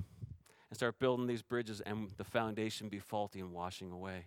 and 0.68 0.76
start 0.76 0.98
building 0.98 1.26
these 1.26 1.40
bridges 1.40 1.80
and 1.80 2.10
the 2.18 2.24
foundation 2.24 2.90
be 2.90 2.98
faulty 2.98 3.40
and 3.40 3.52
washing 3.52 3.90
away. 3.90 4.26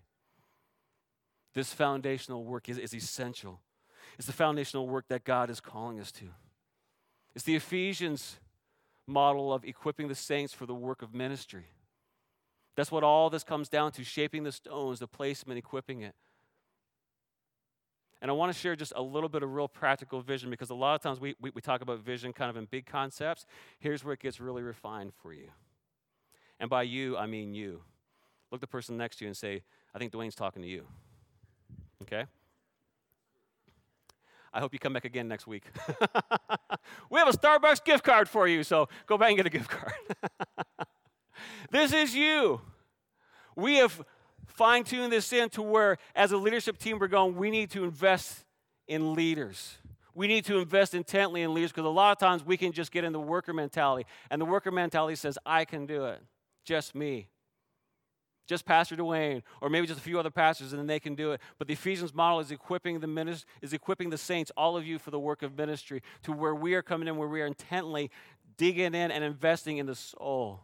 This 1.54 1.72
foundational 1.72 2.44
work 2.46 2.68
is, 2.68 2.80
is 2.80 2.96
essential. 2.96 3.60
It's 4.18 4.26
the 4.26 4.34
foundational 4.34 4.88
work 4.88 5.06
that 5.10 5.24
God 5.24 5.52
is 5.52 5.60
calling 5.60 6.00
us 6.00 6.12
to. 6.14 6.30
It's 7.36 7.46
the 7.46 7.56
Ephesians 7.56 8.40
model 9.08 9.54
of 9.54 9.66
equipping 9.66 10.08
the 10.08 10.16
saints 10.16 10.54
for 10.54 10.66
the 10.66 10.74
work 10.74 11.02
of 11.02 11.14
ministry. 11.14 11.66
That's 12.76 12.92
what 12.92 13.04
all 13.04 13.30
this 13.30 13.44
comes 13.44 13.68
down 13.68 13.92
to 13.94 14.04
shaping 14.04 14.44
the 14.44 14.52
stones, 14.52 15.00
the 15.00 15.08
placement, 15.08 15.58
equipping 15.58 16.02
it. 16.02 16.16
And 18.22 18.30
I 18.30 18.34
want 18.34 18.54
to 18.54 18.58
share 18.58 18.76
just 18.76 18.94
a 18.96 19.02
little 19.02 19.30
bit 19.30 19.44
of 19.44 19.54
real 19.54 19.68
practical 19.68 20.22
vision 20.22 20.50
because 20.50 20.70
a 20.70 20.76
lot 20.76 20.96
of 20.96 21.02
times 21.02 21.20
we, 21.20 21.36
we, 21.40 21.52
we, 21.54 21.62
talk 21.62 21.82
about 21.82 22.00
vision 22.00 22.34
kind 22.34 22.50
of 22.50 22.58
in 22.58 22.66
big 22.66 22.86
concepts. 22.86 23.46
Here's 23.80 24.04
where 24.04 24.14
it 24.14 24.20
gets 24.20 24.42
really 24.42 24.62
refined 24.62 25.14
for 25.22 25.34
you. 25.34 25.50
And 26.60 26.70
by 26.70 26.84
you, 26.84 27.16
I 27.18 27.28
mean 27.28 27.54
you. 27.54 27.82
Look 28.52 28.60
the 28.60 28.68
person 28.68 28.98
next 28.98 29.18
to 29.18 29.26
you 29.26 29.30
and 29.30 29.38
say, 29.38 29.64
I 29.96 30.00
think 30.00 30.12
Dwayne's 30.12 30.36
talking 30.36 30.62
to 30.62 30.68
you. 30.68 30.86
Okay? 32.02 32.26
I 34.54 34.60
hope 34.60 34.74
you 34.74 34.80
come 34.80 34.94
back 34.94 35.06
again 35.06 35.28
next 35.28 35.48
week. 35.48 35.64
we 37.10 37.20
have 37.20 37.28
a 37.28 37.38
Starbucks 37.38 37.84
gift 37.84 38.04
card 38.04 38.28
for 38.28 38.48
you, 38.48 38.64
so 38.64 38.90
go 39.06 39.18
back 39.18 39.30
and 39.30 39.38
get 39.38 39.46
a 39.46 39.50
gift 39.50 39.70
card. 39.70 39.94
this 41.72 41.94
is 41.94 42.16
you. 42.16 42.62
We 43.56 43.78
have 43.78 44.02
fine 44.48 44.84
tuned 44.84 45.12
this 45.12 45.32
in 45.32 45.50
to 45.52 45.62
where, 45.62 45.98
as 46.16 46.32
a 46.32 46.38
leadership 46.38 46.78
team, 46.78 47.00
we're 47.00 47.08
going, 47.08 47.36
we 47.36 47.52
need 47.52 47.70
to 47.72 47.84
invest 47.84 48.46
in 48.88 49.14
leaders. 49.14 49.78
We 50.16 50.28
need 50.28 50.46
to 50.46 50.58
invest 50.58 50.94
intently 50.94 51.44
in 51.44 51.54
leaders 51.54 51.72
because 51.72 51.86
a 51.86 51.90
lot 51.90 52.12
of 52.12 52.18
times 52.18 52.46
we 52.46 52.58
can 52.58 52.72
just 52.72 52.92
get 52.92 53.04
in 53.04 53.14
the 53.14 53.20
worker 53.20 53.54
mentality. 53.54 54.06
And 54.30 54.42
the 54.42 54.46
worker 54.46 54.72
mentality 54.72 55.16
says, 55.16 55.38
I 55.46 55.66
can 55.66 55.86
do 55.86 56.06
it, 56.06 56.20
just 56.66 56.96
me 56.96 57.28
just 58.50 58.66
Pastor 58.66 58.96
Dwayne, 58.96 59.44
or 59.62 59.70
maybe 59.70 59.86
just 59.86 60.00
a 60.00 60.04
few 60.04 60.20
other 60.20 60.32
pastors, 60.32 60.74
and 60.74 60.80
then 60.80 60.88
they 60.88 61.00
can 61.00 61.14
do 61.14 61.34
it. 61.34 61.42
But 61.60 61.68
the 61.68 61.74
Ephesians 61.74 62.16
model 62.16 62.40
is 62.40 62.50
equipping 62.50 63.00
the 63.00 63.06
minister, 63.06 63.46
is 63.62 63.74
equipping 63.74 64.10
the 64.10 64.18
saints, 64.18 64.52
all 64.58 64.76
of 64.76 64.88
you, 64.88 64.98
for 64.98 65.12
the 65.12 65.20
work 65.20 65.44
of 65.44 65.56
ministry, 65.56 66.02
to 66.24 66.32
where 66.32 66.56
we 66.56 66.74
are 66.74 66.82
coming 66.82 67.08
in, 67.08 67.16
where 67.16 67.28
we 67.28 67.42
are 67.42 67.46
intently 67.46 68.10
digging 68.58 68.96
in 68.96 69.12
and 69.12 69.24
investing 69.24 69.78
in 69.78 69.86
the 69.86 69.94
soul, 69.94 70.62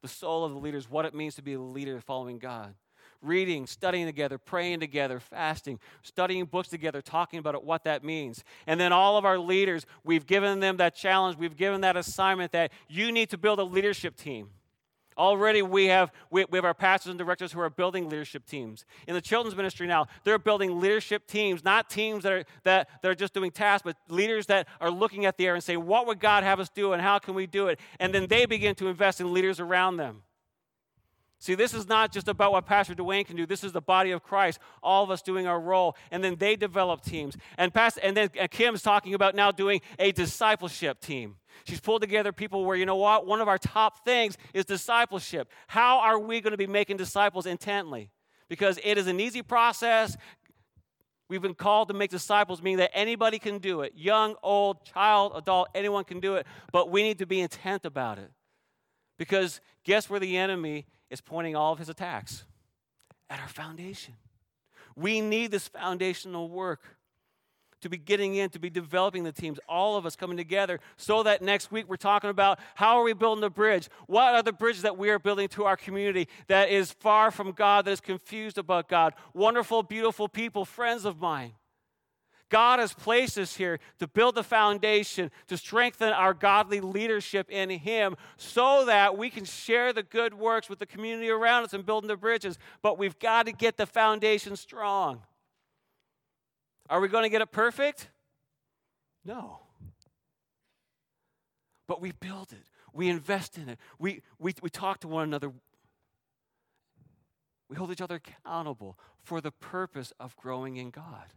the 0.00 0.08
soul 0.08 0.46
of 0.46 0.52
the 0.52 0.58
leaders, 0.58 0.90
what 0.90 1.04
it 1.04 1.14
means 1.14 1.34
to 1.34 1.42
be 1.42 1.52
a 1.52 1.60
leader 1.60 2.00
following 2.00 2.38
God. 2.38 2.74
Reading, 3.20 3.66
studying 3.66 4.06
together, 4.06 4.38
praying 4.38 4.80
together, 4.80 5.20
fasting, 5.20 5.78
studying 6.02 6.46
books 6.46 6.68
together, 6.68 7.02
talking 7.02 7.38
about 7.38 7.54
it, 7.54 7.62
what 7.62 7.84
that 7.84 8.02
means. 8.02 8.44
And 8.66 8.80
then 8.80 8.92
all 8.92 9.18
of 9.18 9.26
our 9.26 9.38
leaders, 9.38 9.84
we've 10.04 10.26
given 10.26 10.60
them 10.60 10.78
that 10.78 10.94
challenge, 10.94 11.36
we've 11.36 11.56
given 11.56 11.82
that 11.82 11.96
assignment 11.96 12.52
that 12.52 12.72
you 12.88 13.12
need 13.12 13.28
to 13.30 13.38
build 13.38 13.58
a 13.58 13.64
leadership 13.64 14.16
team. 14.16 14.50
Already, 15.18 15.62
we 15.62 15.86
have, 15.86 16.12
we, 16.30 16.44
we, 16.50 16.58
have 16.58 16.64
our 16.64 16.74
pastors 16.74 17.10
and 17.10 17.18
directors 17.18 17.52
who 17.52 17.60
are 17.60 17.70
building 17.70 18.08
leadership 18.08 18.44
teams. 18.44 18.84
In 19.06 19.14
the 19.14 19.20
children's 19.20 19.56
ministry 19.56 19.86
now, 19.86 20.06
they're 20.24 20.38
building 20.38 20.78
leadership 20.78 21.26
teams, 21.26 21.64
not 21.64 21.88
teams 21.88 22.22
that 22.24 22.32
are, 22.32 22.44
that, 22.64 22.88
that 23.00 23.10
are 23.10 23.14
just 23.14 23.32
doing 23.32 23.50
tasks, 23.50 23.82
but 23.84 23.96
leaders 24.08 24.46
that 24.46 24.68
are 24.80 24.90
looking 24.90 25.24
at 25.24 25.38
the 25.38 25.46
air 25.46 25.54
and 25.54 25.64
say, 25.64 25.76
What 25.76 26.06
would 26.06 26.20
God 26.20 26.44
have 26.44 26.60
us 26.60 26.68
do 26.68 26.92
and 26.92 27.00
how 27.00 27.18
can 27.18 27.34
we 27.34 27.46
do 27.46 27.68
it? 27.68 27.80
And 27.98 28.14
then 28.14 28.26
they 28.26 28.44
begin 28.44 28.74
to 28.76 28.88
invest 28.88 29.20
in 29.20 29.32
leaders 29.32 29.58
around 29.58 29.96
them. 29.96 30.22
See, 31.38 31.54
this 31.54 31.74
is 31.74 31.86
not 31.86 32.12
just 32.12 32.28
about 32.28 32.52
what 32.52 32.66
Pastor 32.66 32.94
Dwayne 32.94 33.26
can 33.26 33.36
do. 33.36 33.44
This 33.46 33.62
is 33.62 33.72
the 33.72 33.80
body 33.80 34.10
of 34.10 34.22
Christ, 34.22 34.58
all 34.82 35.04
of 35.04 35.10
us 35.10 35.20
doing 35.20 35.46
our 35.46 35.60
role. 35.60 35.96
And 36.10 36.24
then 36.24 36.36
they 36.36 36.56
develop 36.56 37.02
teams. 37.02 37.36
And, 37.58 37.72
Pastor, 37.74 38.00
and 38.02 38.16
then 38.16 38.30
Kim's 38.50 38.82
talking 38.82 39.12
about 39.14 39.34
now 39.34 39.52
doing 39.52 39.82
a 39.98 40.12
discipleship 40.12 41.00
team. 41.00 41.36
She's 41.64 41.80
pulled 41.80 42.02
together 42.02 42.32
people 42.32 42.64
where, 42.64 42.76
you 42.76 42.86
know 42.86 42.96
what, 42.96 43.26
one 43.26 43.40
of 43.40 43.48
our 43.48 43.58
top 43.58 44.04
things 44.04 44.36
is 44.54 44.64
discipleship. 44.64 45.50
How 45.66 46.00
are 46.00 46.18
we 46.18 46.40
going 46.40 46.52
to 46.52 46.56
be 46.56 46.66
making 46.66 46.96
disciples 46.96 47.46
intently? 47.46 48.10
Because 48.48 48.78
it 48.84 48.98
is 48.98 49.06
an 49.06 49.20
easy 49.20 49.42
process. 49.42 50.16
We've 51.28 51.42
been 51.42 51.54
called 51.54 51.88
to 51.88 51.94
make 51.94 52.10
disciples, 52.10 52.62
meaning 52.62 52.78
that 52.78 52.90
anybody 52.94 53.38
can 53.38 53.58
do 53.58 53.80
it 53.80 53.92
young, 53.96 54.36
old, 54.42 54.84
child, 54.84 55.32
adult, 55.34 55.68
anyone 55.74 56.04
can 56.04 56.20
do 56.20 56.36
it. 56.36 56.46
But 56.72 56.90
we 56.90 57.02
need 57.02 57.18
to 57.18 57.26
be 57.26 57.40
intent 57.40 57.84
about 57.84 58.18
it. 58.18 58.30
Because 59.18 59.60
guess 59.84 60.08
where 60.08 60.20
the 60.20 60.36
enemy 60.36 60.86
is 61.10 61.20
pointing 61.20 61.56
all 61.56 61.72
of 61.72 61.78
his 61.78 61.88
attacks? 61.88 62.44
At 63.28 63.40
our 63.40 63.48
foundation. 63.48 64.14
We 64.94 65.20
need 65.20 65.50
this 65.50 65.68
foundational 65.68 66.48
work 66.48 66.95
to 67.80 67.88
be 67.88 67.96
getting 67.96 68.36
in, 68.36 68.50
to 68.50 68.58
be 68.58 68.70
developing 68.70 69.24
the 69.24 69.32
teams, 69.32 69.58
all 69.68 69.96
of 69.96 70.06
us 70.06 70.16
coming 70.16 70.36
together 70.36 70.80
so 70.96 71.22
that 71.22 71.42
next 71.42 71.70
week 71.70 71.88
we're 71.88 71.96
talking 71.96 72.30
about 72.30 72.58
how 72.74 72.98
are 72.98 73.02
we 73.02 73.12
building 73.12 73.40
the 73.40 73.50
bridge? 73.50 73.88
What 74.06 74.34
are 74.34 74.42
the 74.42 74.52
bridges 74.52 74.82
that 74.82 74.96
we 74.96 75.10
are 75.10 75.18
building 75.18 75.48
to 75.48 75.64
our 75.64 75.76
community 75.76 76.28
that 76.48 76.70
is 76.70 76.92
far 76.92 77.30
from 77.30 77.52
God, 77.52 77.84
that 77.84 77.92
is 77.92 78.00
confused 78.00 78.58
about 78.58 78.88
God? 78.88 79.14
Wonderful, 79.34 79.82
beautiful 79.82 80.28
people, 80.28 80.64
friends 80.64 81.04
of 81.04 81.20
mine. 81.20 81.52
God 82.48 82.78
has 82.78 82.92
placed 82.92 83.38
us 83.38 83.56
here 83.56 83.80
to 83.98 84.06
build 84.06 84.36
the 84.36 84.44
foundation, 84.44 85.30
to 85.48 85.56
strengthen 85.56 86.10
our 86.10 86.32
godly 86.32 86.80
leadership 86.80 87.50
in 87.50 87.70
Him, 87.70 88.16
so 88.36 88.84
that 88.84 89.18
we 89.18 89.30
can 89.30 89.44
share 89.44 89.92
the 89.92 90.04
good 90.04 90.32
works 90.32 90.68
with 90.68 90.78
the 90.78 90.86
community 90.86 91.28
around 91.28 91.64
us 91.64 91.74
and 91.74 91.84
building 91.84 92.08
the 92.08 92.16
bridges. 92.16 92.56
But 92.82 92.98
we've 92.98 93.18
got 93.18 93.46
to 93.46 93.52
get 93.52 93.76
the 93.76 93.86
foundation 93.86 94.54
strong. 94.54 95.22
Are 96.88 97.00
we 97.00 97.08
going 97.08 97.24
to 97.24 97.28
get 97.28 97.42
it 97.42 97.50
perfect? 97.50 98.08
No. 99.24 99.60
But 101.88 102.00
we 102.00 102.12
build 102.12 102.52
it, 102.52 102.64
we 102.92 103.08
invest 103.08 103.58
in 103.58 103.68
it, 103.68 103.78
we, 103.98 104.22
we, 104.38 104.54
we 104.62 104.70
talk 104.70 105.00
to 105.00 105.08
one 105.08 105.24
another. 105.24 105.52
We 107.68 107.76
hold 107.76 107.90
each 107.90 108.00
other 108.00 108.16
accountable 108.16 108.96
for 109.24 109.40
the 109.40 109.50
purpose 109.50 110.12
of 110.20 110.36
growing 110.36 110.76
in 110.76 110.90
God. 110.90 111.32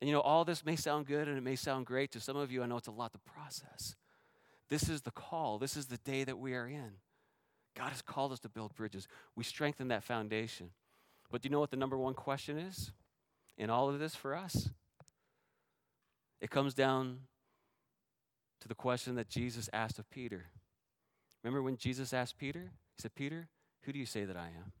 And 0.00 0.08
you 0.08 0.14
know, 0.14 0.20
all 0.20 0.44
this 0.44 0.64
may 0.64 0.76
sound 0.76 1.06
good 1.06 1.28
and 1.28 1.36
it 1.36 1.42
may 1.42 1.56
sound 1.56 1.86
great 1.86 2.12
to 2.12 2.20
some 2.20 2.36
of 2.36 2.50
you. 2.50 2.62
I 2.62 2.66
know 2.66 2.76
it's 2.76 2.88
a 2.88 2.92
lot 2.92 3.12
to 3.12 3.18
process. 3.18 3.96
This 4.68 4.88
is 4.88 5.02
the 5.02 5.10
call, 5.10 5.58
this 5.58 5.76
is 5.76 5.86
the 5.86 5.98
day 5.98 6.24
that 6.24 6.38
we 6.38 6.54
are 6.54 6.66
in. 6.66 6.92
God 7.76 7.90
has 7.90 8.02
called 8.02 8.32
us 8.32 8.40
to 8.40 8.48
build 8.48 8.74
bridges. 8.74 9.06
We 9.36 9.44
strengthen 9.44 9.88
that 9.88 10.02
foundation. 10.02 10.70
But 11.32 11.40
do 11.40 11.48
you 11.48 11.50
know 11.50 11.60
what 11.60 11.70
the 11.70 11.78
number 11.78 11.96
one 11.96 12.12
question 12.12 12.58
is 12.58 12.92
in 13.56 13.70
all 13.70 13.88
of 13.88 13.98
this 13.98 14.14
for 14.14 14.36
us? 14.36 14.68
It 16.42 16.50
comes 16.50 16.74
down 16.74 17.20
to 18.60 18.68
the 18.68 18.74
question 18.74 19.14
that 19.14 19.30
Jesus 19.30 19.70
asked 19.72 19.98
of 19.98 20.10
Peter. 20.10 20.44
Remember 21.42 21.62
when 21.62 21.78
Jesus 21.78 22.12
asked 22.12 22.36
Peter? 22.36 22.72
He 22.96 23.02
said, 23.02 23.14
Peter, 23.14 23.48
who 23.82 23.92
do 23.92 23.98
you 23.98 24.04
say 24.04 24.26
that 24.26 24.36
I 24.36 24.48
am? 24.48 24.72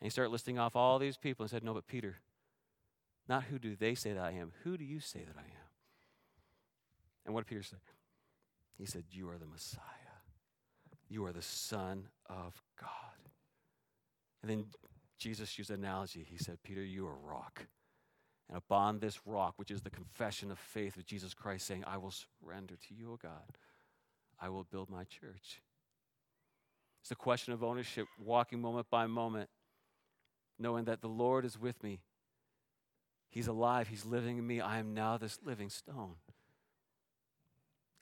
And 0.00 0.06
he 0.06 0.10
started 0.10 0.30
listing 0.30 0.60
off 0.60 0.76
all 0.76 1.00
these 1.00 1.16
people 1.16 1.42
and 1.42 1.50
said, 1.50 1.64
No, 1.64 1.74
but 1.74 1.88
Peter, 1.88 2.20
Not 3.28 3.44
who 3.44 3.58
do 3.58 3.74
they 3.74 3.96
say 3.96 4.12
that 4.12 4.22
I 4.22 4.30
am, 4.30 4.52
who 4.62 4.78
do 4.78 4.84
you 4.84 5.00
say 5.00 5.24
that 5.26 5.36
I 5.36 5.42
am? 5.42 5.68
And 7.26 7.34
what 7.34 7.40
did 7.44 7.48
Peter 7.48 7.64
say? 7.64 7.76
He 8.78 8.86
said, 8.86 9.04
You 9.10 9.28
are 9.28 9.38
the 9.38 9.46
Messiah. 9.46 9.82
You 11.08 11.24
are 11.24 11.32
the 11.32 11.42
Son 11.42 12.08
of 12.28 12.62
God. 12.80 12.90
And 14.42 14.50
then 14.50 14.66
Jesus 15.18 15.58
used 15.58 15.70
an 15.70 15.80
analogy. 15.84 16.26
He 16.28 16.38
said, 16.38 16.58
Peter, 16.62 16.82
you 16.82 17.06
are 17.06 17.12
a 17.12 17.32
rock. 17.32 17.66
And 18.48 18.56
upon 18.56 18.98
this 18.98 19.26
rock, 19.26 19.54
which 19.56 19.70
is 19.70 19.82
the 19.82 19.90
confession 19.90 20.50
of 20.50 20.58
faith 20.58 20.96
of 20.96 21.04
Jesus 21.04 21.34
Christ, 21.34 21.66
saying, 21.66 21.84
I 21.86 21.98
will 21.98 22.12
surrender 22.12 22.74
to 22.76 22.94
you, 22.94 23.12
O 23.12 23.18
God. 23.20 23.56
I 24.40 24.48
will 24.48 24.64
build 24.64 24.88
my 24.88 25.04
church. 25.04 25.60
It's 27.02 27.10
a 27.10 27.16
question 27.16 27.52
of 27.52 27.64
ownership, 27.64 28.06
walking 28.18 28.60
moment 28.60 28.86
by 28.90 29.06
moment, 29.06 29.50
knowing 30.58 30.84
that 30.84 31.00
the 31.00 31.08
Lord 31.08 31.44
is 31.44 31.58
with 31.58 31.82
me. 31.82 32.00
He's 33.28 33.46
alive, 33.46 33.88
He's 33.88 34.04
living 34.04 34.38
in 34.38 34.46
me. 34.46 34.60
I 34.60 34.78
am 34.78 34.94
now 34.94 35.18
this 35.18 35.38
living 35.44 35.68
stone. 35.68 36.14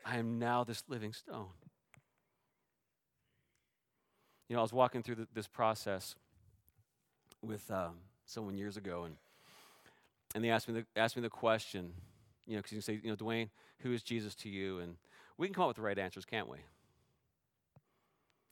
I 0.05 0.19
am 0.19 0.39
now 0.39 0.65
this 0.65 0.85
living 0.89 1.13
stone. 1.13 1.49
You 4.49 4.55
know, 4.55 4.61
I 4.61 4.63
was 4.63 4.73
walking 4.73 5.03
through 5.03 5.17
the, 5.17 5.29
this 5.35 5.47
process 5.47 6.15
with 7.43 7.71
um, 7.71 7.97
someone 8.27 8.57
years 8.57 8.77
ago, 8.77 9.05
and 9.05 9.17
and 10.35 10.45
they 10.45 10.51
asked 10.51 10.69
me 10.69 10.75
the, 10.75 11.01
asked 11.01 11.17
me 11.17 11.23
the 11.23 11.31
question, 11.31 11.93
you 12.47 12.55
know, 12.55 12.59
because 12.59 12.73
you 12.73 12.77
can 12.77 12.83
say, 12.83 13.01
you 13.03 13.11
know, 13.11 13.17
Dwayne, 13.17 13.49
who 13.79 13.93
is 13.93 14.03
Jesus 14.03 14.35
to 14.37 14.49
you? 14.49 14.81
And 14.81 14.97
we 15.39 15.47
can 15.47 15.55
come 15.55 15.63
up 15.63 15.69
with 15.69 15.77
the 15.77 15.83
right 15.83 15.99
answers, 15.99 16.25
can't 16.25 16.49
we? 16.49 16.59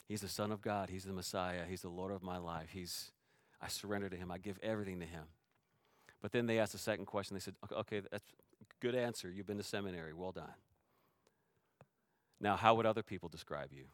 He's 0.07 0.21
the 0.21 0.27
Son 0.27 0.51
of 0.51 0.61
God. 0.61 0.89
He's 0.89 1.03
the 1.03 1.13
Messiah. 1.13 1.61
He's 1.67 1.81
the 1.81 1.89
Lord 1.89 2.11
of 2.11 2.23
my 2.23 2.37
life. 2.37 2.69
He's 2.71 3.11
I 3.61 3.67
surrender 3.67 4.09
to 4.09 4.15
Him. 4.15 4.31
I 4.31 4.37
give 4.37 4.59
everything 4.61 4.99
to 4.99 5.05
Him. 5.05 5.23
But 6.21 6.31
then 6.31 6.47
they 6.47 6.59
asked 6.59 6.71
the 6.71 6.77
second 6.77 7.05
question. 7.05 7.35
They 7.35 7.41
said, 7.41 7.55
okay 7.71 8.01
that's 8.11 8.23
good 8.79 8.95
answer. 8.95 9.29
You've 9.29 9.47
been 9.47 9.57
to 9.57 9.63
seminary. 9.63 10.13
Well 10.13 10.31
done. 10.31 10.53
Now, 12.39 12.55
how 12.55 12.75
would 12.75 12.85
other 12.85 13.03
people 13.03 13.29
describe 13.29 13.71
you? 13.71 13.85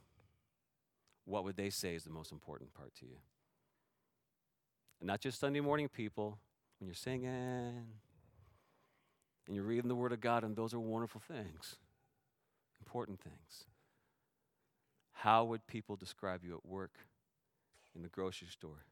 What 1.26 1.44
would 1.44 1.56
they 1.56 1.70
say 1.70 1.96
is 1.96 2.04
the 2.04 2.10
most 2.10 2.32
important 2.32 2.74
part 2.74 2.94
to 3.00 3.06
you? 3.06 3.18
And 5.00 5.08
not 5.08 5.22
just 5.22 5.40
Sunday 5.40 5.60
morning 5.60 5.88
people, 5.90 6.38
when 6.80 6.88
you're 6.88 6.96
singing 6.96 7.86
and 9.48 9.56
you're 9.56 9.64
reading 9.64 9.88
the 9.88 9.96
Word 9.96 10.12
of 10.12 10.22
God, 10.22 10.44
and 10.44 10.56
those 10.56 10.74
are 10.74 10.80
wonderful 10.80 11.22
things, 11.22 11.76
important 12.80 13.20
things. 13.20 13.66
How 15.14 15.44
would 15.46 15.66
people 15.68 15.96
describe 15.96 16.44
you 16.44 16.56
at 16.56 16.66
work, 16.66 16.92
in 17.96 18.02
the 18.02 18.10
grocery 18.10 18.48
store? 18.48 18.86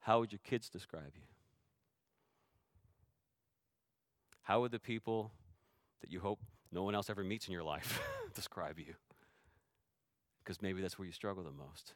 How 0.00 0.20
would 0.20 0.32
your 0.32 0.40
kids 0.44 0.68
describe 0.68 1.12
you? 1.14 1.22
How 4.42 4.60
would 4.60 4.72
the 4.72 4.78
people 4.78 5.32
that 6.00 6.10
you 6.10 6.20
hope 6.20 6.40
no 6.72 6.82
one 6.82 6.94
else 6.94 7.10
ever 7.10 7.22
meets 7.22 7.46
in 7.46 7.52
your 7.52 7.62
life 7.62 8.00
describe 8.34 8.78
you? 8.78 8.94
Because 10.50 10.62
maybe 10.62 10.82
that's 10.82 10.98
where 10.98 11.06
you 11.06 11.12
struggle 11.12 11.44
the 11.44 11.52
most. 11.52 11.92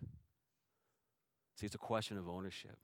See, 1.56 1.66
it's 1.66 1.74
a 1.74 1.78
question 1.78 2.16
of 2.18 2.28
ownership. 2.28 2.76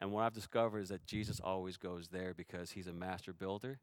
And 0.00 0.12
what 0.12 0.24
I've 0.24 0.32
discovered 0.32 0.78
is 0.78 0.88
that 0.88 1.04
Jesus 1.04 1.40
always 1.40 1.76
goes 1.76 2.08
there 2.08 2.32
because 2.32 2.70
he's 2.70 2.86
a 2.86 2.92
master 2.94 3.34
builder. 3.34 3.80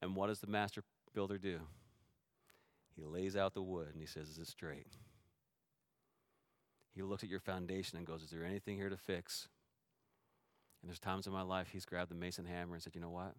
And 0.00 0.14
what 0.14 0.28
does 0.28 0.38
the 0.38 0.46
master 0.46 0.84
builder 1.12 1.38
do? 1.38 1.58
He 2.94 3.02
lays 3.02 3.34
out 3.34 3.52
the 3.52 3.62
wood 3.62 3.88
and 3.92 4.00
he 4.00 4.06
says, 4.06 4.28
Is 4.28 4.38
it 4.38 4.46
straight? 4.46 4.86
He 6.94 7.02
looks 7.02 7.24
at 7.24 7.28
your 7.28 7.40
foundation 7.40 7.98
and 7.98 8.06
goes, 8.06 8.22
Is 8.22 8.30
there 8.30 8.44
anything 8.44 8.76
here 8.76 8.90
to 8.90 8.96
fix? 8.96 9.48
And 10.82 10.88
there's 10.88 11.00
times 11.00 11.26
in 11.26 11.32
my 11.32 11.42
life 11.42 11.70
he's 11.72 11.84
grabbed 11.84 12.12
the 12.12 12.14
mason 12.14 12.44
hammer 12.44 12.74
and 12.74 12.82
said, 12.84 12.94
You 12.94 13.00
know 13.00 13.10
what? 13.10 13.34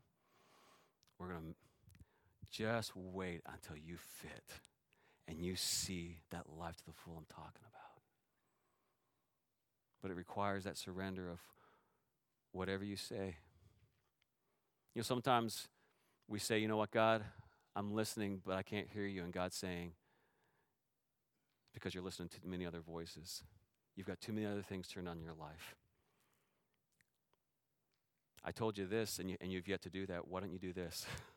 We're 1.18 1.30
going 1.30 1.54
to 1.54 2.52
just 2.52 2.94
wait 2.94 3.40
until 3.48 3.78
you 3.78 3.96
fit 3.96 4.60
and 5.28 5.40
you 5.40 5.56
see 5.56 6.18
that 6.32 6.46
life 6.58 6.76
to 6.78 6.86
the 6.86 6.94
full 6.94 7.16
I'm 7.18 7.26
talking 7.30 7.62
about. 7.68 8.02
But 10.02 10.12
it 10.12 10.16
requires 10.16 10.64
that 10.66 10.78
surrender 10.78 11.30
of 11.30 11.40
whatever 12.52 12.84
you 12.84 12.96
say. 12.96 13.38
You 14.94 15.00
know, 15.00 15.04
sometimes 15.04 15.68
we 16.28 16.40
say, 16.40 16.60
you 16.60 16.68
know 16.68 16.78
what, 16.78 16.92
God, 16.92 17.24
I'm 17.76 17.94
listening, 17.94 18.42
but 18.46 18.56
I 18.56 18.64
can't 18.64 18.88
hear 18.94 19.06
you. 19.06 19.24
And 19.24 19.34
God's 19.34 19.56
saying, 19.56 19.92
because 21.74 21.94
you're 21.94 22.04
listening 22.04 22.30
to 22.30 22.38
many 22.46 22.66
other 22.66 22.80
voices. 22.80 23.44
You've 23.96 24.08
got 24.08 24.22
too 24.22 24.32
many 24.32 24.46
other 24.46 24.62
things 24.62 24.88
turned 24.88 25.10
on 25.10 25.22
your 25.22 25.34
life. 25.34 25.76
I 28.44 28.52
told 28.52 28.78
you 28.78 28.86
this, 28.86 29.20
and, 29.20 29.30
you, 29.30 29.38
and 29.42 29.52
you've 29.52 29.68
yet 29.68 29.82
to 29.84 29.90
do 29.90 30.06
that. 30.06 30.28
Why 30.28 30.40
don't 30.40 30.52
you 30.52 30.60
do 30.60 30.72
this? 30.72 31.06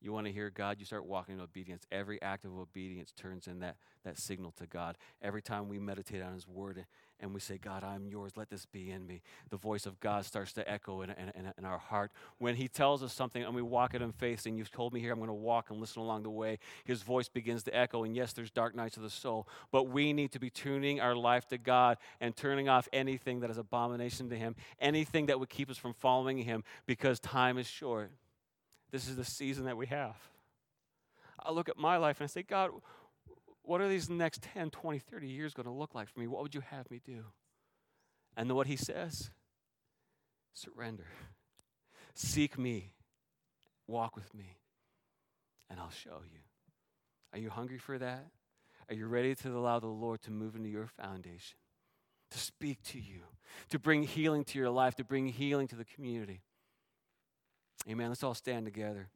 You 0.00 0.12
want 0.12 0.26
to 0.26 0.32
hear 0.32 0.50
God, 0.50 0.76
you 0.78 0.84
start 0.84 1.06
walking 1.06 1.36
in 1.36 1.40
obedience. 1.40 1.84
Every 1.90 2.20
act 2.20 2.44
of 2.44 2.56
obedience 2.56 3.12
turns 3.12 3.46
in 3.46 3.60
that, 3.60 3.76
that 4.04 4.18
signal 4.18 4.52
to 4.58 4.66
God. 4.66 4.98
Every 5.22 5.42
time 5.42 5.68
we 5.68 5.78
meditate 5.78 6.22
on 6.22 6.34
His 6.34 6.46
Word 6.46 6.84
and 7.18 7.32
we 7.32 7.40
say, 7.40 7.56
God, 7.56 7.82
I'm 7.82 8.06
yours, 8.06 8.32
let 8.36 8.50
this 8.50 8.66
be 8.66 8.90
in 8.90 9.06
me, 9.06 9.22
the 9.48 9.56
voice 9.56 9.86
of 9.86 9.98
God 10.00 10.26
starts 10.26 10.52
to 10.52 10.70
echo 10.70 11.00
in, 11.00 11.10
in, 11.10 11.52
in 11.56 11.64
our 11.64 11.78
heart. 11.78 12.12
When 12.38 12.56
He 12.56 12.68
tells 12.68 13.02
us 13.02 13.12
something 13.12 13.42
and 13.42 13.54
we 13.54 13.62
walk 13.62 13.94
it 13.94 14.02
in 14.02 14.12
faith, 14.12 14.44
and 14.44 14.58
you've 14.58 14.70
told 14.70 14.92
me 14.92 15.00
here, 15.00 15.12
I'm 15.12 15.18
going 15.18 15.28
to 15.28 15.34
walk 15.34 15.70
and 15.70 15.80
listen 15.80 16.02
along 16.02 16.24
the 16.24 16.30
way, 16.30 16.58
His 16.84 17.02
voice 17.02 17.28
begins 17.28 17.62
to 17.64 17.74
echo. 17.74 18.04
And 18.04 18.14
yes, 18.14 18.34
there's 18.34 18.50
dark 18.50 18.74
nights 18.74 18.98
of 18.98 19.02
the 19.02 19.10
soul, 19.10 19.48
but 19.72 19.88
we 19.88 20.12
need 20.12 20.30
to 20.32 20.38
be 20.38 20.50
tuning 20.50 21.00
our 21.00 21.16
life 21.16 21.48
to 21.48 21.58
God 21.58 21.96
and 22.20 22.36
turning 22.36 22.68
off 22.68 22.86
anything 22.92 23.40
that 23.40 23.50
is 23.50 23.56
abomination 23.56 24.28
to 24.28 24.36
Him, 24.36 24.56
anything 24.78 25.26
that 25.26 25.40
would 25.40 25.48
keep 25.48 25.70
us 25.70 25.78
from 25.78 25.94
following 25.94 26.38
Him 26.38 26.64
because 26.86 27.18
time 27.18 27.56
is 27.56 27.66
short. 27.66 28.10
This 28.96 29.08
is 29.08 29.16
the 29.16 29.26
season 29.26 29.66
that 29.66 29.76
we 29.76 29.88
have. 29.88 30.16
I 31.38 31.52
look 31.52 31.68
at 31.68 31.76
my 31.76 31.98
life 31.98 32.18
and 32.18 32.24
I 32.24 32.28
say, 32.28 32.42
God, 32.42 32.70
what 33.60 33.82
are 33.82 33.88
these 33.90 34.08
next 34.08 34.40
10, 34.54 34.70
20, 34.70 35.00
30 35.00 35.28
years 35.28 35.52
going 35.52 35.66
to 35.66 35.70
look 35.70 35.94
like 35.94 36.08
for 36.08 36.18
me? 36.18 36.26
What 36.26 36.40
would 36.40 36.54
you 36.54 36.62
have 36.62 36.90
me 36.90 37.02
do? 37.04 37.24
And 38.38 38.50
what 38.52 38.66
he 38.66 38.76
says 38.76 39.28
surrender. 40.54 41.08
Seek 42.14 42.56
me. 42.56 42.94
Walk 43.86 44.16
with 44.16 44.32
me. 44.34 44.56
And 45.68 45.78
I'll 45.78 45.90
show 45.90 46.22
you. 46.32 46.40
Are 47.34 47.38
you 47.38 47.50
hungry 47.50 47.76
for 47.76 47.98
that? 47.98 48.24
Are 48.88 48.94
you 48.94 49.08
ready 49.08 49.34
to 49.34 49.48
allow 49.50 49.78
the 49.78 49.88
Lord 49.88 50.22
to 50.22 50.30
move 50.30 50.56
into 50.56 50.70
your 50.70 50.86
foundation, 50.86 51.58
to 52.30 52.38
speak 52.38 52.82
to 52.84 52.98
you, 52.98 53.24
to 53.68 53.78
bring 53.78 54.04
healing 54.04 54.42
to 54.44 54.58
your 54.58 54.70
life, 54.70 54.94
to 54.94 55.04
bring 55.04 55.26
healing 55.26 55.68
to 55.68 55.76
the 55.76 55.84
community? 55.84 56.40
Amen. 57.88 58.08
Let's 58.08 58.22
all 58.22 58.34
stand 58.34 58.64
together. 58.64 59.08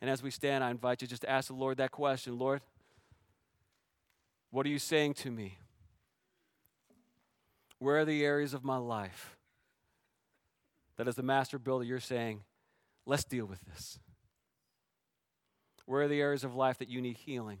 And 0.00 0.10
as 0.10 0.22
we 0.22 0.30
stand, 0.30 0.62
I 0.62 0.70
invite 0.70 1.02
you 1.02 1.08
just 1.08 1.22
to 1.22 1.30
ask 1.30 1.48
the 1.48 1.54
Lord 1.54 1.78
that 1.78 1.90
question 1.90 2.38
Lord, 2.38 2.60
what 4.50 4.64
are 4.66 4.70
you 4.70 4.78
saying 4.78 5.14
to 5.14 5.30
me? 5.30 5.58
Where 7.78 7.98
are 7.98 8.04
the 8.04 8.24
areas 8.24 8.54
of 8.54 8.64
my 8.64 8.76
life 8.76 9.36
that, 10.96 11.06
as 11.06 11.14
the 11.14 11.22
master 11.22 11.58
builder, 11.58 11.84
you're 11.84 12.00
saying, 12.00 12.42
let's 13.06 13.24
deal 13.24 13.46
with 13.46 13.60
this? 13.66 13.98
Where 15.86 16.02
are 16.02 16.08
the 16.08 16.20
areas 16.20 16.44
of 16.44 16.54
life 16.54 16.78
that 16.78 16.88
you 16.88 17.00
need 17.00 17.16
healing? 17.18 17.58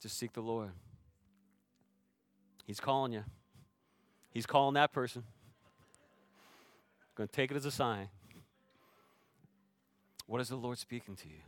Just 0.00 0.18
seek 0.18 0.32
the 0.32 0.40
Lord. 0.40 0.70
He's 2.64 2.80
calling 2.80 3.12
you, 3.12 3.24
He's 4.30 4.46
calling 4.46 4.74
that 4.74 4.92
person 4.92 5.24
going 7.18 7.28
to 7.28 7.34
take 7.34 7.50
it 7.50 7.56
as 7.56 7.64
a 7.64 7.70
sign. 7.70 8.08
What 10.26 10.40
is 10.40 10.48
the 10.48 10.56
Lord 10.56 10.78
speaking 10.78 11.16
to 11.16 11.28
you? 11.28 11.40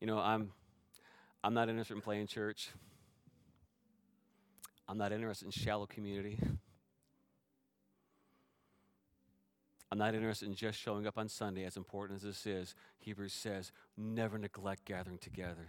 You 0.00 0.06
know, 0.06 0.18
I'm 0.18 0.50
I'm 1.42 1.52
not 1.52 1.68
interested 1.68 1.94
in 1.94 2.00
playing 2.00 2.26
church. 2.26 2.70
I'm 4.88 4.96
not 4.96 5.12
interested 5.12 5.44
in 5.44 5.50
shallow 5.50 5.86
community. 5.86 6.38
I'm 9.92 9.98
not 9.98 10.14
interested 10.14 10.48
in 10.48 10.54
just 10.54 10.78
showing 10.78 11.06
up 11.06 11.18
on 11.18 11.28
Sunday, 11.28 11.64
as 11.64 11.76
important 11.76 12.16
as 12.16 12.22
this 12.22 12.46
is. 12.46 12.74
Hebrews 12.98 13.32
says, 13.32 13.70
never 13.96 14.38
neglect 14.38 14.86
gathering 14.86 15.18
together 15.18 15.68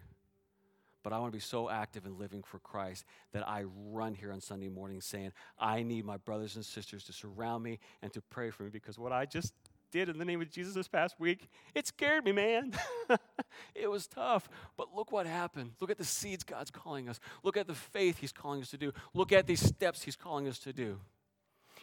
but 1.05 1.13
I 1.13 1.19
want 1.19 1.31
to 1.31 1.37
be 1.37 1.39
so 1.39 1.69
active 1.69 2.07
in 2.07 2.17
living 2.17 2.41
for 2.41 2.57
Christ 2.57 3.05
that 3.31 3.47
I 3.47 3.65
run 3.91 4.15
here 4.15 4.31
on 4.31 4.41
Sunday 4.41 4.69
morning 4.69 5.01
saying, 5.01 5.33
I 5.59 5.83
need 5.83 6.03
my 6.03 6.17
brothers 6.17 6.55
and 6.55 6.65
sisters 6.65 7.03
to 7.03 7.13
surround 7.13 7.63
me 7.63 7.77
and 8.01 8.11
to 8.13 8.21
pray 8.21 8.49
for 8.49 8.63
me 8.63 8.69
because 8.71 8.97
what 8.97 9.11
I 9.11 9.25
just 9.25 9.53
did 9.91 10.09
in 10.09 10.17
the 10.17 10.25
name 10.25 10.41
of 10.41 10.49
Jesus 10.49 10.73
this 10.73 10.87
past 10.87 11.19
week, 11.19 11.47
it 11.75 11.85
scared 11.85 12.25
me, 12.25 12.31
man. 12.31 12.73
it 13.75 13.87
was 13.87 14.07
tough. 14.07 14.49
But 14.77 14.95
look 14.95 15.11
what 15.11 15.27
happened. 15.27 15.73
Look 15.79 15.91
at 15.91 15.99
the 15.99 16.03
seeds 16.03 16.43
God's 16.43 16.71
calling 16.71 17.07
us. 17.07 17.19
Look 17.43 17.55
at 17.55 17.67
the 17.67 17.75
faith 17.75 18.17
He's 18.17 18.31
calling 18.31 18.63
us 18.63 18.71
to 18.71 18.77
do. 18.79 18.91
Look 19.13 19.31
at 19.31 19.45
these 19.45 19.61
steps 19.61 20.01
He's 20.01 20.15
calling 20.15 20.47
us 20.47 20.57
to 20.57 20.73
do. 20.73 20.97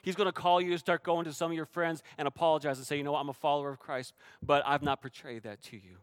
He's 0.03 0.17
going 0.17 0.27
to 0.27 0.33
call 0.33 0.61
you 0.61 0.71
to 0.73 0.79
start 0.79 1.05
going 1.05 1.27
to 1.27 1.33
some 1.33 1.53
of 1.53 1.57
your 1.57 1.67
friends 1.67 2.03
and 2.19 2.27
apologize 2.27 2.79
and 2.79 2.85
say, 2.89 2.97
you 2.97 3.05
know 3.05 3.13
what, 3.13 3.21
I'm 3.21 3.29
a 3.29 3.35
follower 3.35 3.71
of 3.71 3.79
Christ, 3.79 4.15
but 4.45 4.65
I've 4.67 4.83
not 4.83 5.01
portrayed 5.01 5.45
that 5.45 5.63
to 5.67 5.77
you. 5.77 5.99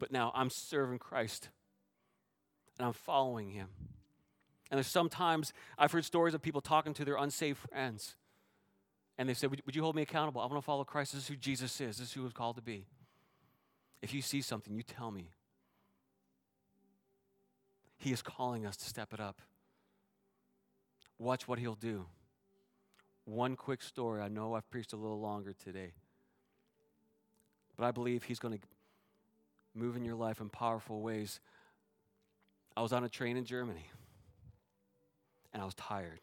But 0.00 0.10
now 0.10 0.32
I'm 0.34 0.50
serving 0.50 0.98
Christ 0.98 1.50
and 2.78 2.86
I'm 2.86 2.92
following 2.92 3.50
him. 3.50 3.68
And 4.70 4.78
there's 4.78 4.86
sometimes 4.86 5.52
I've 5.78 5.92
heard 5.92 6.04
stories 6.04 6.34
of 6.34 6.42
people 6.42 6.60
talking 6.60 6.92
to 6.94 7.04
their 7.04 7.16
unsaved 7.16 7.58
friends. 7.58 8.16
And 9.18 9.28
they 9.28 9.34
said, 9.34 9.50
would, 9.50 9.62
would 9.64 9.76
you 9.76 9.82
hold 9.82 9.96
me 9.96 10.02
accountable? 10.02 10.40
I 10.40 10.46
want 10.46 10.56
to 10.56 10.62
follow 10.62 10.84
Christ. 10.84 11.12
This 11.12 11.22
is 11.22 11.28
who 11.28 11.36
Jesus 11.36 11.80
is. 11.80 11.98
This 11.98 12.08
is 12.08 12.12
who 12.12 12.20
he 12.20 12.24
was 12.24 12.32
called 12.32 12.56
to 12.56 12.62
be. 12.62 12.86
If 14.02 14.12
you 14.12 14.20
see 14.20 14.42
something, 14.42 14.74
you 14.74 14.82
tell 14.82 15.10
me. 15.10 15.30
He 17.96 18.12
is 18.12 18.22
calling 18.22 18.66
us 18.66 18.76
to 18.76 18.84
step 18.84 19.14
it 19.14 19.20
up. 19.20 19.40
Watch 21.18 21.48
what 21.48 21.58
he'll 21.58 21.74
do. 21.74 22.06
One 23.24 23.56
quick 23.56 23.82
story. 23.82 24.20
I 24.20 24.28
know 24.28 24.54
I've 24.54 24.68
preached 24.70 24.92
a 24.92 24.96
little 24.96 25.18
longer 25.18 25.52
today. 25.52 25.92
But 27.76 27.86
I 27.86 27.90
believe 27.90 28.24
he's 28.24 28.38
going 28.38 28.58
to 28.58 28.60
move 29.74 29.96
in 29.96 30.04
your 30.04 30.14
life 30.14 30.40
in 30.40 30.48
powerful 30.48 31.00
ways. 31.00 31.40
I 32.76 32.82
was 32.82 32.92
on 32.92 33.04
a 33.04 33.08
train 33.08 33.36
in 33.36 33.44
Germany 33.44 33.90
and 35.52 35.62
I 35.62 35.64
was 35.64 35.74
tired. 35.74 36.20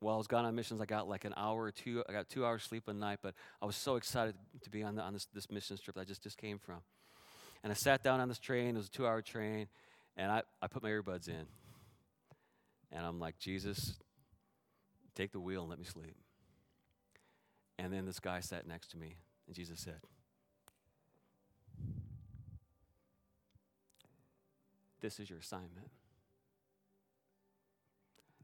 While 0.00 0.14
I 0.14 0.18
was 0.18 0.26
gone 0.26 0.44
on 0.44 0.54
missions, 0.54 0.80
I 0.80 0.86
got 0.86 1.08
like 1.08 1.24
an 1.24 1.34
hour 1.36 1.62
or 1.62 1.70
two. 1.70 2.04
I 2.08 2.12
got 2.12 2.28
two 2.28 2.44
hours 2.44 2.62
sleep 2.62 2.84
a 2.88 2.92
night, 2.92 3.18
but 3.22 3.34
I 3.60 3.66
was 3.66 3.76
so 3.76 3.96
excited 3.96 4.34
to 4.62 4.70
be 4.70 4.82
on, 4.82 4.94
the, 4.94 5.02
on 5.02 5.12
this, 5.12 5.26
this 5.32 5.50
mission 5.50 5.76
trip 5.76 5.96
that 5.96 6.02
I 6.02 6.04
just, 6.04 6.22
just 6.22 6.36
came 6.36 6.58
from. 6.58 6.78
And 7.62 7.72
I 7.72 7.74
sat 7.74 8.04
down 8.04 8.20
on 8.20 8.28
this 8.28 8.38
train. 8.38 8.74
It 8.74 8.78
was 8.78 8.86
a 8.86 8.90
two 8.90 9.06
hour 9.06 9.22
train. 9.22 9.66
And 10.16 10.30
I, 10.30 10.42
I 10.62 10.68
put 10.68 10.82
my 10.82 10.90
earbuds 10.90 11.28
in. 11.28 11.46
And 12.92 13.04
I'm 13.04 13.18
like, 13.18 13.38
Jesus, 13.38 13.94
take 15.14 15.32
the 15.32 15.40
wheel 15.40 15.62
and 15.62 15.70
let 15.70 15.78
me 15.78 15.84
sleep. 15.84 16.16
And 17.78 17.92
then 17.92 18.06
this 18.06 18.18
guy 18.20 18.40
sat 18.40 18.66
next 18.66 18.90
to 18.92 18.96
me. 18.96 19.16
And 19.46 19.54
Jesus 19.54 19.80
said, 19.80 20.00
This 25.00 25.20
is 25.20 25.30
your 25.30 25.38
assignment. 25.38 25.90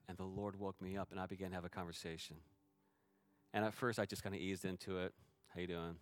And 0.09 0.17
the 0.19 0.25
Lord 0.25 0.59
woke 0.59 0.81
me 0.81 0.97
up, 0.97 1.09
and 1.11 1.19
I 1.19 1.27
began 1.27 1.51
to 1.51 1.55
have 1.55 1.65
a 1.65 1.71
conversation. 1.71 2.37
And 3.53 3.65
at 3.65 3.73
first, 3.73 3.99
I 3.99 4.05
just 4.05 4.23
kind 4.23 4.35
of 4.35 4.41
eased 4.41 4.65
into 4.65 4.99
it. 4.99 5.13
How 5.55 5.61
you 5.61 5.67
doing? 5.67 5.97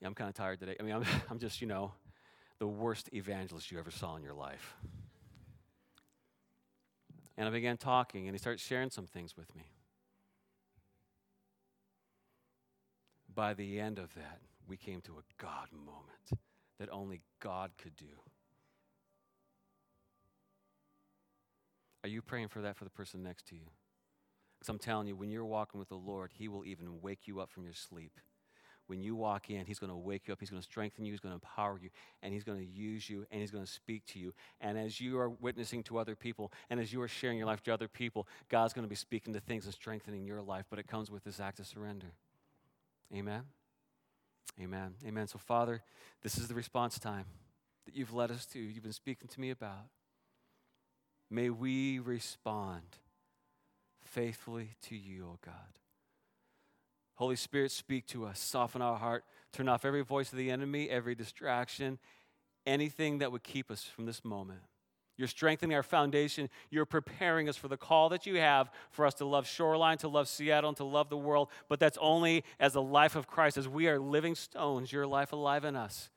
Yeah, 0.00 0.08
I'm 0.08 0.14
kind 0.14 0.28
of 0.28 0.34
tired 0.34 0.58
today. 0.58 0.76
I 0.80 0.82
mean, 0.82 0.94
I'm, 0.94 1.04
I'm 1.30 1.38
just, 1.38 1.60
you 1.60 1.66
know, 1.66 1.92
the 2.58 2.66
worst 2.66 3.08
evangelist 3.12 3.70
you 3.70 3.78
ever 3.78 3.90
saw 3.90 4.16
in 4.16 4.22
your 4.22 4.34
life. 4.34 4.74
And 7.36 7.48
I 7.48 7.50
began 7.50 7.76
talking, 7.76 8.26
and 8.26 8.34
he 8.34 8.38
started 8.38 8.60
sharing 8.60 8.90
some 8.90 9.06
things 9.06 9.36
with 9.36 9.54
me. 9.54 9.64
By 13.34 13.54
the 13.54 13.78
end 13.80 13.98
of 13.98 14.12
that, 14.14 14.40
we 14.66 14.76
came 14.76 15.00
to 15.02 15.12
a 15.12 15.42
God 15.42 15.68
moment 15.72 16.42
that 16.78 16.90
only 16.90 17.22
God 17.40 17.70
could 17.78 17.96
do. 17.96 18.06
Are 22.02 22.08
you 22.08 22.22
praying 22.22 22.48
for 22.48 22.62
that 22.62 22.76
for 22.76 22.84
the 22.84 22.90
person 22.90 23.22
next 23.22 23.46
to 23.48 23.54
you? 23.54 23.66
Because 24.58 24.68
I'm 24.68 24.78
telling 24.78 25.06
you, 25.06 25.16
when 25.16 25.30
you're 25.30 25.44
walking 25.44 25.78
with 25.78 25.88
the 25.88 25.96
Lord, 25.96 26.32
He 26.34 26.48
will 26.48 26.64
even 26.64 27.00
wake 27.00 27.26
you 27.26 27.40
up 27.40 27.50
from 27.50 27.64
your 27.64 27.72
sleep. 27.72 28.12
When 28.86 29.00
you 29.00 29.14
walk 29.14 29.50
in, 29.50 29.66
He's 29.66 29.78
going 29.78 29.90
to 29.90 29.96
wake 29.96 30.26
you 30.26 30.32
up, 30.32 30.40
He's 30.40 30.50
going 30.50 30.60
to 30.60 30.68
strengthen 30.68 31.04
you, 31.04 31.12
He's 31.12 31.20
going 31.20 31.30
to 31.30 31.36
empower 31.36 31.78
you, 31.80 31.90
and 32.22 32.34
He's 32.34 32.44
going 32.44 32.58
to 32.58 32.66
use 32.66 33.08
you, 33.08 33.24
and 33.30 33.40
He's 33.40 33.50
going 33.50 33.64
to 33.64 33.70
speak 33.70 34.04
to 34.06 34.18
you. 34.18 34.34
And 34.60 34.76
as 34.78 35.00
you 35.00 35.18
are 35.18 35.30
witnessing 35.30 35.82
to 35.84 35.98
other 35.98 36.16
people, 36.16 36.52
and 36.68 36.80
as 36.80 36.92
you 36.92 37.00
are 37.00 37.08
sharing 37.08 37.38
your 37.38 37.46
life 37.46 37.62
to 37.62 37.72
other 37.72 37.88
people, 37.88 38.26
God's 38.48 38.72
going 38.72 38.84
to 38.84 38.88
be 38.88 38.96
speaking 38.96 39.32
to 39.34 39.40
things 39.40 39.64
and 39.64 39.72
strengthening 39.72 40.26
your 40.26 40.42
life, 40.42 40.66
but 40.68 40.78
it 40.78 40.88
comes 40.88 41.10
with 41.10 41.24
this 41.24 41.40
act 41.40 41.60
of 41.60 41.66
surrender. 41.66 42.14
Amen? 43.14 43.42
Amen. 44.60 44.94
Amen. 45.06 45.26
So, 45.26 45.38
Father, 45.38 45.82
this 46.22 46.36
is 46.36 46.48
the 46.48 46.54
response 46.54 46.98
time 46.98 47.26
that 47.86 47.96
you've 47.96 48.12
led 48.12 48.30
us 48.30 48.44
to, 48.46 48.58
you've 48.58 48.82
been 48.82 48.92
speaking 48.92 49.28
to 49.28 49.40
me 49.40 49.50
about. 49.50 49.86
May 51.30 51.50
we 51.50 51.98
respond 51.98 52.82
faithfully 54.04 54.70
to 54.88 54.96
you, 54.96 55.26
O 55.26 55.38
God. 55.44 55.54
Holy 57.14 57.36
Spirit, 57.36 57.70
speak 57.70 58.06
to 58.08 58.24
us, 58.24 58.40
soften 58.40 58.82
our 58.82 58.96
heart, 58.96 59.24
turn 59.52 59.68
off 59.68 59.84
every 59.84 60.02
voice 60.02 60.32
of 60.32 60.38
the 60.38 60.50
enemy, 60.50 60.88
every 60.88 61.14
distraction, 61.14 61.98
anything 62.66 63.18
that 63.18 63.30
would 63.30 63.42
keep 63.42 63.70
us 63.70 63.84
from 63.84 64.06
this 64.06 64.24
moment. 64.24 64.60
You're 65.20 65.28
strengthening 65.28 65.76
our 65.76 65.82
foundation. 65.82 66.48
You're 66.70 66.86
preparing 66.86 67.46
us 67.46 67.56
for 67.56 67.68
the 67.68 67.76
call 67.76 68.08
that 68.08 68.24
you 68.24 68.36
have 68.36 68.70
for 68.90 69.04
us 69.04 69.12
to 69.16 69.26
love 69.26 69.46
Shoreline, 69.46 69.98
to 69.98 70.08
love 70.08 70.28
Seattle, 70.28 70.68
and 70.68 70.76
to 70.78 70.84
love 70.84 71.10
the 71.10 71.18
world. 71.18 71.50
But 71.68 71.78
that's 71.78 71.98
only 72.00 72.42
as 72.58 72.72
the 72.72 72.80
life 72.80 73.16
of 73.16 73.26
Christ, 73.26 73.58
as 73.58 73.68
we 73.68 73.86
are 73.86 73.98
living 73.98 74.34
stones, 74.34 74.90
your 74.90 75.06
life 75.06 75.34
alive 75.34 75.66
in 75.66 75.76
us, 75.76 76.08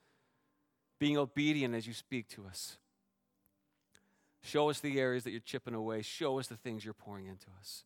being 1.02 1.18
obedient 1.18 1.76
as 1.76 1.86
you 1.86 1.92
speak 1.92 2.30
to 2.30 2.46
us. 2.46 2.78
Show 4.44 4.70
us 4.70 4.82
the 4.82 5.00
areas 5.00 5.24
that 5.24 5.32
you're 5.32 5.40
chipping 5.40 5.74
away. 5.74 6.02
Show 6.02 6.38
us 6.38 6.48
the 6.48 6.58
things 6.58 6.84
you're 6.84 6.94
pouring 6.94 7.28
into 7.28 7.48
us. 7.60 7.84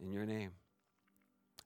In 0.00 0.12
your 0.12 0.24
name. 0.24 0.52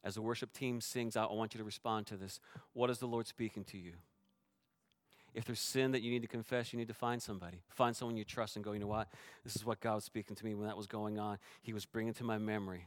As 0.03 0.15
the 0.15 0.23
worship 0.23 0.53
team 0.53 0.81
sings 0.81 1.17
out, 1.17 1.31
I 1.31 1.35
want 1.35 1.55
you 1.55 1.59
to 1.59 1.65
respond 1.65 2.07
to 2.09 2.17
this. 2.17 2.41
What 2.73 2.91
is 2.91 2.99
the 2.99 3.07
Lord 3.07 3.27
speaking 3.27 3.65
to 3.65 3.79
you? 3.79 3.93
If 5.35 5.45
there's 5.45 5.61
sin 5.61 5.93
that 5.93 6.03
you 6.03 6.11
need 6.11 6.23
to 6.23 6.29
confess, 6.29 6.73
you 6.73 6.79
need 6.79 6.89
to 6.89 6.95
find 6.95 7.21
somebody. 7.21 7.63
Find 7.69 7.95
someone 7.95 8.17
you 8.17 8.25
trust 8.25 8.57
and 8.57 8.65
go, 8.65 8.73
you 8.73 8.79
know 8.79 8.87
what? 8.87 9.09
This 9.45 9.57
is 9.57 9.65
what 9.65 9.81
God 9.81 9.97
was 9.97 10.05
speaking 10.05 10.37
to 10.37 10.45
me 10.45 10.55
when 10.55 10.67
that 10.67 10.77
was 10.77 10.87
going 10.87 11.19
on. 11.19 11.39
He 11.61 11.73
was 11.73 11.85
bringing 11.85 12.15
to 12.15 12.25
my 12.25 12.39
memory. 12.39 12.87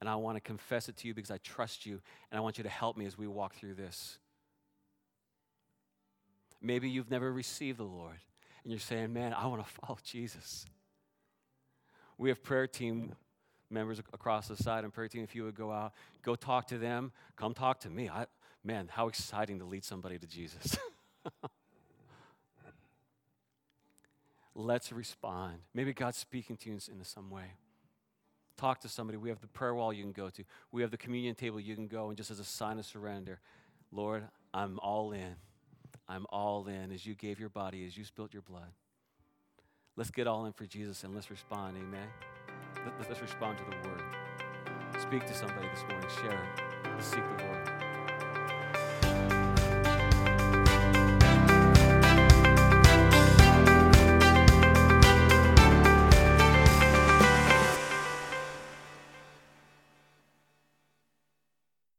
And 0.00 0.08
I 0.08 0.16
want 0.16 0.36
to 0.36 0.40
confess 0.40 0.88
it 0.88 0.96
to 0.98 1.08
you 1.08 1.14
because 1.14 1.30
I 1.30 1.38
trust 1.38 1.86
you 1.86 2.00
and 2.30 2.38
I 2.38 2.40
want 2.40 2.58
you 2.58 2.64
to 2.64 2.70
help 2.70 2.96
me 2.96 3.06
as 3.06 3.16
we 3.16 3.26
walk 3.26 3.54
through 3.54 3.74
this. 3.74 4.18
Maybe 6.60 6.90
you've 6.90 7.10
never 7.10 7.32
received 7.32 7.78
the 7.78 7.84
Lord 7.84 8.18
and 8.64 8.72
you're 8.72 8.80
saying, 8.80 9.12
man, 9.12 9.32
I 9.32 9.46
want 9.46 9.64
to 9.64 9.72
follow 9.80 9.98
Jesus. 10.02 10.66
We 12.18 12.28
have 12.30 12.42
prayer 12.42 12.66
team 12.66 13.14
members 13.70 13.98
across 13.98 14.48
the 14.48 14.56
side 14.56 14.84
and 14.84 14.92
prayer 14.92 15.08
team. 15.08 15.22
If 15.22 15.34
you 15.34 15.44
would 15.44 15.54
go 15.54 15.70
out, 15.70 15.92
go 16.22 16.34
talk 16.34 16.68
to 16.68 16.78
them, 16.78 17.12
come 17.36 17.54
talk 17.54 17.80
to 17.80 17.90
me. 17.90 18.08
I, 18.08 18.26
man, 18.62 18.88
how 18.90 19.08
exciting 19.08 19.58
to 19.58 19.64
lead 19.64 19.84
somebody 19.84 20.18
to 20.18 20.26
Jesus. 20.26 20.78
Let's 24.54 24.92
respond. 24.92 25.56
Maybe 25.74 25.92
God's 25.92 26.18
speaking 26.18 26.56
to 26.58 26.70
you 26.70 26.74
in 26.74 27.02
some 27.02 27.28
way. 27.30 27.54
Talk 28.56 28.80
to 28.82 28.88
somebody. 28.88 29.18
We 29.18 29.28
have 29.30 29.40
the 29.40 29.48
prayer 29.48 29.74
wall 29.74 29.92
you 29.92 30.04
can 30.04 30.12
go 30.12 30.30
to. 30.30 30.44
We 30.70 30.82
have 30.82 30.92
the 30.92 30.96
communion 30.96 31.34
table 31.34 31.58
you 31.58 31.74
can 31.74 31.88
go 31.88 32.08
and 32.08 32.16
just 32.16 32.30
as 32.30 32.38
a 32.38 32.44
sign 32.44 32.78
of 32.78 32.86
surrender, 32.86 33.40
Lord, 33.90 34.22
I'm 34.52 34.78
all 34.78 35.10
in. 35.10 35.34
I'm 36.08 36.26
all 36.30 36.66
in 36.66 36.92
as 36.92 37.06
you 37.06 37.14
gave 37.14 37.38
your 37.38 37.48
body, 37.48 37.86
as 37.86 37.96
you 37.96 38.04
spilt 38.04 38.32
your 38.32 38.42
blood. 38.42 38.72
Let's 39.96 40.10
get 40.10 40.26
all 40.26 40.46
in 40.46 40.52
for 40.52 40.66
Jesus 40.66 41.04
and 41.04 41.14
let's 41.14 41.30
respond. 41.30 41.76
Amen. 41.76 42.08
Let's 43.08 43.20
respond 43.20 43.58
to 43.58 43.64
the 43.64 43.88
word. 43.88 44.02
Speak 45.00 45.26
to 45.26 45.34
somebody 45.34 45.68
this 45.68 45.84
morning. 45.88 46.08
Share. 46.20 47.00
Seek 47.00 47.24
the 47.36 47.44
Lord. 47.44 47.73